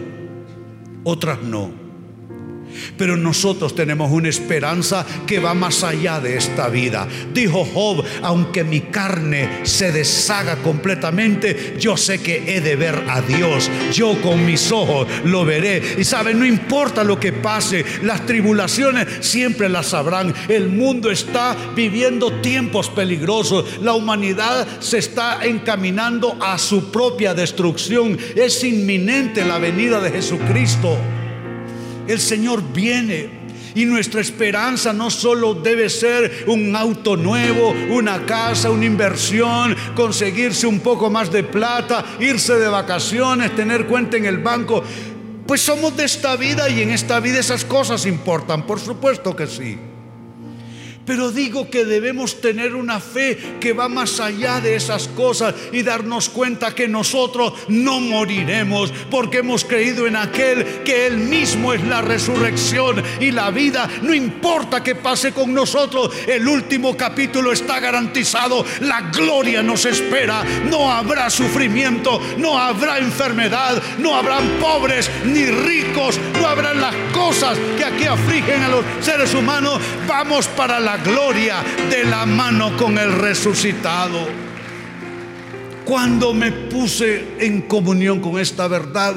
Otras 1.03 1.41
no. 1.43 1.88
Pero 2.97 3.17
nosotros 3.17 3.75
tenemos 3.75 4.11
una 4.11 4.29
esperanza 4.29 5.05
que 5.25 5.39
va 5.39 5.53
más 5.53 5.83
allá 5.83 6.19
de 6.19 6.37
esta 6.37 6.69
vida. 6.69 7.07
Dijo 7.33 7.65
Job, 7.65 8.03
aunque 8.21 8.63
mi 8.63 8.81
carne 8.81 9.61
se 9.63 9.91
deshaga 9.91 10.57
completamente, 10.57 11.75
yo 11.79 11.97
sé 11.97 12.21
que 12.21 12.55
he 12.55 12.61
de 12.61 12.75
ver 12.75 13.03
a 13.07 13.21
Dios. 13.21 13.69
Yo 13.93 14.19
con 14.21 14.45
mis 14.45 14.71
ojos 14.71 15.07
lo 15.23 15.45
veré. 15.45 15.95
Y 15.97 16.03
saben, 16.03 16.39
no 16.39 16.45
importa 16.45 17.03
lo 17.03 17.19
que 17.19 17.33
pase, 17.33 17.85
las 18.03 18.25
tribulaciones 18.25 19.07
siempre 19.21 19.69
las 19.69 19.87
sabrán. 19.87 20.33
El 20.47 20.69
mundo 20.69 21.11
está 21.11 21.55
viviendo 21.75 22.31
tiempos 22.41 22.89
peligrosos. 22.89 23.79
La 23.81 23.93
humanidad 23.93 24.67
se 24.79 24.97
está 24.97 25.45
encaminando 25.45 26.37
a 26.39 26.57
su 26.57 26.91
propia 26.91 27.33
destrucción. 27.33 28.17
Es 28.35 28.63
inminente 28.63 29.45
la 29.45 29.57
venida 29.59 29.99
de 29.99 30.11
Jesucristo. 30.11 30.97
El 32.09 32.19
Señor 32.19 32.63
viene. 32.73 33.39
Y 33.75 33.85
nuestra 33.85 34.19
esperanza 34.19 34.91
no 34.91 35.11
solo 35.11 35.53
debe 35.53 35.89
ser 35.89 36.45
un 36.47 36.75
auto 36.75 37.15
nuevo, 37.15 37.69
una 37.91 38.25
casa, 38.25 38.71
una 38.71 38.85
inversión, 38.85 39.75
conseguirse 39.95 40.65
un 40.65 40.79
poco 40.79 41.11
más 41.11 41.31
de 41.31 41.43
plata, 41.43 42.03
irse 42.19 42.55
de 42.55 42.67
vacaciones, 42.67 43.55
tener 43.55 43.85
cuenta 43.85 44.17
en 44.17 44.25
el 44.25 44.39
banco. 44.39 44.83
Pues 45.45 45.61
somos 45.61 45.95
de 45.95 46.05
esta 46.05 46.35
vida 46.35 46.67
y 46.67 46.81
en 46.81 46.89
esta 46.89 47.19
vida 47.19 47.39
esas 47.39 47.63
cosas 47.63 48.07
importan, 48.07 48.65
por 48.65 48.79
supuesto 48.79 49.35
que 49.35 49.45
sí. 49.45 49.77
Pero 51.09 51.31
digo 51.31 51.71
que 51.71 51.85
debemos 51.85 52.39
tener 52.39 52.75
una 52.75 52.99
fe 52.99 53.55
que 53.59 53.73
va 53.73 53.89
más 53.89 54.19
allá 54.19 54.61
de 54.61 54.75
esas 54.75 55.07
cosas 55.07 55.55
y 55.71 55.81
darnos 55.81 56.29
cuenta 56.29 56.75
que 56.75 56.87
nosotros 56.87 57.51
no 57.67 57.99
moriremos 57.99 58.93
porque 59.09 59.39
hemos 59.39 59.65
creído 59.65 60.05
en 60.05 60.15
aquel 60.15 60.83
que 60.83 61.07
Él 61.07 61.17
mismo 61.17 61.73
es 61.73 61.83
la 61.83 62.03
resurrección 62.03 63.01
y 63.19 63.31
la 63.31 63.49
vida. 63.49 63.89
No 64.03 64.13
importa 64.13 64.83
que 64.83 64.93
pase 64.93 65.31
con 65.31 65.51
nosotros, 65.51 66.11
el 66.27 66.47
último 66.47 66.95
capítulo 66.95 67.53
está 67.53 67.79
garantizado. 67.79 68.63
La 68.81 69.09
gloria 69.09 69.63
nos 69.63 69.85
espera. 69.85 70.43
No 70.69 70.91
habrá 70.91 71.31
sufrimiento, 71.31 72.21
no 72.37 72.55
habrá 72.59 72.99
enfermedad, 72.99 73.81
no 73.97 74.13
habrán 74.13 74.47
pobres 74.61 75.09
ni 75.25 75.47
ricos, 75.47 76.19
no 76.39 76.45
habrán 76.45 76.79
las 76.79 76.93
cosas 77.15 77.57
que 77.79 77.83
aquí 77.83 78.05
afligen 78.05 78.61
a 78.61 78.67
los 78.67 78.85
seres 79.01 79.33
humanos. 79.33 79.81
Vamos 80.07 80.47
para 80.49 80.79
la 80.79 80.98
gloria 81.03 81.63
de 81.89 82.05
la 82.05 82.25
mano 82.25 82.75
con 82.77 82.97
el 82.97 83.11
resucitado. 83.13 84.27
Cuando 85.85 86.33
me 86.33 86.51
puse 86.51 87.23
en 87.39 87.63
comunión 87.63 88.19
con 88.19 88.39
esta 88.39 88.67
verdad, 88.67 89.15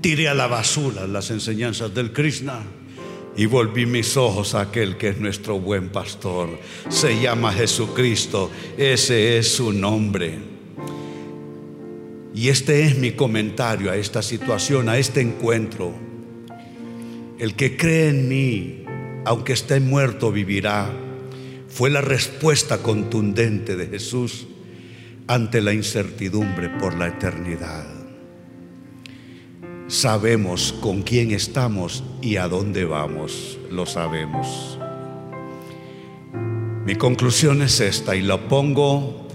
tiré 0.00 0.28
a 0.28 0.34
la 0.34 0.46
basura 0.46 1.06
las 1.06 1.30
enseñanzas 1.30 1.94
del 1.94 2.12
Krishna 2.12 2.62
y 3.36 3.46
volví 3.46 3.86
mis 3.86 4.16
ojos 4.16 4.54
a 4.54 4.62
aquel 4.62 4.96
que 4.96 5.10
es 5.10 5.18
nuestro 5.18 5.60
buen 5.60 5.90
pastor. 5.90 6.58
Se 6.88 7.20
llama 7.20 7.52
Jesucristo, 7.52 8.50
ese 8.76 9.38
es 9.38 9.54
su 9.54 9.72
nombre. 9.72 10.38
Y 12.34 12.48
este 12.48 12.84
es 12.84 12.98
mi 12.98 13.12
comentario 13.12 13.90
a 13.90 13.96
esta 13.96 14.22
situación, 14.22 14.88
a 14.88 14.98
este 14.98 15.20
encuentro. 15.20 15.92
El 17.38 17.54
que 17.54 17.76
cree 17.76 18.08
en 18.08 18.28
mí, 18.28 18.84
aunque 19.24 19.52
esté 19.52 19.80
muerto, 19.80 20.32
vivirá. 20.32 20.90
Fue 21.68 21.90
la 21.90 22.00
respuesta 22.00 22.78
contundente 22.78 23.76
de 23.76 23.86
Jesús 23.86 24.46
ante 25.26 25.60
la 25.60 25.72
incertidumbre 25.74 26.70
por 26.70 26.96
la 26.96 27.08
eternidad. 27.08 27.86
Sabemos 29.86 30.74
con 30.80 31.02
quién 31.02 31.30
estamos 31.30 32.04
y 32.20 32.36
a 32.36 32.48
dónde 32.48 32.84
vamos, 32.84 33.58
lo 33.70 33.86
sabemos. 33.86 34.78
Mi 36.84 36.94
conclusión 36.94 37.62
es 37.62 37.80
esta 37.80 38.16
y 38.16 38.22
la 38.22 38.48
pongo 38.48 39.28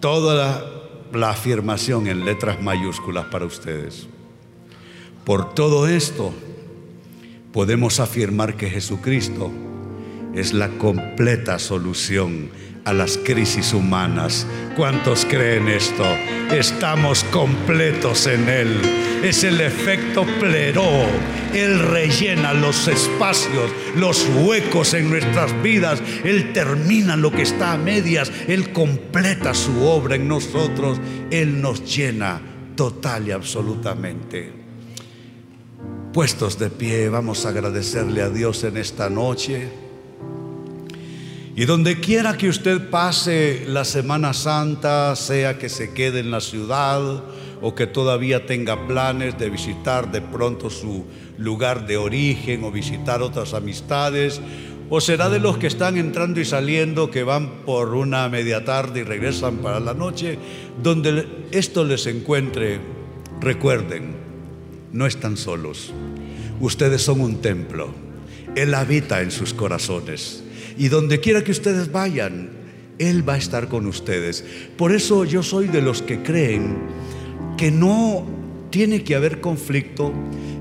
toda 0.00 0.34
la, 0.34 1.18
la 1.18 1.30
afirmación 1.30 2.06
en 2.06 2.24
letras 2.24 2.62
mayúsculas 2.62 3.26
para 3.26 3.44
ustedes. 3.44 4.06
Por 5.24 5.54
todo 5.54 5.86
esto, 5.88 6.32
podemos 7.52 8.00
afirmar 8.00 8.56
que 8.56 8.70
Jesucristo 8.70 9.52
es 10.34 10.52
la 10.54 10.68
completa 10.78 11.58
solución 11.58 12.50
a 12.84 12.92
las 12.92 13.18
crisis 13.18 13.74
humanas. 13.74 14.46
¿Cuántos 14.76 15.24
creen 15.26 15.68
esto? 15.68 16.04
Estamos 16.50 17.24
completos 17.24 18.26
en 18.26 18.48
Él. 18.48 18.80
Es 19.22 19.44
el 19.44 19.60
efecto 19.60 20.24
pleró. 20.40 21.04
Él 21.54 21.78
rellena 21.78 22.54
los 22.54 22.88
espacios, 22.88 23.70
los 23.96 24.26
huecos 24.42 24.94
en 24.94 25.10
nuestras 25.10 25.62
vidas. 25.62 26.02
Él 26.24 26.52
termina 26.52 27.16
lo 27.16 27.30
que 27.30 27.42
está 27.42 27.72
a 27.72 27.78
medias. 27.78 28.32
Él 28.48 28.72
completa 28.72 29.52
su 29.54 29.84
obra 29.84 30.16
en 30.16 30.26
nosotros. 30.26 30.98
Él 31.30 31.60
nos 31.60 31.84
llena 31.84 32.40
total 32.74 33.28
y 33.28 33.32
absolutamente. 33.32 34.61
Puestos 36.12 36.58
de 36.58 36.68
pie, 36.68 37.08
vamos 37.08 37.46
a 37.46 37.48
agradecerle 37.48 38.20
a 38.20 38.28
Dios 38.28 38.64
en 38.64 38.76
esta 38.76 39.08
noche. 39.08 39.70
Y 41.56 41.64
donde 41.64 42.00
quiera 42.00 42.36
que 42.36 42.50
usted 42.50 42.90
pase 42.90 43.64
la 43.66 43.86
Semana 43.86 44.34
Santa, 44.34 45.16
sea 45.16 45.58
que 45.58 45.70
se 45.70 45.94
quede 45.94 46.20
en 46.20 46.30
la 46.30 46.42
ciudad 46.42 47.24
o 47.62 47.74
que 47.74 47.86
todavía 47.86 48.44
tenga 48.44 48.86
planes 48.86 49.38
de 49.38 49.48
visitar 49.48 50.12
de 50.12 50.20
pronto 50.20 50.68
su 50.68 51.06
lugar 51.38 51.86
de 51.86 51.96
origen 51.96 52.62
o 52.64 52.70
visitar 52.70 53.22
otras 53.22 53.54
amistades, 53.54 54.38
o 54.90 55.00
será 55.00 55.30
de 55.30 55.40
los 55.40 55.56
que 55.56 55.66
están 55.66 55.96
entrando 55.96 56.40
y 56.40 56.44
saliendo, 56.44 57.10
que 57.10 57.22
van 57.22 57.64
por 57.64 57.94
una 57.94 58.28
media 58.28 58.66
tarde 58.66 59.00
y 59.00 59.04
regresan 59.04 59.58
para 59.58 59.80
la 59.80 59.94
noche, 59.94 60.38
donde 60.82 61.46
esto 61.52 61.84
les 61.84 62.06
encuentre, 62.06 62.80
recuerden, 63.40 64.31
no 64.92 65.06
están 65.06 65.36
solos, 65.36 65.92
ustedes 66.60 67.02
son 67.02 67.20
un 67.20 67.40
templo, 67.40 67.94
Él 68.54 68.74
habita 68.74 69.22
en 69.22 69.30
sus 69.30 69.54
corazones. 69.54 70.44
Y 70.78 70.88
donde 70.88 71.20
quiera 71.20 71.44
que 71.44 71.50
ustedes 71.50 71.92
vayan, 71.92 72.50
Él 72.98 73.28
va 73.28 73.34
a 73.34 73.38
estar 73.38 73.68
con 73.68 73.86
ustedes. 73.86 74.44
Por 74.76 74.92
eso 74.92 75.24
yo 75.24 75.42
soy 75.42 75.68
de 75.68 75.82
los 75.82 76.02
que 76.02 76.22
creen 76.22 76.78
que 77.56 77.70
no 77.70 78.26
tiene 78.70 79.04
que 79.04 79.14
haber 79.14 79.40
conflicto 79.40 80.12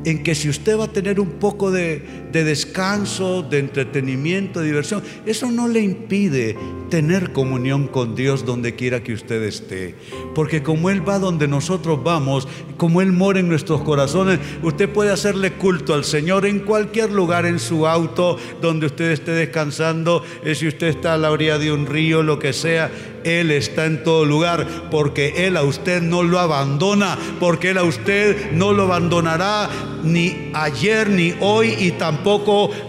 en 0.05 0.23
que 0.23 0.35
si 0.35 0.49
usted 0.49 0.77
va 0.77 0.85
a 0.85 0.91
tener 0.91 1.19
un 1.19 1.31
poco 1.31 1.71
de, 1.71 2.03
de, 2.31 2.43
descanso, 2.43 3.43
de 3.43 3.59
entretenimiento, 3.59 4.59
de 4.59 4.67
diversión, 4.67 5.03
eso 5.25 5.51
no 5.51 5.67
le 5.67 5.81
impide 5.81 6.57
tener 6.89 7.31
comunión 7.31 7.87
con 7.87 8.15
Dios 8.15 8.45
donde 8.45 8.75
quiera 8.75 9.01
que 9.01 9.13
usted 9.13 9.41
esté. 9.43 9.95
Porque 10.35 10.61
como 10.61 10.89
Él 10.89 11.07
va 11.07 11.19
donde 11.19 11.47
nosotros 11.47 12.03
vamos, 12.03 12.47
como 12.77 13.01
Él 13.01 13.13
mora 13.13 13.39
en 13.39 13.47
nuestros 13.47 13.81
corazones, 13.81 14.39
usted 14.61 14.89
puede 14.89 15.11
hacerle 15.11 15.53
culto 15.53 15.93
al 15.93 16.03
Señor 16.03 16.45
en 16.45 16.59
cualquier 16.59 17.11
lugar, 17.11 17.45
en 17.45 17.59
su 17.59 17.87
auto, 17.87 18.37
donde 18.61 18.87
usted 18.87 19.11
esté 19.11 19.31
descansando, 19.31 20.23
eh, 20.43 20.55
si 20.55 20.67
usted 20.67 20.87
está 20.87 21.13
a 21.13 21.17
la 21.17 21.31
orilla 21.31 21.57
de 21.57 21.71
un 21.71 21.85
río, 21.85 22.23
lo 22.23 22.39
que 22.39 22.53
sea, 22.53 22.91
Él 23.23 23.51
está 23.51 23.85
en 23.85 24.03
todo 24.03 24.25
lugar, 24.25 24.89
porque 24.91 25.47
Él 25.47 25.57
a 25.57 25.63
usted 25.63 26.01
no 26.01 26.23
lo 26.23 26.39
abandona, 26.39 27.17
porque 27.39 27.69
Él 27.71 27.77
a 27.77 27.83
usted 27.83 28.51
no 28.51 28.73
lo 28.73 28.83
abandonará 28.83 29.69
ni 30.03 30.51
ayer, 30.53 31.09
ni 31.09 31.35
hoy, 31.39 31.75
y 31.79 31.91
tampoco 31.91 32.20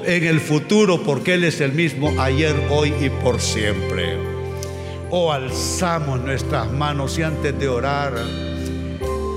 en 0.04 0.24
el 0.24 0.40
futuro, 0.40 1.02
porque 1.02 1.34
Él 1.34 1.44
es 1.44 1.60
el 1.60 1.72
mismo 1.72 2.12
ayer, 2.20 2.54
hoy 2.70 2.92
y 3.00 3.08
por 3.08 3.40
siempre. 3.40 4.16
Oh, 5.10 5.32
alzamos 5.32 6.20
nuestras 6.20 6.70
manos 6.70 7.18
y 7.18 7.22
antes 7.22 7.58
de 7.58 7.68
orar, 7.68 8.12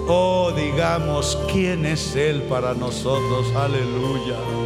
oh, 0.08 0.52
digamos, 0.56 1.38
¿quién 1.52 1.86
es 1.86 2.16
Él 2.16 2.42
para 2.44 2.74
nosotros? 2.74 3.48
Aleluya. 3.56 4.65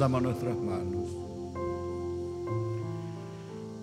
Alzamos 0.00 0.22
nuestras 0.22 0.56
manos. 0.56 1.10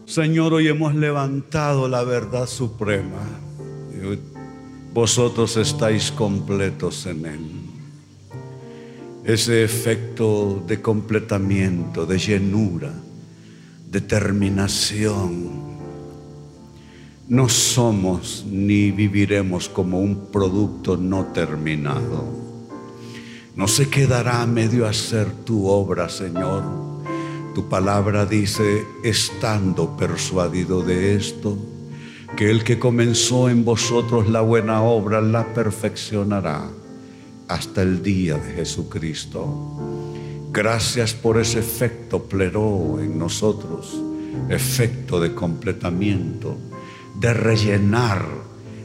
Señor, 0.08 0.52
hoy 0.52 0.68
hemos 0.68 0.96
levantado 0.96 1.88
la 1.88 2.04
verdad 2.04 2.48
suprema. 2.48 3.22
Vosotros 4.96 5.58
estáis 5.58 6.12
completos 6.12 7.06
en 7.06 7.26
Él. 7.28 7.52
Ese 9.26 9.64
efecto 9.64 10.64
de 10.66 10.82
completamiento, 10.82 12.08
de 12.08 12.18
llenura, 12.18 12.92
determinación. 13.88 15.52
No 17.28 17.48
somos 17.48 18.44
ni 18.50 18.90
viviremos 18.90 19.70
como 19.70 20.00
un 20.00 20.32
producto 20.32 20.98
no 20.98 21.26
terminado. 21.26 22.47
No 23.58 23.68
se 23.68 23.90
quedará 23.90 24.44
a 24.44 24.46
medio 24.46 24.86
hacer 24.86 25.32
tu 25.44 25.66
obra, 25.66 26.10
Señor. 26.10 26.62
Tu 27.56 27.68
palabra 27.68 28.28
dice, 28.28 28.86
estando 29.04 29.98
persuadido 29.98 30.84
de 30.84 31.16
esto, 31.16 31.58
que 32.36 32.52
el 32.52 32.64
que 32.64 32.78
comenzó 32.78 33.50
en 33.50 33.66
vosotros 33.66 34.30
la 34.30 34.42
buena 34.42 34.84
obra 34.84 35.22
la 35.22 35.56
perfeccionará 35.56 36.70
hasta 37.48 37.82
el 37.82 38.04
día 38.04 38.38
de 38.38 38.54
Jesucristo. 38.54 39.48
Gracias 40.52 41.16
por 41.16 41.40
ese 41.40 41.58
efecto 41.58 42.26
pleró 42.26 43.00
en 43.02 43.18
nosotros, 43.18 44.00
efecto 44.50 45.20
de 45.20 45.34
completamiento, 45.34 46.60
de 47.20 47.34
rellenar 47.34 48.24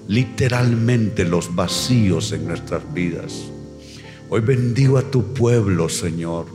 literalmente 0.09 1.27
los 1.27 1.55
vacíos 1.55 2.33
en 2.33 2.49
nuestras 2.49 2.91
vidas. 2.95 3.53
Hoy 4.35 4.41
bendigo 4.41 4.97
a 4.97 5.03
tu 5.03 5.35
pueblo, 5.35 5.91
Señor, 5.91 6.47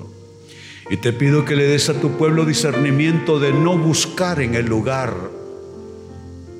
y 0.89 0.97
te 0.97 1.13
pido 1.13 1.45
que 1.45 1.55
le 1.55 1.65
des 1.67 1.89
a 1.89 2.01
tu 2.01 2.17
pueblo 2.17 2.43
discernimiento 2.43 3.39
de 3.39 3.53
no 3.53 3.78
buscar 3.78 4.41
en 4.41 4.55
el 4.55 4.65
lugar 4.65 5.13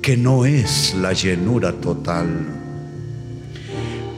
que 0.00 0.16
no 0.16 0.44
es 0.46 0.94
la 0.94 1.14
llenura 1.14 1.72
total. 1.72 2.46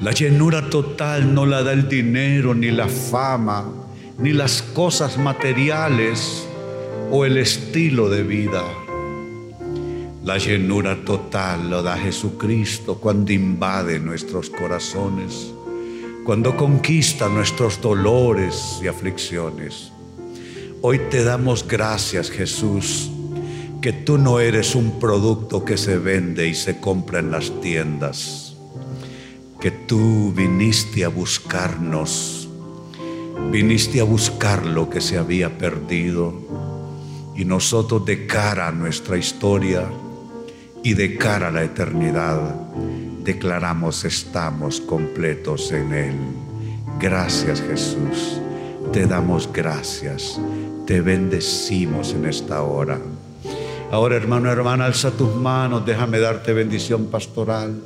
La 0.03 0.11
llenura 0.11 0.69
total 0.69 1.33
no 1.33 1.47
la 1.47 1.63
da 1.63 1.73
el 1.73 1.89
dinero, 1.89 2.55
ni 2.55 2.71
la 2.71 2.89
fama, 2.89 3.65
ni 4.19 4.35
las 4.35 4.61
cosas 4.61 5.17
materiales 5.17 6.47
o 7.11 7.25
el 7.25 7.39
estilo 7.39 8.11
de 8.11 8.25
vida. 8.25 8.63
La 10.23 10.37
llenura 10.37 11.03
total 11.03 11.71
lo 11.71 11.83
da 11.83 11.97
Jesucristo 11.97 12.97
cuando 12.97 13.33
invade 13.33 13.99
nuestros 13.99 14.51
corazones, 14.51 15.55
cuando 16.25 16.57
conquista 16.57 17.29
nuestros 17.29 17.81
dolores 17.81 18.79
y 18.83 18.89
aflicciones. 18.89 19.91
Hoy 20.83 21.01
te 21.11 21.25
damos 21.25 21.67
gracias, 21.67 22.31
Jesús, 22.31 23.11
que 23.81 23.93
tú 23.93 24.19
no 24.19 24.41
eres 24.41 24.75
un 24.75 24.99
producto 24.99 25.65
que 25.65 25.77
se 25.77 25.99
vende 25.99 26.47
y 26.47 26.55
se 26.55 26.79
compra 26.79 27.21
en 27.21 27.31
las 27.31 27.61
tiendas, 27.61 28.57
que 29.61 29.71
tú 29.71 30.33
viniste 30.33 31.05
a 31.05 31.09
buscarnos, 31.09 32.49
viniste 33.51 34.01
a 34.01 34.05
buscar 34.05 34.67
lo 34.67 34.91
que 34.91 35.01
se 35.01 35.17
había 35.19 35.57
perdido 35.57 36.35
y 37.37 37.45
nosotros 37.45 38.05
de 38.05 38.27
cara 38.27 38.69
a 38.69 38.73
nuestra 38.73 39.17
historia 39.17 39.89
y 40.83 40.95
de 40.95 41.17
cara 41.17 41.49
a 41.49 41.51
la 41.51 41.65
eternidad 41.65 42.55
declaramos 43.33 44.05
estamos 44.05 44.81
completos 44.81 45.71
en 45.71 45.93
Él. 45.93 46.17
Gracias 46.99 47.63
Jesús, 47.63 48.41
te 48.93 49.07
damos 49.07 49.49
gracias, 49.53 50.41
te 50.85 51.01
bendecimos 51.01 52.13
en 52.13 52.27
esta 52.27 52.63
hora. 52.63 52.99
Ahora 53.93 54.17
hermano, 54.17 54.51
hermana, 54.51 54.87
alza 54.87 55.13
tus 55.13 55.33
manos, 55.37 55.87
déjame 55.87 56.19
darte 56.19 56.53
bendición 56.53 57.07
pastoral. 57.07 57.81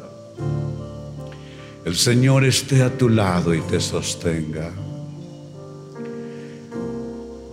El 1.84 1.94
Señor 1.94 2.44
esté 2.44 2.82
a 2.82 2.96
tu 2.96 3.10
lado 3.10 3.54
y 3.54 3.60
te 3.60 3.80
sostenga. 3.80 4.70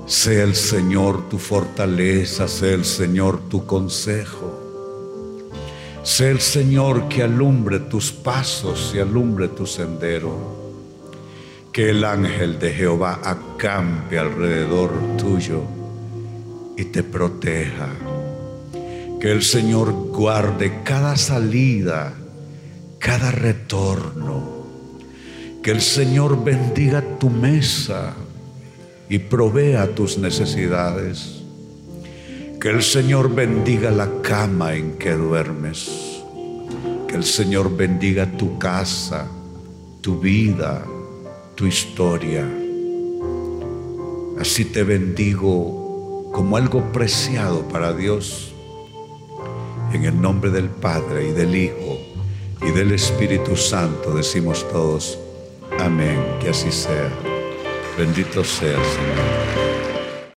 Sea 0.06 0.44
el 0.44 0.56
Señor 0.56 1.28
tu 1.28 1.38
fortaleza, 1.38 2.48
sea 2.48 2.74
el 2.74 2.86
Señor 2.86 3.50
tu 3.50 3.66
consejo. 3.66 4.61
Sea 6.04 6.32
el 6.32 6.42
Señor 6.42 7.08
que 7.08 7.22
alumbre 7.22 7.80
tus 7.80 8.12
pasos 8.12 8.92
y 8.96 9.00
alumbre 9.00 9.50
tu 9.50 9.68
sendero. 9.68 10.60
Que 11.72 11.92
el 11.92 12.04
ángel 12.04 12.58
de 12.58 12.74
Jehová 12.74 13.20
acampe 13.24 14.18
alrededor 14.18 14.92
tuyo 15.18 15.62
y 16.76 16.86
te 16.86 17.04
proteja. 17.04 17.90
Que 19.20 19.32
el 19.32 19.44
Señor 19.44 19.92
guarde 19.92 20.82
cada 20.84 21.16
salida, 21.18 22.14
cada 22.98 23.30
retorno. 23.30 24.66
Que 25.62 25.70
el 25.70 25.82
Señor 25.82 26.44
bendiga 26.44 27.04
tu 27.20 27.30
mesa 27.30 28.16
y 29.08 29.20
provea 29.20 29.94
tus 29.94 30.18
necesidades. 30.18 31.41
Que 32.62 32.70
el 32.70 32.84
Señor 32.84 33.34
bendiga 33.34 33.90
la 33.90 34.08
cama 34.22 34.76
en 34.76 35.00
que 35.00 35.14
duermes. 35.14 36.22
Que 37.08 37.16
el 37.16 37.24
Señor 37.24 37.76
bendiga 37.76 38.38
tu 38.38 38.60
casa, 38.60 39.28
tu 40.00 40.20
vida, 40.20 40.86
tu 41.56 41.66
historia. 41.66 42.48
Así 44.40 44.66
te 44.66 44.84
bendigo 44.84 46.30
como 46.32 46.56
algo 46.56 46.92
preciado 46.92 47.68
para 47.68 47.94
Dios. 47.94 48.54
En 49.92 50.06
el 50.06 50.22
nombre 50.22 50.52
del 50.52 50.70
Padre 50.70 51.30
y 51.30 51.32
del 51.32 51.56
Hijo 51.56 51.98
y 52.62 52.70
del 52.70 52.92
Espíritu 52.92 53.56
Santo 53.56 54.14
decimos 54.14 54.68
todos, 54.72 55.18
amén, 55.80 56.24
que 56.40 56.50
así 56.50 56.72
sea. 56.72 57.10
Bendito 57.98 58.44
sea, 58.44 58.78
Señor. 58.78 59.71